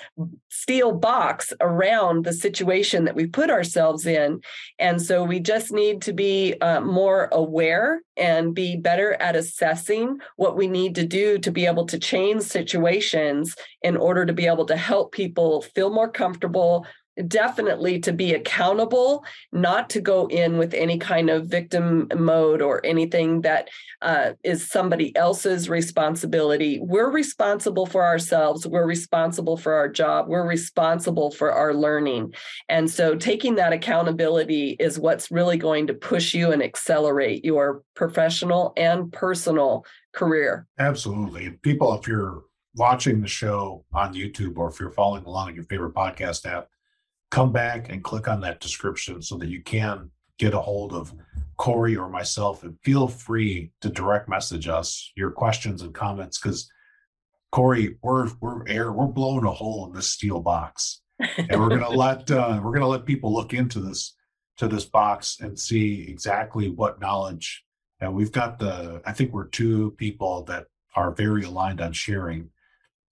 steel 0.50 0.92
box 0.92 1.54
around 1.62 2.26
the 2.26 2.34
situation 2.34 3.06
that 3.06 3.16
we 3.16 3.26
put 3.26 3.50
ourselves 3.50 4.06
in. 4.06 4.42
And 4.78 5.02
so 5.02 5.24
we 5.24 5.40
just 5.40 5.72
need 5.72 6.02
to 6.02 6.12
be 6.12 6.56
uh, 6.60 6.82
more 6.82 7.30
aware 7.32 8.02
and 8.18 8.54
be 8.54 8.76
better 8.76 9.14
at 9.22 9.38
assessing 9.38 10.18
what 10.36 10.58
we 10.58 10.68
need 10.68 10.96
to 10.96 11.06
do 11.06 11.38
to 11.40 11.50
be 11.50 11.66
able 11.66 11.86
to 11.86 11.98
change 11.98 12.44
situations 12.44 13.56
in 13.82 13.96
order 13.96 14.26
to 14.26 14.34
be 14.34 14.46
able 14.46 14.66
to 14.66 14.76
help 14.76 15.14
people 15.14 15.62
feel 15.62 15.92
more 15.92 16.12
comfortable, 16.12 16.86
definitely 17.28 18.00
to 18.00 18.14
be 18.14 18.34
accountable, 18.34 19.24
not 19.52 19.90
to 19.92 20.02
go 20.02 20.28
in 20.28 20.58
with 20.58 20.74
any 20.74 20.98
kind 20.98 21.30
of 21.30 21.48
victim 21.48 22.08
mode 22.16 22.62
or 22.62 22.86
anything 22.86 23.42
that 23.42 23.70
uh, 24.02 24.32
is 24.44 24.68
somebody 24.68 25.16
else's 25.16 25.70
responsibility. 25.70 26.80
We're 26.82 27.12
responsible 27.12 27.86
for 27.86 28.04
ourselves. 28.04 28.68
We're 28.68 28.86
responsible 28.86 29.58
for 29.58 29.74
our 29.74 29.88
job. 29.88 30.28
We're 30.28 30.48
responsible 30.48 31.32
for 31.32 31.52
our 31.52 31.74
learning. 31.74 32.34
And 32.70 32.90
so 32.90 33.16
taking 33.16 33.56
that 33.56 33.74
accountability 33.74 34.76
is 34.80 35.00
what's 35.00 35.32
really 35.32 35.58
going 35.58 35.88
to 35.88 35.94
push 35.94 36.34
you 36.34 36.52
and 36.52 36.64
accelerate 36.64 37.46
your 37.46 37.84
professional 37.96 38.74
and 38.76 39.12
personal 39.12 39.86
career. 40.14 40.68
Absolutely. 40.80 41.52
People, 41.62 41.94
if 41.94 42.08
you're 42.08 42.44
watching 42.76 43.22
the 43.22 43.28
show 43.28 43.86
on 43.94 44.14
YouTube 44.14 44.58
or 44.58 44.70
if 44.70 44.80
you're 44.80 44.92
following 44.92 45.24
along 45.26 45.50
in 45.50 45.56
your 45.56 45.66
favorite 45.66 45.94
podcast 45.94 46.46
app, 46.46 46.68
come 47.34 47.52
back 47.52 47.90
and 47.90 48.04
click 48.04 48.28
on 48.28 48.40
that 48.42 48.60
description 48.60 49.20
so 49.20 49.36
that 49.38 49.50
you 49.50 49.60
can 49.64 50.12
get 50.38 50.54
a 50.54 50.60
hold 50.60 50.94
of 50.94 51.12
Cory 51.58 51.98
or 51.98 52.08
myself 52.08 52.62
and 52.62 52.78
feel 52.84 53.08
free 53.08 53.72
to 53.82 53.90
direct 53.90 54.30
message 54.30 54.68
us 54.68 55.12
your 55.16 55.32
questions 55.32 55.82
and 55.82 55.96
comments 55.96 56.40
because 56.40 56.70
Cory, 57.52 57.98
we're 58.04 58.30
we're 58.40 58.68
air, 58.68 58.92
we're 58.92 59.08
blowing 59.08 59.46
a 59.46 59.52
hole 59.52 59.88
in 59.88 59.94
this 59.94 60.12
steel 60.12 60.42
box. 60.42 61.02
And 61.38 61.60
we're 61.60 61.70
gonna 61.70 61.90
let 62.06 62.30
uh, 62.30 62.62
we're 62.64 62.74
gonna 62.74 62.88
let 62.88 63.06
people 63.06 63.34
look 63.34 63.52
into 63.52 63.80
this 63.80 64.16
to 64.58 64.68
this 64.68 64.86
box 64.86 65.40
and 65.40 65.58
see 65.58 66.06
exactly 66.08 66.70
what 66.70 67.02
knowledge 67.02 67.64
and 68.00 68.14
we've 68.14 68.32
got 68.32 68.60
the 68.60 69.02
I 69.06 69.12
think 69.12 69.34
we're 69.34 69.48
two 69.48 69.92
people 69.98 70.44
that 70.44 70.66
are 70.96 71.12
very 71.12 71.46
aligned 71.46 71.82
on 71.82 71.94
sharing 71.94 72.50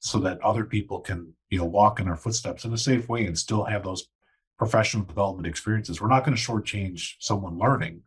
so 0.02 0.20
that 0.20 0.42
other 0.42 0.66
people 0.66 1.00
can 1.00 1.32
you 1.50 1.60
know 1.60 1.66
walk 1.66 2.00
in 2.00 2.08
our 2.08 2.18
footsteps 2.18 2.66
in 2.66 2.74
a 2.74 2.78
safe 2.78 3.08
way 3.08 3.26
and 3.26 3.38
still 3.38 3.64
have 3.64 3.84
those 3.84 4.08
professional 4.58 5.06
development 5.06 5.48
experiences. 5.48 6.02
We're 6.02 6.08
not 6.08 6.26
going 6.26 6.36
to 6.36 6.42
shortchange 6.42 7.14
someone 7.20 7.58
learning, 7.58 8.02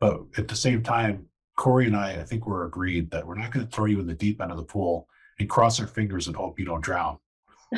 but 0.00 0.20
at 0.38 0.48
the 0.48 0.56
same 0.56 0.82
time, 0.82 1.26
Cory 1.56 1.86
and 1.86 1.96
I, 1.96 2.12
I 2.12 2.24
think 2.24 2.46
we're 2.46 2.66
agreed 2.66 3.10
that 3.10 3.26
we're 3.26 3.38
not 3.38 3.52
going 3.52 3.66
to 3.66 3.70
throw 3.70 3.84
you 3.84 4.00
in 4.00 4.06
the 4.06 4.14
deep 4.14 4.40
end 4.40 4.50
of 4.50 4.56
the 4.56 4.64
pool 4.64 5.08
and 5.38 5.50
cross 5.50 5.78
our 5.80 5.86
fingers 5.86 6.26
and 6.26 6.36
hope 6.36 6.58
you 6.58 6.64
don't 6.64 6.80
drown. 6.80 7.18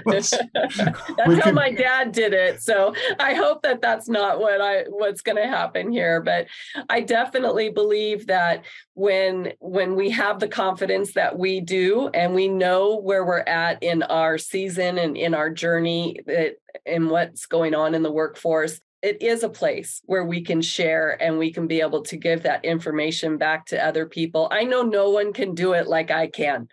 That's 0.07 0.33
how 0.55 1.41
can, 1.41 1.55
my 1.55 1.71
dad 1.71 2.13
did 2.13 2.33
it 2.33 2.63
so 2.63 2.95
i 3.19 3.35
hope 3.35 3.63
that 3.63 3.81
that's 3.81 4.09
not 4.09 4.41
what 4.41 4.61
i 4.61 4.85
what's 4.89 5.21
going 5.21 5.37
to 5.37 5.47
happen 5.47 5.91
here 5.91 6.21
but 6.21 6.47
i 6.89 7.01
definitely 7.01 7.71
believe 7.71 8.27
that 8.27 8.65
when 8.95 9.53
when 9.61 9.95
we 9.95 10.11
have 10.11 10.41
the 10.41 10.49
confidence 10.49 11.15
that 11.15 11.39
we 11.39 11.61
do 11.61 12.09
and 12.15 12.35
we 12.35 12.49
know 12.49 12.97
where 12.97 13.25
we're 13.25 13.41
at 13.41 13.83
in 13.83 14.03
our 14.05 14.39
season 14.39 14.99
and 14.99 15.17
in 15.17 15.35
our 15.35 15.51
journey 15.51 16.21
that 16.27 16.55
and 16.87 17.11
what's 17.11 17.47
going 17.47 17.75
on 17.75 17.95
in 17.95 18.03
the 18.03 18.13
workforce 18.13 18.81
it 19.05 19.21
is 19.21 19.43
a 19.43 19.51
place 19.51 20.01
where 20.07 20.25
we 20.25 20.41
can 20.41 20.63
share 20.63 21.23
and 21.23 21.39
we 21.39 21.53
can 21.53 21.67
be 21.67 21.83
able 21.83 22.01
to 22.01 22.17
give 22.17 22.43
that 22.43 22.65
information 22.65 23.37
back 23.37 23.67
to 23.67 23.87
other 23.87 24.07
people. 24.07 24.49
I 24.51 24.65
know 24.65 24.83
no 24.83 25.11
one 25.11 25.35
can 25.35 25.55
do 25.55 25.75
it 25.75 25.87
like 25.87 26.11
I 26.11 26.27
can. 26.27 26.69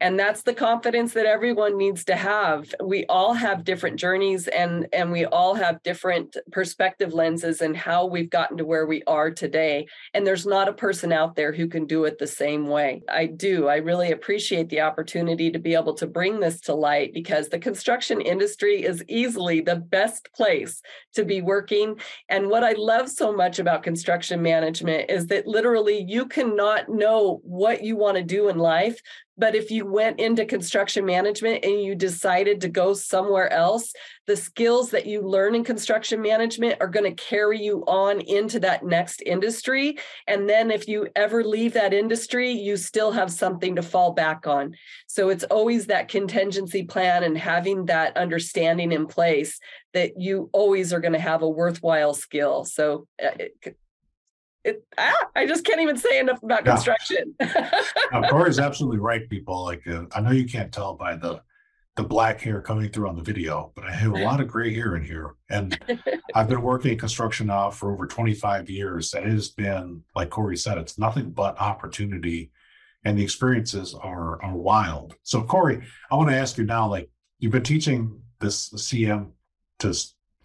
And 0.00 0.18
that's 0.18 0.42
the 0.42 0.54
confidence 0.54 1.12
that 1.12 1.26
everyone 1.26 1.76
needs 1.76 2.02
to 2.06 2.16
have. 2.16 2.74
We 2.82 3.04
all 3.10 3.34
have 3.34 3.64
different 3.64 3.98
journeys 3.98 4.48
and 4.48 4.88
and 4.94 5.12
we 5.12 5.26
all 5.26 5.54
have 5.54 5.82
different 5.82 6.38
perspective 6.50 7.12
lenses 7.12 7.60
and 7.60 7.76
how 7.76 8.06
we've 8.06 8.30
gotten 8.30 8.56
to 8.56 8.64
where 8.64 8.86
we 8.86 9.02
are 9.06 9.30
today. 9.30 9.86
And 10.14 10.26
there's 10.26 10.46
not 10.46 10.68
a 10.68 10.72
person 10.72 11.12
out 11.12 11.36
there 11.36 11.52
who 11.52 11.68
can 11.68 11.84
do 11.84 12.04
it 12.06 12.18
the 12.18 12.26
same 12.26 12.66
way. 12.66 13.02
I 13.10 13.26
do. 13.26 13.68
I 13.68 13.76
really 13.76 14.10
appreciate 14.10 14.70
the 14.70 14.80
opportunity 14.80 15.50
to 15.50 15.58
be 15.58 15.74
able 15.74 15.94
to 15.94 16.06
bring 16.06 16.40
this 16.40 16.62
to 16.62 16.74
light 16.74 17.12
because 17.12 17.50
the 17.50 17.58
construction 17.58 18.22
industry 18.22 18.82
is 18.82 19.04
easily 19.06 19.60
the 19.60 19.76
best 19.76 20.30
place 20.34 20.80
to 21.12 21.26
be 21.26 21.42
working 21.42 21.73
working. 21.74 22.00
And 22.28 22.48
what 22.48 22.64
I 22.64 22.72
love 22.72 23.08
so 23.08 23.32
much 23.32 23.58
about 23.58 23.82
construction 23.82 24.42
management 24.42 25.10
is 25.10 25.26
that 25.28 25.46
literally 25.46 26.04
you 26.08 26.26
cannot 26.26 26.88
know 26.88 27.40
what 27.44 27.82
you 27.82 27.96
want 27.96 28.16
to 28.16 28.22
do 28.22 28.48
in 28.48 28.58
life. 28.58 29.00
But 29.36 29.54
if 29.54 29.70
you 29.70 29.84
went 29.84 30.20
into 30.20 30.44
construction 30.44 31.04
management 31.04 31.64
and 31.64 31.82
you 31.82 31.94
decided 31.94 32.60
to 32.60 32.68
go 32.68 32.94
somewhere 32.94 33.52
else, 33.52 33.92
the 34.26 34.36
skills 34.36 34.90
that 34.90 35.06
you 35.06 35.22
learn 35.22 35.54
in 35.54 35.64
construction 35.64 36.22
management 36.22 36.76
are 36.80 36.88
going 36.88 37.04
to 37.04 37.22
carry 37.22 37.60
you 37.60 37.84
on 37.86 38.20
into 38.20 38.60
that 38.60 38.84
next 38.84 39.22
industry. 39.26 39.98
And 40.26 40.48
then 40.48 40.70
if 40.70 40.86
you 40.86 41.08
ever 41.16 41.42
leave 41.42 41.72
that 41.74 41.92
industry, 41.92 42.50
you 42.52 42.76
still 42.76 43.12
have 43.12 43.30
something 43.30 43.76
to 43.76 43.82
fall 43.82 44.12
back 44.12 44.46
on. 44.46 44.74
So 45.08 45.28
it's 45.28 45.44
always 45.44 45.86
that 45.86 46.08
contingency 46.08 46.84
plan 46.84 47.24
and 47.24 47.36
having 47.36 47.86
that 47.86 48.16
understanding 48.16 48.92
in 48.92 49.06
place 49.06 49.58
that 49.94 50.12
you 50.20 50.48
always 50.52 50.92
are 50.92 51.00
going 51.00 51.12
to 51.12 51.18
have 51.18 51.42
a 51.42 51.48
worthwhile 51.48 52.14
skill. 52.14 52.64
So 52.64 53.06
uh, 53.22 53.70
it, 54.64 54.84
ah, 54.98 55.28
I 55.36 55.46
just 55.46 55.64
can't 55.64 55.80
even 55.80 55.96
say 55.96 56.18
enough 56.18 56.42
about 56.42 56.64
yeah. 56.64 56.72
construction. 56.72 57.34
no, 58.12 58.22
Cory's 58.28 58.58
absolutely 58.58 58.98
right, 58.98 59.28
people. 59.28 59.64
Like 59.64 59.86
uh, 59.86 60.04
I 60.14 60.20
know 60.20 60.30
you 60.30 60.46
can't 60.46 60.72
tell 60.72 60.94
by 60.94 61.16
the 61.16 61.42
the 61.96 62.02
black 62.02 62.40
hair 62.40 62.60
coming 62.60 62.88
through 62.88 63.08
on 63.08 63.14
the 63.14 63.22
video, 63.22 63.70
but 63.76 63.84
I 63.84 63.92
have 63.92 64.14
a 64.14 64.24
lot 64.24 64.40
of 64.40 64.48
gray 64.48 64.74
hair 64.74 64.96
in 64.96 65.04
here. 65.04 65.36
And 65.48 65.78
I've 66.34 66.48
been 66.48 66.62
working 66.62 66.90
in 66.90 66.98
construction 66.98 67.46
now 67.46 67.70
for 67.70 67.92
over 67.92 68.06
25 68.08 68.68
years. 68.68 69.14
And 69.14 69.24
it 69.24 69.30
has 69.30 69.50
been, 69.50 70.02
like 70.16 70.28
Cory 70.28 70.56
said, 70.56 70.76
it's 70.76 70.98
nothing 70.98 71.30
but 71.30 71.60
opportunity. 71.60 72.50
And 73.04 73.16
the 73.16 73.22
experiences 73.22 73.94
are 73.94 74.42
are 74.42 74.56
wild. 74.56 75.14
So 75.22 75.42
Cory, 75.42 75.82
I 76.10 76.16
want 76.16 76.30
to 76.30 76.36
ask 76.36 76.58
you 76.58 76.64
now, 76.64 76.88
like 76.88 77.10
you've 77.38 77.52
been 77.52 77.62
teaching 77.62 78.20
this 78.40 78.70
CM 78.70 79.32
to 79.80 79.94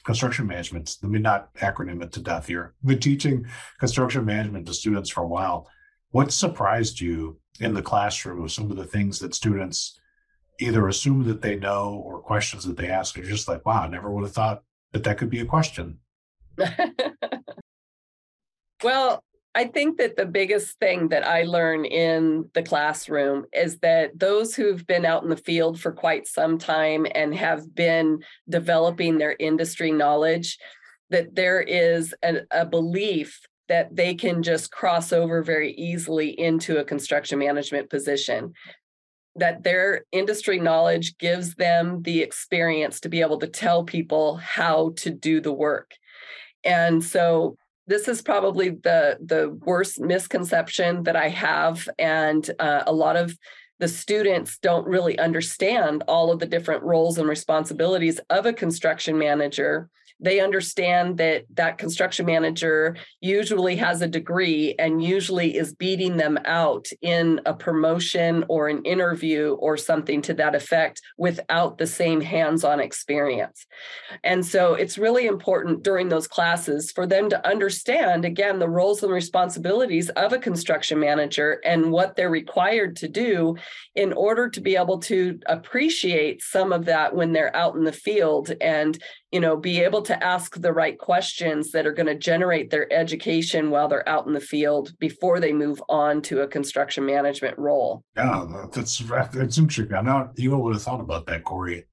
construction 0.10 0.48
management. 0.48 0.98
Let 1.04 1.12
me 1.12 1.20
not 1.20 1.54
acronym 1.58 2.02
it 2.02 2.12
to 2.14 2.20
death 2.20 2.48
here. 2.48 2.74
Been 2.84 2.98
teaching 3.00 3.46
construction 3.80 4.26
management 4.26 4.66
to 4.66 4.74
students 4.74 5.12
for 5.12 5.22
a 5.22 5.28
while. 5.28 5.70
What 6.10 6.32
surprised 6.32 7.00
you 7.00 7.38
in 7.60 7.76
the 7.76 7.84
classroom 7.84 8.44
of 8.44 8.52
some 8.52 8.72
of 8.72 8.78
the 8.78 8.88
things 8.88 9.20
that 9.20 9.36
students 9.36 10.00
either 10.60 10.88
assume 10.88 11.26
that 11.26 11.44
they 11.44 11.58
know 11.58 12.02
or 12.04 12.24
questions 12.24 12.66
that 12.66 12.76
they 12.76 12.90
ask 12.90 13.18
You're 13.18 13.28
just 13.28 13.48
like, 13.48 13.64
wow, 13.68 13.84
I 13.84 13.88
never 13.88 14.10
would 14.10 14.24
have 14.24 14.34
thought 14.34 14.64
that 14.94 15.04
that 15.04 15.20
could 15.20 15.30
be 15.30 15.42
a 15.42 15.46
question. 15.46 16.00
well, 18.84 19.24
I 19.60 19.66
think 19.66 19.98
that 19.98 20.16
the 20.16 20.26
biggest 20.26 20.80
thing 20.80 21.10
that 21.10 21.28
I 21.28 21.44
learn 21.44 21.84
in 21.84 22.50
the 22.54 22.64
classroom 22.64 23.46
is 23.52 23.78
that 23.80 24.18
those 24.18 24.56
who've 24.56 24.88
been 24.88 25.04
out 25.04 25.24
in 25.24 25.30
the 25.30 25.36
field 25.36 25.82
for 25.82 25.92
quite 25.92 26.28
some 26.28 26.58
time 26.58 27.06
and 27.14 27.36
have 27.36 27.76
been 27.76 28.20
developing 28.48 29.18
their 29.18 29.36
industry 29.38 29.92
knowledge, 29.92 30.58
that 31.10 31.36
there 31.36 31.60
is 31.60 32.16
a, 32.24 32.38
a 32.52 32.66
belief 32.66 33.42
that 33.68 33.94
they 33.94 34.16
can 34.16 34.44
just 34.44 34.72
cross 34.72 35.12
over 35.12 35.44
very 35.44 35.74
easily 35.74 36.30
into 36.40 36.78
a 36.78 36.86
construction 36.86 37.38
management 37.38 37.90
position 37.90 38.54
that 39.36 39.64
their 39.64 40.06
industry 40.14 40.58
knowledge 40.58 41.18
gives 41.18 41.56
them 41.56 42.02
the 42.04 42.22
experience 42.22 43.02
to 43.02 43.10
be 43.10 43.20
able 43.20 43.40
to 43.40 43.48
tell 43.48 43.84
people 43.84 44.38
how 44.38 44.94
to 44.96 45.10
do 45.10 45.42
the 45.42 45.52
work. 45.52 45.92
And 46.64 47.04
so 47.04 47.58
this 47.90 48.08
is 48.08 48.22
probably 48.22 48.70
the 48.70 49.18
the 49.20 49.50
worst 49.66 50.00
misconception 50.00 51.04
that 51.04 51.16
I 51.16 51.28
have 51.30 51.90
and 51.98 52.50
uh, 52.60 52.84
a 52.86 52.94
lot 52.94 53.16
of 53.16 53.36
the 53.80 53.88
students 53.88 54.60
don't 54.60 54.86
really 54.86 55.18
understand 55.18 56.04
all 56.08 56.32
of 56.32 56.40
the 56.40 56.46
different 56.46 56.84
roles 56.84 57.18
and 57.18 57.28
responsibilities 57.28 58.20
of 58.30 58.46
a 58.46 58.54
construction 58.54 59.18
manager 59.18 59.90
they 60.20 60.40
understand 60.40 61.18
that 61.18 61.46
that 61.54 61.78
construction 61.78 62.26
manager 62.26 62.98
usually 63.22 63.76
has 63.78 64.02
a 64.02 64.08
degree 64.08 64.76
and 64.78 65.04
usually 65.04 65.56
is 65.56 65.74
beating 65.74 66.18
them 66.18 66.38
out 66.46 66.88
in 67.02 67.40
a 67.46 67.54
promotion 67.54 68.44
or 68.50 68.68
an 68.68 68.84
interview 68.84 69.56
or 69.60 69.78
something 69.78 70.22
to 70.22 70.34
that 70.34 70.56
effect 70.56 71.02
without 71.18 71.78
the 71.78 71.88
same 71.88 72.22
hands-on 72.22 72.80
experience. 72.80 73.66
And 74.24 74.46
so 74.46 74.74
it's 74.74 74.98
really 74.98 75.26
important 75.26 75.84
during 75.84 76.10
those 76.10 76.28
classes 76.28 76.92
for 76.92 77.08
them 77.08 77.30
to 77.30 77.48
understand 77.48 78.26
again 78.26 78.60
the 78.60 78.70
roles 78.70 79.04
and 79.04 79.12
responsibilities 79.12 80.10
of 80.10 80.34
a 80.34 80.40
construction 80.40 81.00
manager 81.00 81.62
and 81.64 81.92
what 81.92 82.16
they're 82.16 82.30
required 82.30 82.96
to 82.98 83.08
do 83.08 83.56
in 83.96 84.14
order 84.14 84.50
to 84.50 84.62
be 84.62 84.76
able 84.76 85.00
to 85.00 85.40
appreciate 85.46 86.42
some 86.42 86.74
of 86.74 86.86
that 86.86 87.16
when 87.16 87.32
they're 87.32 87.56
out 87.56 87.76
in 87.76 87.84
the 87.84 87.92
field 87.92 88.52
and 88.62 89.02
you 89.32 89.40
know 89.40 89.56
be 89.56 89.82
able 89.82 90.02
to 90.02 90.24
ask 90.24 90.60
the 90.60 90.74
right 90.74 90.98
questions 90.98 91.72
that 91.72 91.86
are 91.86 91.94
going 91.94 92.08
to 92.08 92.16
generate 92.16 92.70
their 92.70 92.92
education 92.92 93.70
while 93.70 93.88
they're 93.88 94.08
out 94.08 94.28
in 94.28 94.34
the 94.34 94.40
field 94.40 94.98
before 95.00 95.40
they 95.40 95.54
move 95.54 95.82
on 95.90 96.22
to 96.22 96.42
a 96.42 96.48
construction 96.48 97.06
management 97.06 97.58
role. 97.58 98.04
Yeah 98.16 98.46
that's 98.74 99.00
that's 99.00 99.58
interesting. 99.58 99.96
I 99.96 100.02
know 100.02 100.30
you 100.36 100.56
would 100.56 100.74
have 100.74 100.84
thought 100.84 101.02
about 101.02 101.28
that 101.28 101.44
cory. 101.44 101.86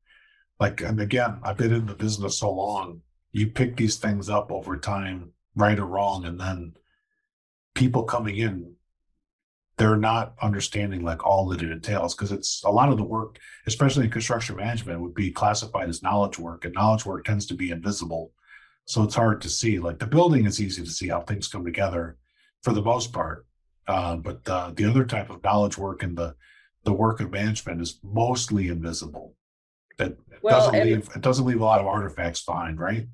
Like 0.58 0.80
and 0.80 1.00
again 1.00 1.38
i've 1.42 1.58
been 1.58 1.74
in 1.74 1.84
the 1.84 1.94
business 1.94 2.38
so 2.38 2.50
long 2.50 3.02
you 3.32 3.48
pick 3.48 3.76
these 3.76 3.96
things 3.96 4.30
up 4.30 4.50
over 4.50 4.78
time 4.78 5.32
right 5.54 5.78
or 5.78 5.84
wrong 5.84 6.24
and 6.24 6.40
then 6.40 6.72
people 7.74 8.04
coming 8.04 8.38
in 8.38 8.75
they're 9.78 9.96
not 9.96 10.34
understanding 10.40 11.04
like 11.04 11.24
all 11.26 11.46
that 11.48 11.62
it 11.62 11.70
entails 11.70 12.14
because 12.14 12.32
it's 12.32 12.62
a 12.64 12.70
lot 12.70 12.88
of 12.88 12.96
the 12.96 13.04
work, 13.04 13.38
especially 13.66 14.04
in 14.04 14.10
construction 14.10 14.56
management, 14.56 15.00
would 15.00 15.14
be 15.14 15.30
classified 15.30 15.88
as 15.88 16.02
knowledge 16.02 16.38
work, 16.38 16.64
and 16.64 16.74
knowledge 16.74 17.04
work 17.04 17.24
tends 17.24 17.46
to 17.46 17.54
be 17.54 17.70
invisible. 17.70 18.32
So 18.86 19.02
it's 19.02 19.14
hard 19.14 19.42
to 19.42 19.50
see. 19.50 19.78
Like 19.78 19.98
the 19.98 20.06
building 20.06 20.46
is 20.46 20.60
easy 20.60 20.82
to 20.82 20.90
see 20.90 21.08
how 21.08 21.20
things 21.20 21.48
come 21.48 21.64
together 21.64 22.16
for 22.62 22.72
the 22.72 22.82
most 22.82 23.12
part. 23.12 23.46
Uh, 23.86 24.16
but 24.16 24.48
uh, 24.48 24.72
the 24.74 24.84
other 24.84 25.04
type 25.04 25.30
of 25.30 25.44
knowledge 25.44 25.76
work 25.76 26.02
and 26.02 26.16
the 26.16 26.34
the 26.84 26.92
work 26.92 27.20
of 27.20 27.32
management 27.32 27.80
is 27.80 27.98
mostly 28.02 28.68
invisible. 28.68 29.34
That 29.98 30.16
well, 30.42 30.58
doesn't 30.58 30.84
leave 30.84 31.08
it 31.14 31.20
doesn't 31.20 31.44
leave 31.44 31.60
a 31.60 31.64
lot 31.64 31.80
of 31.80 31.86
artifacts 31.86 32.44
behind, 32.44 32.80
right? 32.80 33.06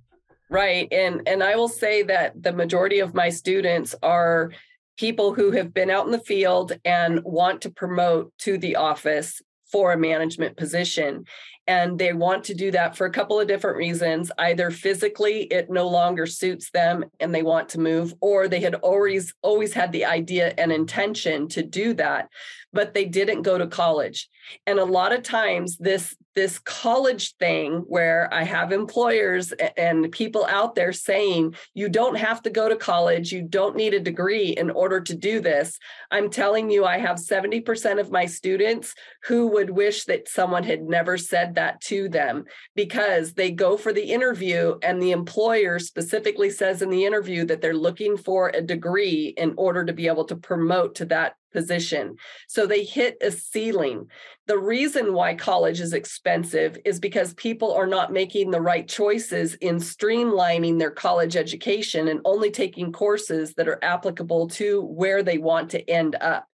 Right. 0.48 0.88
And 0.92 1.26
and 1.26 1.42
I 1.42 1.56
will 1.56 1.68
say 1.68 2.02
that 2.02 2.40
the 2.40 2.52
majority 2.52 3.00
of 3.00 3.14
my 3.14 3.30
students 3.30 3.94
are 4.02 4.52
people 4.96 5.34
who 5.34 5.50
have 5.52 5.72
been 5.72 5.90
out 5.90 6.06
in 6.06 6.12
the 6.12 6.18
field 6.18 6.72
and 6.84 7.22
want 7.24 7.62
to 7.62 7.70
promote 7.70 8.32
to 8.38 8.58
the 8.58 8.76
office 8.76 9.40
for 9.70 9.92
a 9.92 9.98
management 9.98 10.56
position. 10.56 11.24
And 11.66 11.98
they 11.98 12.12
want 12.12 12.44
to 12.44 12.54
do 12.54 12.72
that 12.72 12.96
for 12.96 13.06
a 13.06 13.12
couple 13.12 13.38
of 13.38 13.46
different 13.46 13.76
reasons. 13.76 14.32
Either 14.36 14.70
physically, 14.70 15.44
it 15.44 15.70
no 15.70 15.88
longer 15.88 16.26
suits 16.26 16.70
them 16.70 17.04
and 17.20 17.32
they 17.32 17.42
want 17.42 17.68
to 17.70 17.80
move, 17.80 18.14
or 18.20 18.48
they 18.48 18.60
had 18.60 18.74
always 18.76 19.32
always 19.42 19.72
had 19.72 19.92
the 19.92 20.04
idea 20.04 20.52
and 20.58 20.72
intention 20.72 21.48
to 21.48 21.62
do 21.62 21.94
that, 21.94 22.28
but 22.72 22.94
they 22.94 23.04
didn't 23.04 23.42
go 23.42 23.58
to 23.58 23.66
college. 23.66 24.28
And 24.66 24.78
a 24.78 24.84
lot 24.84 25.12
of 25.12 25.22
times 25.22 25.76
this 25.78 26.16
this 26.34 26.58
college 26.58 27.34
thing 27.36 27.84
where 27.88 28.32
I 28.32 28.44
have 28.44 28.72
employers 28.72 29.52
and 29.76 30.10
people 30.10 30.46
out 30.46 30.74
there 30.74 30.92
saying, 30.92 31.54
you 31.74 31.88
don't 31.88 32.16
have 32.16 32.42
to 32.42 32.50
go 32.50 32.68
to 32.68 32.76
college, 32.76 33.32
you 33.32 33.42
don't 33.42 33.76
need 33.76 33.92
a 33.92 34.00
degree 34.00 34.48
in 34.48 34.70
order 34.70 35.00
to 35.00 35.14
do 35.14 35.40
this. 35.40 35.78
I'm 36.10 36.30
telling 36.30 36.70
you, 36.70 36.84
I 36.86 36.98
have 36.98 37.16
70% 37.16 38.00
of 38.00 38.10
my 38.10 38.26
students 38.26 38.94
who 39.24 39.48
would 39.48 39.70
wish 39.70 40.06
that 40.06 40.28
someone 40.28 40.64
had 40.64 40.82
never 40.82 41.18
said 41.18 41.56
that 41.56 41.80
to 41.82 42.08
them 42.08 42.44
because 42.74 43.34
they 43.34 43.50
go 43.50 43.76
for 43.76 43.92
the 43.92 44.04
interview 44.04 44.78
and 44.82 45.02
the 45.02 45.12
employer 45.12 45.78
specifically 45.78 46.48
says 46.48 46.80
in 46.80 46.88
the 46.88 47.04
interview 47.04 47.44
that 47.44 47.60
they're 47.60 47.74
looking 47.74 48.16
for 48.16 48.48
a 48.48 48.62
degree 48.62 49.34
in 49.36 49.54
order 49.58 49.84
to 49.84 49.92
be 49.92 50.06
able 50.06 50.24
to 50.24 50.36
promote 50.36 50.94
to 50.94 51.04
that 51.06 51.34
position. 51.52 52.16
So 52.48 52.66
they 52.66 52.84
hit 52.84 53.16
a 53.20 53.30
ceiling. 53.30 54.06
The 54.46 54.58
reason 54.58 55.14
why 55.14 55.34
college 55.34 55.80
is 55.80 55.92
expensive 55.92 56.78
is 56.84 56.98
because 56.98 57.34
people 57.34 57.72
are 57.72 57.86
not 57.86 58.12
making 58.12 58.50
the 58.50 58.60
right 58.60 58.88
choices 58.88 59.54
in 59.54 59.76
streamlining 59.76 60.78
their 60.78 60.90
college 60.90 61.36
education 61.36 62.08
and 62.08 62.20
only 62.24 62.50
taking 62.50 62.92
courses 62.92 63.54
that 63.54 63.68
are 63.68 63.82
applicable 63.82 64.48
to 64.48 64.82
where 64.82 65.22
they 65.22 65.38
want 65.38 65.70
to 65.70 65.90
end 65.90 66.16
up. 66.20 66.46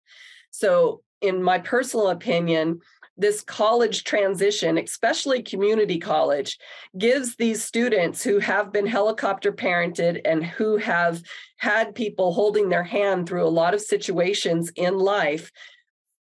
So, 0.51 1.03
in 1.23 1.43
my 1.43 1.59
personal 1.59 2.09
opinion, 2.09 2.81
this 3.17 3.41
college 3.43 4.05
transition, 4.05 4.79
especially 4.79 5.43
community 5.43 5.99
college, 5.99 6.59
gives 6.99 7.37
these 7.37 7.65
students 7.65 8.23
who 8.23 8.39
have 8.39 8.73
been 8.73 8.87
helicopter 8.87 9.53
parented 9.53 10.21
and 10.25 10.45
who 10.45 10.77
have 10.77 11.23
had 11.57 11.95
people 11.95 12.33
holding 12.33 12.69
their 12.69 12.83
hand 12.83 13.29
through 13.29 13.47
a 13.47 13.49
lot 13.49 13.75
of 13.75 13.81
situations 13.81 14.71
in 14.77 14.99
life 14.99 15.51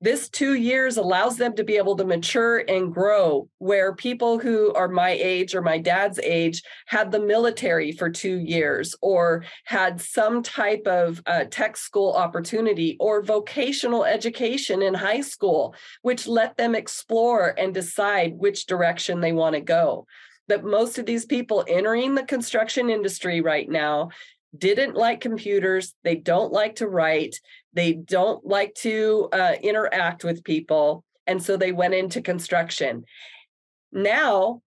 this 0.01 0.28
two 0.28 0.55
years 0.55 0.97
allows 0.97 1.36
them 1.36 1.55
to 1.57 1.64
be 1.64 1.76
able 1.76 1.97
to 1.97 2.05
mature 2.05 2.59
and 2.68 2.92
grow 2.92 3.49
where 3.59 3.95
people 3.95 4.38
who 4.38 4.72
are 4.74 4.88
my 4.88 5.11
age 5.11 5.55
or 5.55 5.62
my 5.62 5.78
dad's 5.78 6.18
age 6.18 6.62
had 6.86 7.11
the 7.11 7.20
military 7.20 7.92
for 7.92 8.11
two 8.11 8.38
years 8.38 8.95
or 9.01 9.45
had 9.64 10.01
some 10.01 10.42
type 10.42 10.86
of 10.86 11.22
uh, 11.26 11.45
tech 11.51 11.76
school 11.76 12.12
opportunity 12.12 12.97
or 13.01 13.22
vocational 13.22 14.05
education 14.05 14.82
in 14.82 14.95
high 14.95 15.20
school 15.22 15.74
which 16.03 16.26
let 16.26 16.57
them 16.57 16.74
explore 16.74 17.55
and 17.59 17.72
decide 17.72 18.34
which 18.36 18.66
direction 18.66 19.20
they 19.20 19.32
want 19.32 19.55
to 19.55 19.61
go 19.61 20.07
that 20.49 20.64
most 20.64 20.99
of 20.99 21.07
these 21.07 21.24
people 21.24 21.64
entering 21.66 22.14
the 22.14 22.24
construction 22.24 22.90
industry 22.90 23.40
right 23.40 23.68
now 23.70 24.11
didn't 24.57 24.95
like 24.95 25.20
computers. 25.20 25.95
They 26.05 26.16
don't 26.16 26.53
like 26.53 26.76
to 26.76 26.88
write. 26.88 27.40
They 27.74 27.92
don't 27.92 28.44
like 28.46 28.74
to 28.76 29.28
uh, 29.32 29.54
interact 29.62 30.24
with 30.24 30.44
people. 30.44 31.04
And 31.26 31.42
so 31.42 31.56
they 31.56 31.72
went 31.72 31.94
into 31.94 32.22
construction. 32.22 33.04
Now, 33.92 34.62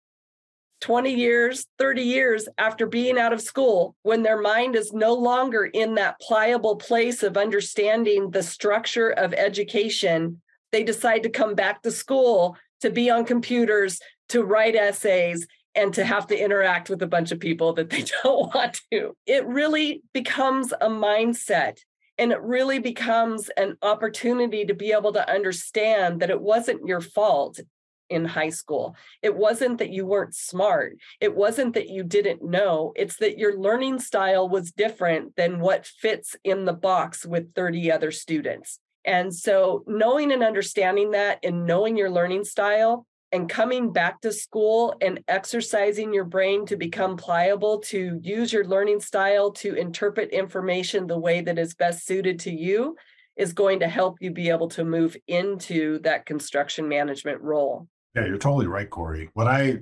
20 0.82 1.14
years, 1.14 1.66
30 1.78 2.02
years 2.02 2.48
after 2.58 2.86
being 2.86 3.18
out 3.18 3.32
of 3.32 3.40
school, 3.40 3.96
when 4.02 4.22
their 4.22 4.40
mind 4.40 4.76
is 4.76 4.92
no 4.92 5.14
longer 5.14 5.64
in 5.64 5.94
that 5.94 6.20
pliable 6.20 6.76
place 6.76 7.22
of 7.22 7.36
understanding 7.36 8.30
the 8.30 8.42
structure 8.42 9.10
of 9.10 9.32
education, 9.32 10.40
they 10.72 10.82
decide 10.82 11.22
to 11.22 11.30
come 11.30 11.54
back 11.54 11.82
to 11.82 11.90
school 11.90 12.56
to 12.82 12.90
be 12.90 13.08
on 13.08 13.24
computers, 13.24 14.00
to 14.28 14.42
write 14.42 14.76
essays, 14.76 15.46
and 15.74 15.94
to 15.94 16.04
have 16.04 16.26
to 16.26 16.38
interact 16.38 16.90
with 16.90 17.02
a 17.02 17.06
bunch 17.06 17.32
of 17.32 17.40
people 17.40 17.72
that 17.74 17.90
they 17.90 18.04
don't 18.22 18.54
want 18.54 18.80
to. 18.92 19.16
It 19.26 19.46
really 19.46 20.02
becomes 20.12 20.72
a 20.72 20.88
mindset 20.88 21.78
and 22.18 22.32
it 22.32 22.40
really 22.40 22.78
becomes 22.78 23.48
an 23.56 23.76
opportunity 23.82 24.64
to 24.64 24.74
be 24.74 24.92
able 24.92 25.12
to 25.12 25.30
understand 25.30 26.20
that 26.20 26.30
it 26.30 26.40
wasn't 26.40 26.86
your 26.86 27.00
fault 27.00 27.60
in 28.08 28.24
high 28.24 28.50
school. 28.50 28.96
It 29.22 29.34
wasn't 29.34 29.78
that 29.78 29.90
you 29.90 30.06
weren't 30.06 30.34
smart. 30.34 30.96
It 31.20 31.34
wasn't 31.34 31.74
that 31.74 31.88
you 31.88 32.04
didn't 32.04 32.42
know. 32.42 32.92
It's 32.96 33.16
that 33.16 33.38
your 33.38 33.58
learning 33.58 33.98
style 33.98 34.48
was 34.48 34.72
different 34.72 35.36
than 35.36 35.60
what 35.60 35.86
fits 35.86 36.36
in 36.44 36.64
the 36.64 36.72
box 36.72 37.26
with 37.26 37.54
30 37.54 37.90
other 37.90 38.10
students. 38.10 38.78
And 39.04 39.34
so, 39.34 39.84
knowing 39.86 40.32
and 40.32 40.42
understanding 40.42 41.12
that 41.12 41.38
and 41.44 41.64
knowing 41.64 41.96
your 41.96 42.10
learning 42.10 42.44
style 42.44 43.06
and 43.32 43.48
coming 43.48 43.92
back 43.92 44.20
to 44.20 44.32
school 44.32 44.94
and 45.00 45.20
exercising 45.28 46.12
your 46.12 46.24
brain 46.24 46.64
to 46.66 46.76
become 46.76 47.16
pliable 47.16 47.78
to 47.80 48.20
use 48.22 48.52
your 48.52 48.64
learning 48.64 49.00
style 49.00 49.50
to 49.50 49.74
interpret 49.74 50.30
information 50.30 51.06
the 51.06 51.18
way 51.18 51.40
that 51.40 51.58
is 51.58 51.74
best 51.74 52.06
suited 52.06 52.38
to 52.40 52.52
you 52.52 52.96
is 53.36 53.52
going 53.52 53.80
to 53.80 53.88
help 53.88 54.16
you 54.20 54.30
be 54.30 54.48
able 54.48 54.68
to 54.68 54.84
move 54.84 55.16
into 55.26 55.98
that 56.00 56.24
construction 56.24 56.88
management 56.88 57.40
role. 57.42 57.86
Yeah, 58.14 58.26
you're 58.26 58.38
totally 58.38 58.66
right, 58.66 58.88
Cory. 58.88 59.28
When 59.34 59.46
I 59.46 59.80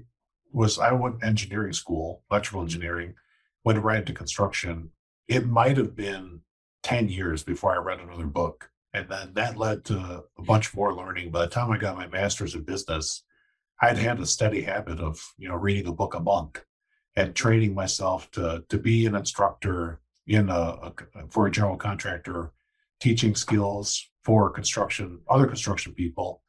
was, 0.52 0.78
I 0.78 0.92
went 0.92 1.22
engineering 1.22 1.72
school, 1.72 2.22
electrical 2.30 2.62
engineering, 2.62 3.14
went 3.64 3.82
right 3.82 3.98
into 3.98 4.12
construction. 4.12 4.90
It 5.28 5.46
might 5.46 5.76
have 5.76 5.94
been 5.94 6.40
10 6.82 7.08
years 7.08 7.42
before 7.42 7.74
I 7.74 7.78
read 7.78 8.00
another 8.00 8.26
book. 8.26 8.70
And 8.92 9.08
then 9.08 9.32
that 9.34 9.56
led 9.56 9.84
to 9.86 10.24
a 10.38 10.42
bunch 10.42 10.74
more 10.74 10.94
learning. 10.94 11.30
By 11.30 11.40
the 11.40 11.50
time 11.50 11.70
I 11.70 11.78
got 11.78 11.96
my 11.96 12.06
master's 12.06 12.54
in 12.54 12.62
business, 12.62 13.22
I'd 13.80 13.98
had 13.98 14.20
a 14.20 14.26
steady 14.26 14.62
habit 14.62 15.00
of, 15.00 15.20
you 15.36 15.48
know, 15.48 15.56
reading 15.56 15.86
a 15.86 15.92
book 15.92 16.14
a 16.14 16.20
month 16.20 16.62
and 17.16 17.34
training 17.34 17.74
myself 17.74 18.30
to 18.32 18.64
to 18.68 18.78
be 18.78 19.06
an 19.06 19.14
instructor 19.14 20.00
in 20.26 20.48
a, 20.48 20.52
a 20.52 20.92
uh, 21.14 21.22
for 21.30 21.46
a 21.46 21.50
general 21.50 21.76
contractor 21.76 22.52
teaching 23.00 23.34
skills 23.34 24.08
for 24.22 24.50
construction, 24.50 25.20
other 25.28 25.46
construction 25.46 25.92
people. 25.92 26.42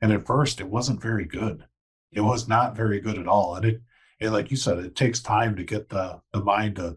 And 0.00 0.12
at 0.12 0.26
first, 0.26 0.60
it 0.60 0.68
wasn't 0.68 1.02
very 1.02 1.26
good. 1.26 1.64
It 2.12 2.22
was 2.22 2.48
not 2.48 2.76
very 2.76 3.00
good 3.00 3.18
at 3.18 3.28
all. 3.28 3.56
And 3.56 3.64
it, 3.66 3.82
it 4.20 4.30
like 4.30 4.50
you 4.50 4.56
said, 4.56 4.78
it 4.78 4.96
takes 4.96 5.20
time 5.20 5.56
to 5.56 5.64
get 5.64 5.88
the, 5.88 6.20
the 6.32 6.42
mind 6.42 6.76
to, 6.76 6.96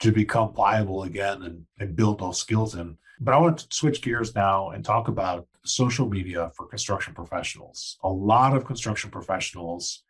to 0.00 0.12
become 0.12 0.52
pliable 0.52 1.02
again 1.02 1.42
and, 1.42 1.66
and 1.78 1.96
build 1.96 2.20
those 2.20 2.38
skills 2.38 2.74
in. 2.74 2.96
But 3.20 3.34
I 3.34 3.38
want 3.38 3.58
to 3.58 3.66
switch 3.70 4.02
gears 4.02 4.34
now 4.34 4.70
and 4.70 4.84
talk 4.84 5.08
about 5.08 5.46
social 5.64 6.08
media 6.08 6.50
for 6.56 6.66
construction 6.66 7.14
professionals. 7.14 7.98
A 8.02 8.08
lot 8.08 8.56
of 8.56 8.64
construction 8.64 9.10
professionals 9.10 10.02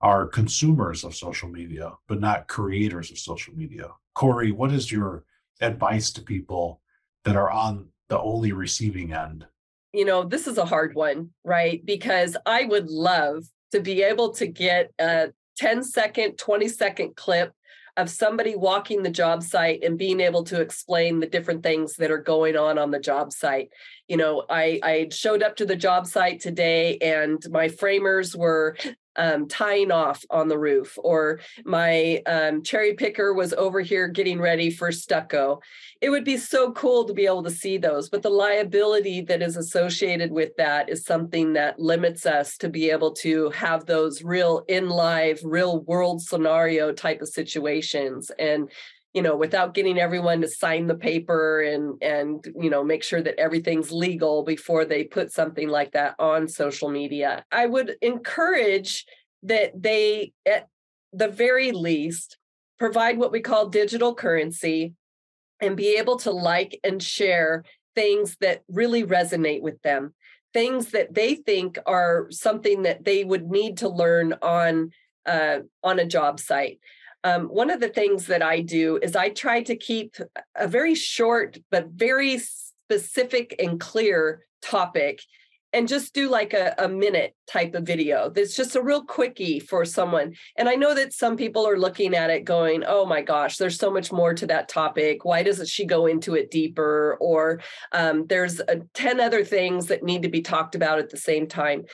are 0.00 0.26
consumers 0.26 1.04
of 1.04 1.14
social 1.14 1.48
media, 1.48 1.92
but 2.06 2.20
not 2.20 2.48
creators 2.48 3.10
of 3.10 3.18
social 3.18 3.54
media. 3.54 3.88
Cory, 4.14 4.52
what 4.52 4.72
is 4.72 4.92
your 4.92 5.24
advice 5.60 6.10
to 6.12 6.22
people 6.22 6.80
that 7.24 7.36
are 7.36 7.50
on 7.50 7.88
the 8.08 8.20
only 8.20 8.52
receiving 8.52 9.12
end? 9.12 9.46
You 9.92 10.04
know, 10.04 10.22
this 10.22 10.46
is 10.46 10.58
a 10.58 10.64
hard 10.64 10.94
one, 10.94 11.30
right? 11.44 11.84
Because 11.84 12.36
I 12.46 12.64
would 12.64 12.88
love 12.88 13.44
to 13.72 13.80
be 13.80 14.02
able 14.02 14.32
to 14.34 14.46
get 14.46 14.92
a 14.98 15.32
10 15.56 15.82
second, 15.82 16.36
20 16.36 16.68
second 16.68 17.16
clip 17.16 17.52
of 17.96 18.10
somebody 18.10 18.54
walking 18.56 19.02
the 19.02 19.10
job 19.10 19.42
site 19.42 19.82
and 19.82 19.98
being 19.98 20.20
able 20.20 20.44
to 20.44 20.60
explain 20.60 21.20
the 21.20 21.26
different 21.26 21.62
things 21.62 21.94
that 21.96 22.10
are 22.10 22.18
going 22.18 22.56
on 22.56 22.78
on 22.78 22.90
the 22.90 23.00
job 23.00 23.32
site. 23.32 23.70
You 24.08 24.16
know 24.16 24.44
i 24.48 24.78
i 24.82 25.08
showed 25.10 25.42
up 25.42 25.56
to 25.56 25.66
the 25.66 25.76
job 25.76 26.06
site 26.06 26.40
today 26.40 26.98
and 26.98 27.42
my 27.50 27.68
framers 27.68 28.36
were 28.36 28.76
um, 29.16 29.48
tying 29.48 29.90
off 29.90 30.24
on 30.30 30.48
the 30.48 30.58
roof, 30.58 30.98
or 31.02 31.40
my 31.64 32.22
um, 32.26 32.62
cherry 32.62 32.94
picker 32.94 33.34
was 33.34 33.52
over 33.52 33.80
here 33.80 34.08
getting 34.08 34.40
ready 34.40 34.70
for 34.70 34.92
stucco. 34.92 35.60
It 36.00 36.10
would 36.10 36.24
be 36.24 36.36
so 36.36 36.72
cool 36.72 37.04
to 37.04 37.14
be 37.14 37.26
able 37.26 37.42
to 37.44 37.50
see 37.50 37.78
those, 37.78 38.08
but 38.08 38.22
the 38.22 38.30
liability 38.30 39.22
that 39.22 39.42
is 39.42 39.56
associated 39.56 40.30
with 40.30 40.54
that 40.56 40.88
is 40.88 41.04
something 41.04 41.54
that 41.54 41.78
limits 41.78 42.26
us 42.26 42.56
to 42.58 42.68
be 42.68 42.90
able 42.90 43.12
to 43.12 43.50
have 43.50 43.86
those 43.86 44.22
real 44.22 44.64
in 44.68 44.88
live, 44.88 45.40
real 45.42 45.80
world 45.80 46.22
scenario 46.22 46.92
type 46.92 47.22
of 47.22 47.28
situations. 47.28 48.30
And 48.38 48.70
you 49.14 49.22
know 49.22 49.36
without 49.36 49.74
getting 49.74 49.98
everyone 49.98 50.40
to 50.40 50.48
sign 50.48 50.86
the 50.86 50.94
paper 50.94 51.60
and 51.60 52.02
and 52.02 52.44
you 52.58 52.70
know 52.70 52.84
make 52.84 53.02
sure 53.02 53.22
that 53.22 53.38
everything's 53.38 53.90
legal 53.90 54.44
before 54.44 54.84
they 54.84 55.04
put 55.04 55.32
something 55.32 55.68
like 55.68 55.92
that 55.92 56.14
on 56.18 56.48
social 56.48 56.90
media. 56.90 57.44
I 57.50 57.66
would 57.66 57.96
encourage 58.02 59.04
that 59.42 59.72
they 59.80 60.32
at 60.44 60.68
the 61.12 61.28
very 61.28 61.72
least 61.72 62.36
provide 62.78 63.18
what 63.18 63.32
we 63.32 63.40
call 63.40 63.68
digital 63.68 64.14
currency 64.14 64.94
and 65.60 65.76
be 65.76 65.96
able 65.96 66.18
to 66.18 66.30
like 66.30 66.78
and 66.84 67.02
share 67.02 67.64
things 67.94 68.36
that 68.40 68.62
really 68.68 69.04
resonate 69.04 69.62
with 69.62 69.80
them 69.82 70.12
things 70.56 70.92
that 70.92 71.12
they 71.12 71.34
think 71.34 71.78
are 71.84 72.28
something 72.30 72.82
that 72.82 73.04
they 73.04 73.24
would 73.24 73.46
need 73.46 73.76
to 73.76 73.90
learn 73.90 74.32
on 74.40 74.90
uh, 75.26 75.58
on 75.82 75.98
a 75.98 76.06
job 76.06 76.40
site 76.40 76.78
um, 77.24 77.46
one 77.46 77.70
of 77.70 77.80
the 77.80 77.88
things 77.88 78.26
that 78.26 78.42
I 78.42 78.60
do 78.60 78.98
is 79.02 79.16
I 79.16 79.30
try 79.30 79.62
to 79.62 79.76
keep 79.76 80.16
a 80.54 80.68
very 80.68 80.94
short 80.94 81.58
but 81.70 81.88
very 81.88 82.38
specific 82.38 83.54
and 83.58 83.80
clear 83.80 84.46
topic 84.62 85.20
and 85.72 85.88
just 85.88 86.14
do 86.14 86.30
like 86.30 86.54
a, 86.54 86.74
a 86.78 86.88
minute 86.88 87.34
type 87.46 87.74
of 87.74 87.84
video 87.84 88.30
that's 88.30 88.56
just 88.56 88.76
a 88.76 88.82
real 88.82 89.04
quickie 89.04 89.60
for 89.60 89.84
someone. 89.84 90.34
And 90.56 90.68
I 90.68 90.74
know 90.74 90.94
that 90.94 91.12
some 91.12 91.36
people 91.36 91.68
are 91.68 91.78
looking 91.78 92.14
at 92.14 92.30
it 92.30 92.44
going, 92.44 92.84
oh 92.86 93.04
my 93.04 93.20
gosh, 93.20 93.58
there's 93.58 93.78
so 93.78 93.90
much 93.90 94.10
more 94.10 94.32
to 94.32 94.46
that 94.46 94.68
topic. 94.68 95.24
Why 95.24 95.42
doesn't 95.42 95.68
she 95.68 95.84
go 95.84 96.06
into 96.06 96.34
it 96.34 96.50
deeper? 96.50 97.18
Or 97.20 97.60
um, 97.92 98.26
there's 98.26 98.60
a, 98.60 98.80
10 98.94 99.20
other 99.20 99.44
things 99.44 99.86
that 99.86 100.02
need 100.02 100.22
to 100.22 100.28
be 100.28 100.40
talked 100.40 100.74
about 100.74 100.98
at 100.98 101.10
the 101.10 101.18
same 101.18 101.46
time 101.46 101.84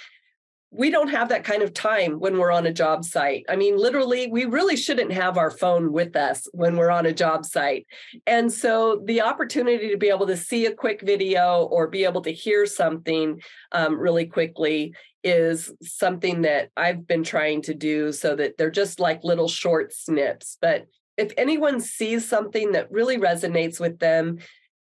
we 0.75 0.91
don't 0.91 1.09
have 1.09 1.29
that 1.29 1.45
kind 1.45 1.63
of 1.63 1.75
time 1.75 2.19
when 2.19 2.39
we're 2.39 2.51
on 2.51 2.65
a 2.65 2.73
job 2.73 3.05
site. 3.05 3.45
I 3.49 3.57
mean, 3.57 3.77
literally, 3.77 4.29
we 4.29 4.47
really 4.47 4.77
shouldn't 4.77 5.13
have 5.13 5.37
our 5.37 5.51
phone 5.51 5.93
with 5.93 6.17
us 6.17 6.49
when 6.53 6.77
we're 6.77 6.91
on 6.91 7.05
a 7.05 7.13
job 7.13 7.45
site. 7.45 7.87
And 8.27 8.51
so 8.51 9.03
the 9.05 9.21
opportunity 9.21 9.91
to 9.91 9.99
be 9.99 10.09
able 10.09 10.27
to 10.27 10.37
see 10.37 10.65
a 10.65 10.75
quick 10.75 11.03
video 11.03 11.65
or 11.71 11.89
be 11.89 12.05
able 12.05 12.23
to 12.23 12.33
hear 12.33 12.65
something 12.65 13.43
um, 13.73 13.99
really 13.99 14.25
quickly 14.25 14.95
is 15.23 15.71
something 15.83 16.43
that 16.43 16.71
I've 16.75 17.07
been 17.07 17.23
trying 17.23 17.61
to 17.63 17.75
do 17.75 18.11
so 18.11 18.35
that 18.35 18.57
they're 18.57 18.71
just 18.71 18.99
like 18.99 19.23
little 19.25 19.49
short 19.49 19.93
snips. 19.93 20.57
But 20.61 20.87
if 21.19 21.33
anyone 21.37 21.81
sees 21.81 22.27
something 22.27 22.73
that 22.73 22.91
really 22.91 23.19
resonates 23.19 23.79
with 23.79 23.99
them, 23.99 24.39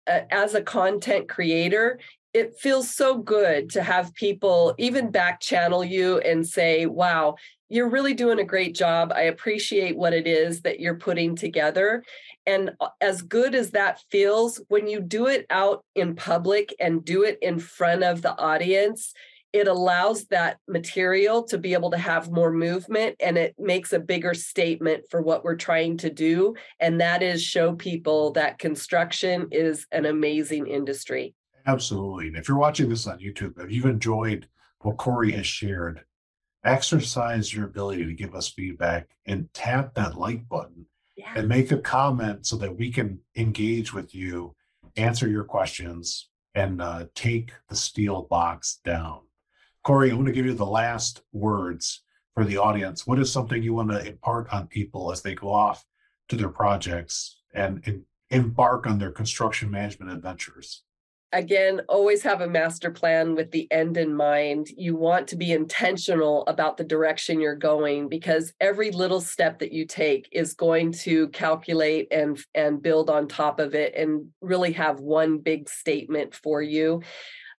uh, 0.06 0.20
as 0.30 0.54
a 0.54 0.62
content 0.62 1.28
creator, 1.28 1.98
it 2.34 2.56
feels 2.58 2.94
so 2.94 3.18
good 3.18 3.70
to 3.70 3.82
have 3.82 4.14
people 4.14 4.74
even 4.78 5.10
back 5.10 5.40
channel 5.40 5.82
you 5.82 6.18
and 6.18 6.46
say, 6.46 6.86
wow, 6.86 7.36
you're 7.68 7.88
really 7.88 8.14
doing 8.14 8.38
a 8.38 8.44
great 8.44 8.74
job. 8.74 9.12
I 9.14 9.22
appreciate 9.22 9.96
what 9.96 10.12
it 10.12 10.26
is 10.26 10.62
that 10.62 10.80
you're 10.80 10.98
putting 10.98 11.36
together. 11.36 12.02
And 12.46 12.70
uh, 12.80 12.88
as 13.00 13.22
good 13.22 13.54
as 13.54 13.72
that 13.72 14.02
feels, 14.10 14.60
when 14.68 14.88
you 14.88 15.00
do 15.00 15.26
it 15.26 15.46
out 15.50 15.84
in 15.94 16.14
public 16.14 16.74
and 16.80 17.04
do 17.04 17.24
it 17.24 17.38
in 17.42 17.58
front 17.58 18.04
of 18.04 18.22
the 18.22 18.36
audience, 18.38 19.12
it 19.52 19.66
allows 19.66 20.26
that 20.26 20.58
material 20.68 21.42
to 21.44 21.58
be 21.58 21.72
able 21.72 21.90
to 21.90 21.98
have 21.98 22.30
more 22.30 22.52
movement 22.52 23.16
and 23.18 23.38
it 23.38 23.54
makes 23.58 23.92
a 23.94 23.98
bigger 23.98 24.34
statement 24.34 25.04
for 25.10 25.22
what 25.22 25.42
we're 25.42 25.56
trying 25.56 25.96
to 25.98 26.10
do. 26.10 26.54
And 26.80 27.00
that 27.00 27.22
is 27.22 27.42
show 27.42 27.74
people 27.74 28.32
that 28.32 28.58
construction 28.58 29.48
is 29.50 29.86
an 29.90 30.04
amazing 30.04 30.66
industry. 30.66 31.34
Absolutely. 31.68 32.28
And 32.28 32.36
if 32.36 32.48
you're 32.48 32.56
watching 32.56 32.88
this 32.88 33.06
on 33.06 33.18
YouTube, 33.18 33.62
if 33.62 33.70
you've 33.70 33.84
enjoyed 33.84 34.48
what 34.80 34.96
Cory 34.96 35.32
has 35.32 35.46
shared, 35.46 36.02
exercise 36.64 37.52
your 37.52 37.66
ability 37.66 38.06
to 38.06 38.14
give 38.14 38.34
us 38.34 38.48
feedback 38.48 39.08
and 39.26 39.52
tap 39.52 39.92
that 39.94 40.16
like 40.16 40.48
button 40.48 40.86
yeah. 41.14 41.30
and 41.36 41.46
make 41.46 41.70
a 41.70 41.76
comment 41.76 42.46
so 42.46 42.56
that 42.56 42.74
we 42.74 42.90
can 42.90 43.20
engage 43.36 43.92
with 43.92 44.14
you, 44.14 44.56
answer 44.96 45.28
your 45.28 45.44
questions, 45.44 46.30
and 46.54 46.80
uh, 46.80 47.04
take 47.14 47.52
the 47.68 47.76
steel 47.76 48.22
box 48.22 48.80
down. 48.82 49.20
Cory, 49.84 50.10
I 50.10 50.14
want 50.14 50.26
to 50.28 50.32
give 50.32 50.46
you 50.46 50.54
the 50.54 50.64
last 50.64 51.20
words 51.32 52.02
for 52.34 52.46
the 52.46 52.56
audience. 52.56 53.06
What 53.06 53.18
is 53.18 53.30
something 53.30 53.62
you 53.62 53.74
want 53.74 53.90
to 53.90 54.06
impart 54.06 54.50
on 54.54 54.68
people 54.68 55.12
as 55.12 55.20
they 55.20 55.34
go 55.34 55.52
off 55.52 55.84
to 56.30 56.36
their 56.36 56.48
projects 56.48 57.42
and, 57.52 57.82
and 57.84 58.04
embark 58.30 58.86
on 58.86 58.98
their 58.98 59.12
construction 59.12 59.70
management 59.70 60.12
adventures? 60.12 60.84
Again, 61.32 61.82
always 61.88 62.22
have 62.22 62.40
a 62.40 62.48
master 62.48 62.90
plan 62.90 63.34
with 63.34 63.50
the 63.50 63.70
end 63.70 63.96
in 63.96 64.14
mind. 64.14 64.68
You 64.76 64.96
want 64.96 65.28
to 65.28 65.36
be 65.36 65.52
intentional 65.52 66.46
about 66.46 66.76
the 66.76 66.84
direction 66.84 67.40
you're 67.40 67.54
going 67.54 68.08
because 68.08 68.52
every 68.60 68.90
little 68.90 69.20
step 69.20 69.58
that 69.58 69.72
you 69.72 69.84
take 69.84 70.28
is 70.32 70.54
going 70.54 70.92
to 70.92 71.28
calculate 71.28 72.08
and 72.10 72.38
and 72.54 72.82
build 72.82 73.10
on 73.10 73.28
top 73.28 73.60
of 73.60 73.74
it 73.74 73.94
and 73.94 74.28
really 74.40 74.72
have 74.72 75.00
one 75.00 75.38
big 75.38 75.68
statement 75.68 76.34
for 76.34 76.62
you. 76.62 77.02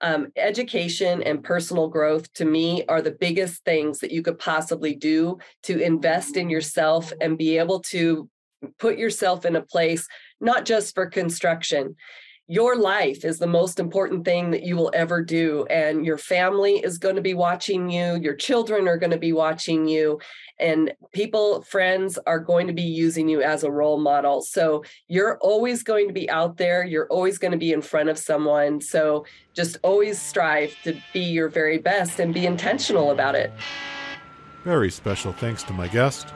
Um, 0.01 0.29
education 0.37 1.23
and 1.25 1.43
personal 1.43 1.89
growth 1.89 2.33
to 2.35 2.45
me 2.45 2.85
are 2.87 3.03
the 3.03 3.11
biggest 3.11 3.65
things 3.65 3.99
that 3.99 4.13
you 4.13 4.23
could 4.23 4.39
possibly 4.39 4.95
do 4.95 5.39
to 5.65 5.81
invest 5.81 6.37
in 6.37 6.49
yourself 6.49 7.13
and 7.21 7.37
be 7.37 7.59
able 7.59 7.81
to 7.81 8.31
put 8.79 8.97
yourself 8.97 9.45
in 9.45 9.57
a 9.57 9.63
place 9.63 10.07
not 10.41 10.65
just 10.65 10.95
for 10.95 11.07
construction 11.07 11.97
your 12.51 12.77
life 12.77 13.27
is 13.27 13.39
the 13.39 13.47
most 13.47 13.79
important 13.79 14.25
thing 14.25 14.51
that 14.51 14.63
you 14.63 14.75
will 14.75 14.91
ever 14.95 15.23
do 15.23 15.67
and 15.67 16.07
your 16.07 16.17
family 16.17 16.77
is 16.79 16.97
going 16.97 17.15
to 17.15 17.21
be 17.21 17.35
watching 17.35 17.91
you 17.91 18.17
your 18.17 18.35
children 18.35 18.89
are 18.89 18.97
going 18.97 19.11
to 19.11 19.19
be 19.19 19.35
watching 19.35 19.87
you 19.87 20.19
and 20.59 20.91
people 21.13 21.61
friends 21.63 22.19
are 22.27 22.41
going 22.41 22.67
to 22.67 22.73
be 22.73 22.83
using 22.83 23.29
you 23.29 23.43
as 23.43 23.63
a 23.63 23.71
role 23.71 24.01
model. 24.01 24.41
So 24.41 24.83
you're 25.07 25.39
always 25.39 25.83
going 25.83 26.09
to 26.09 26.15
be 26.15 26.29
out 26.31 26.57
there 26.57 26.85
you're 26.85 27.07
always 27.09 27.37
going 27.37 27.53
to 27.53 27.59
be 27.59 27.73
in 27.73 27.83
front 27.83 28.09
of 28.09 28.17
someone 28.17 28.81
so 28.81 29.27
just 29.53 29.77
always 29.83 30.21
strive 30.21 30.75
to 30.85 30.99
be 31.13 31.21
your 31.21 31.51
very 31.51 31.77
best 31.77 32.19
and 32.19 32.33
be 32.33 32.47
intentional 32.47 33.11
about 33.11 33.35
it. 33.35 33.53
Very 34.65 34.91
special 34.91 35.35
thanks 35.35 35.63
to 35.65 35.75
my 35.75 35.87
guest. 35.87 36.33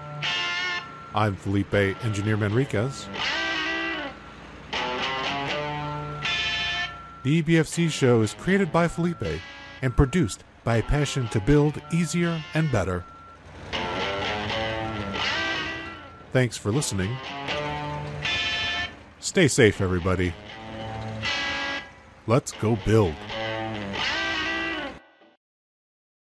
I'm 1.15 1.37
felipe 1.37 1.73
engineer 1.73 2.37
manriquez 2.37 3.09
The 7.23 7.43
EBFC 7.43 7.89
show 7.91 8.23
is 8.23 8.35
created 8.35 8.73
by 8.73 8.89
Felipe 8.89 9.41
and 9.81 9.97
produced 9.97 10.43
by 10.65 10.77
a 10.77 10.83
passion 10.83 11.29
to 11.29 11.41
build 11.41 11.81
easier 11.93 12.43
and 12.55 12.71
better. 12.73 13.05
Thanks 16.33 16.57
for 16.57 16.73
listening. 16.73 17.17
Stay 19.21 19.47
safe, 19.47 19.81
everybody. 19.81 20.35
Let's 22.27 22.53
go 22.53 22.77
build. 22.85 23.15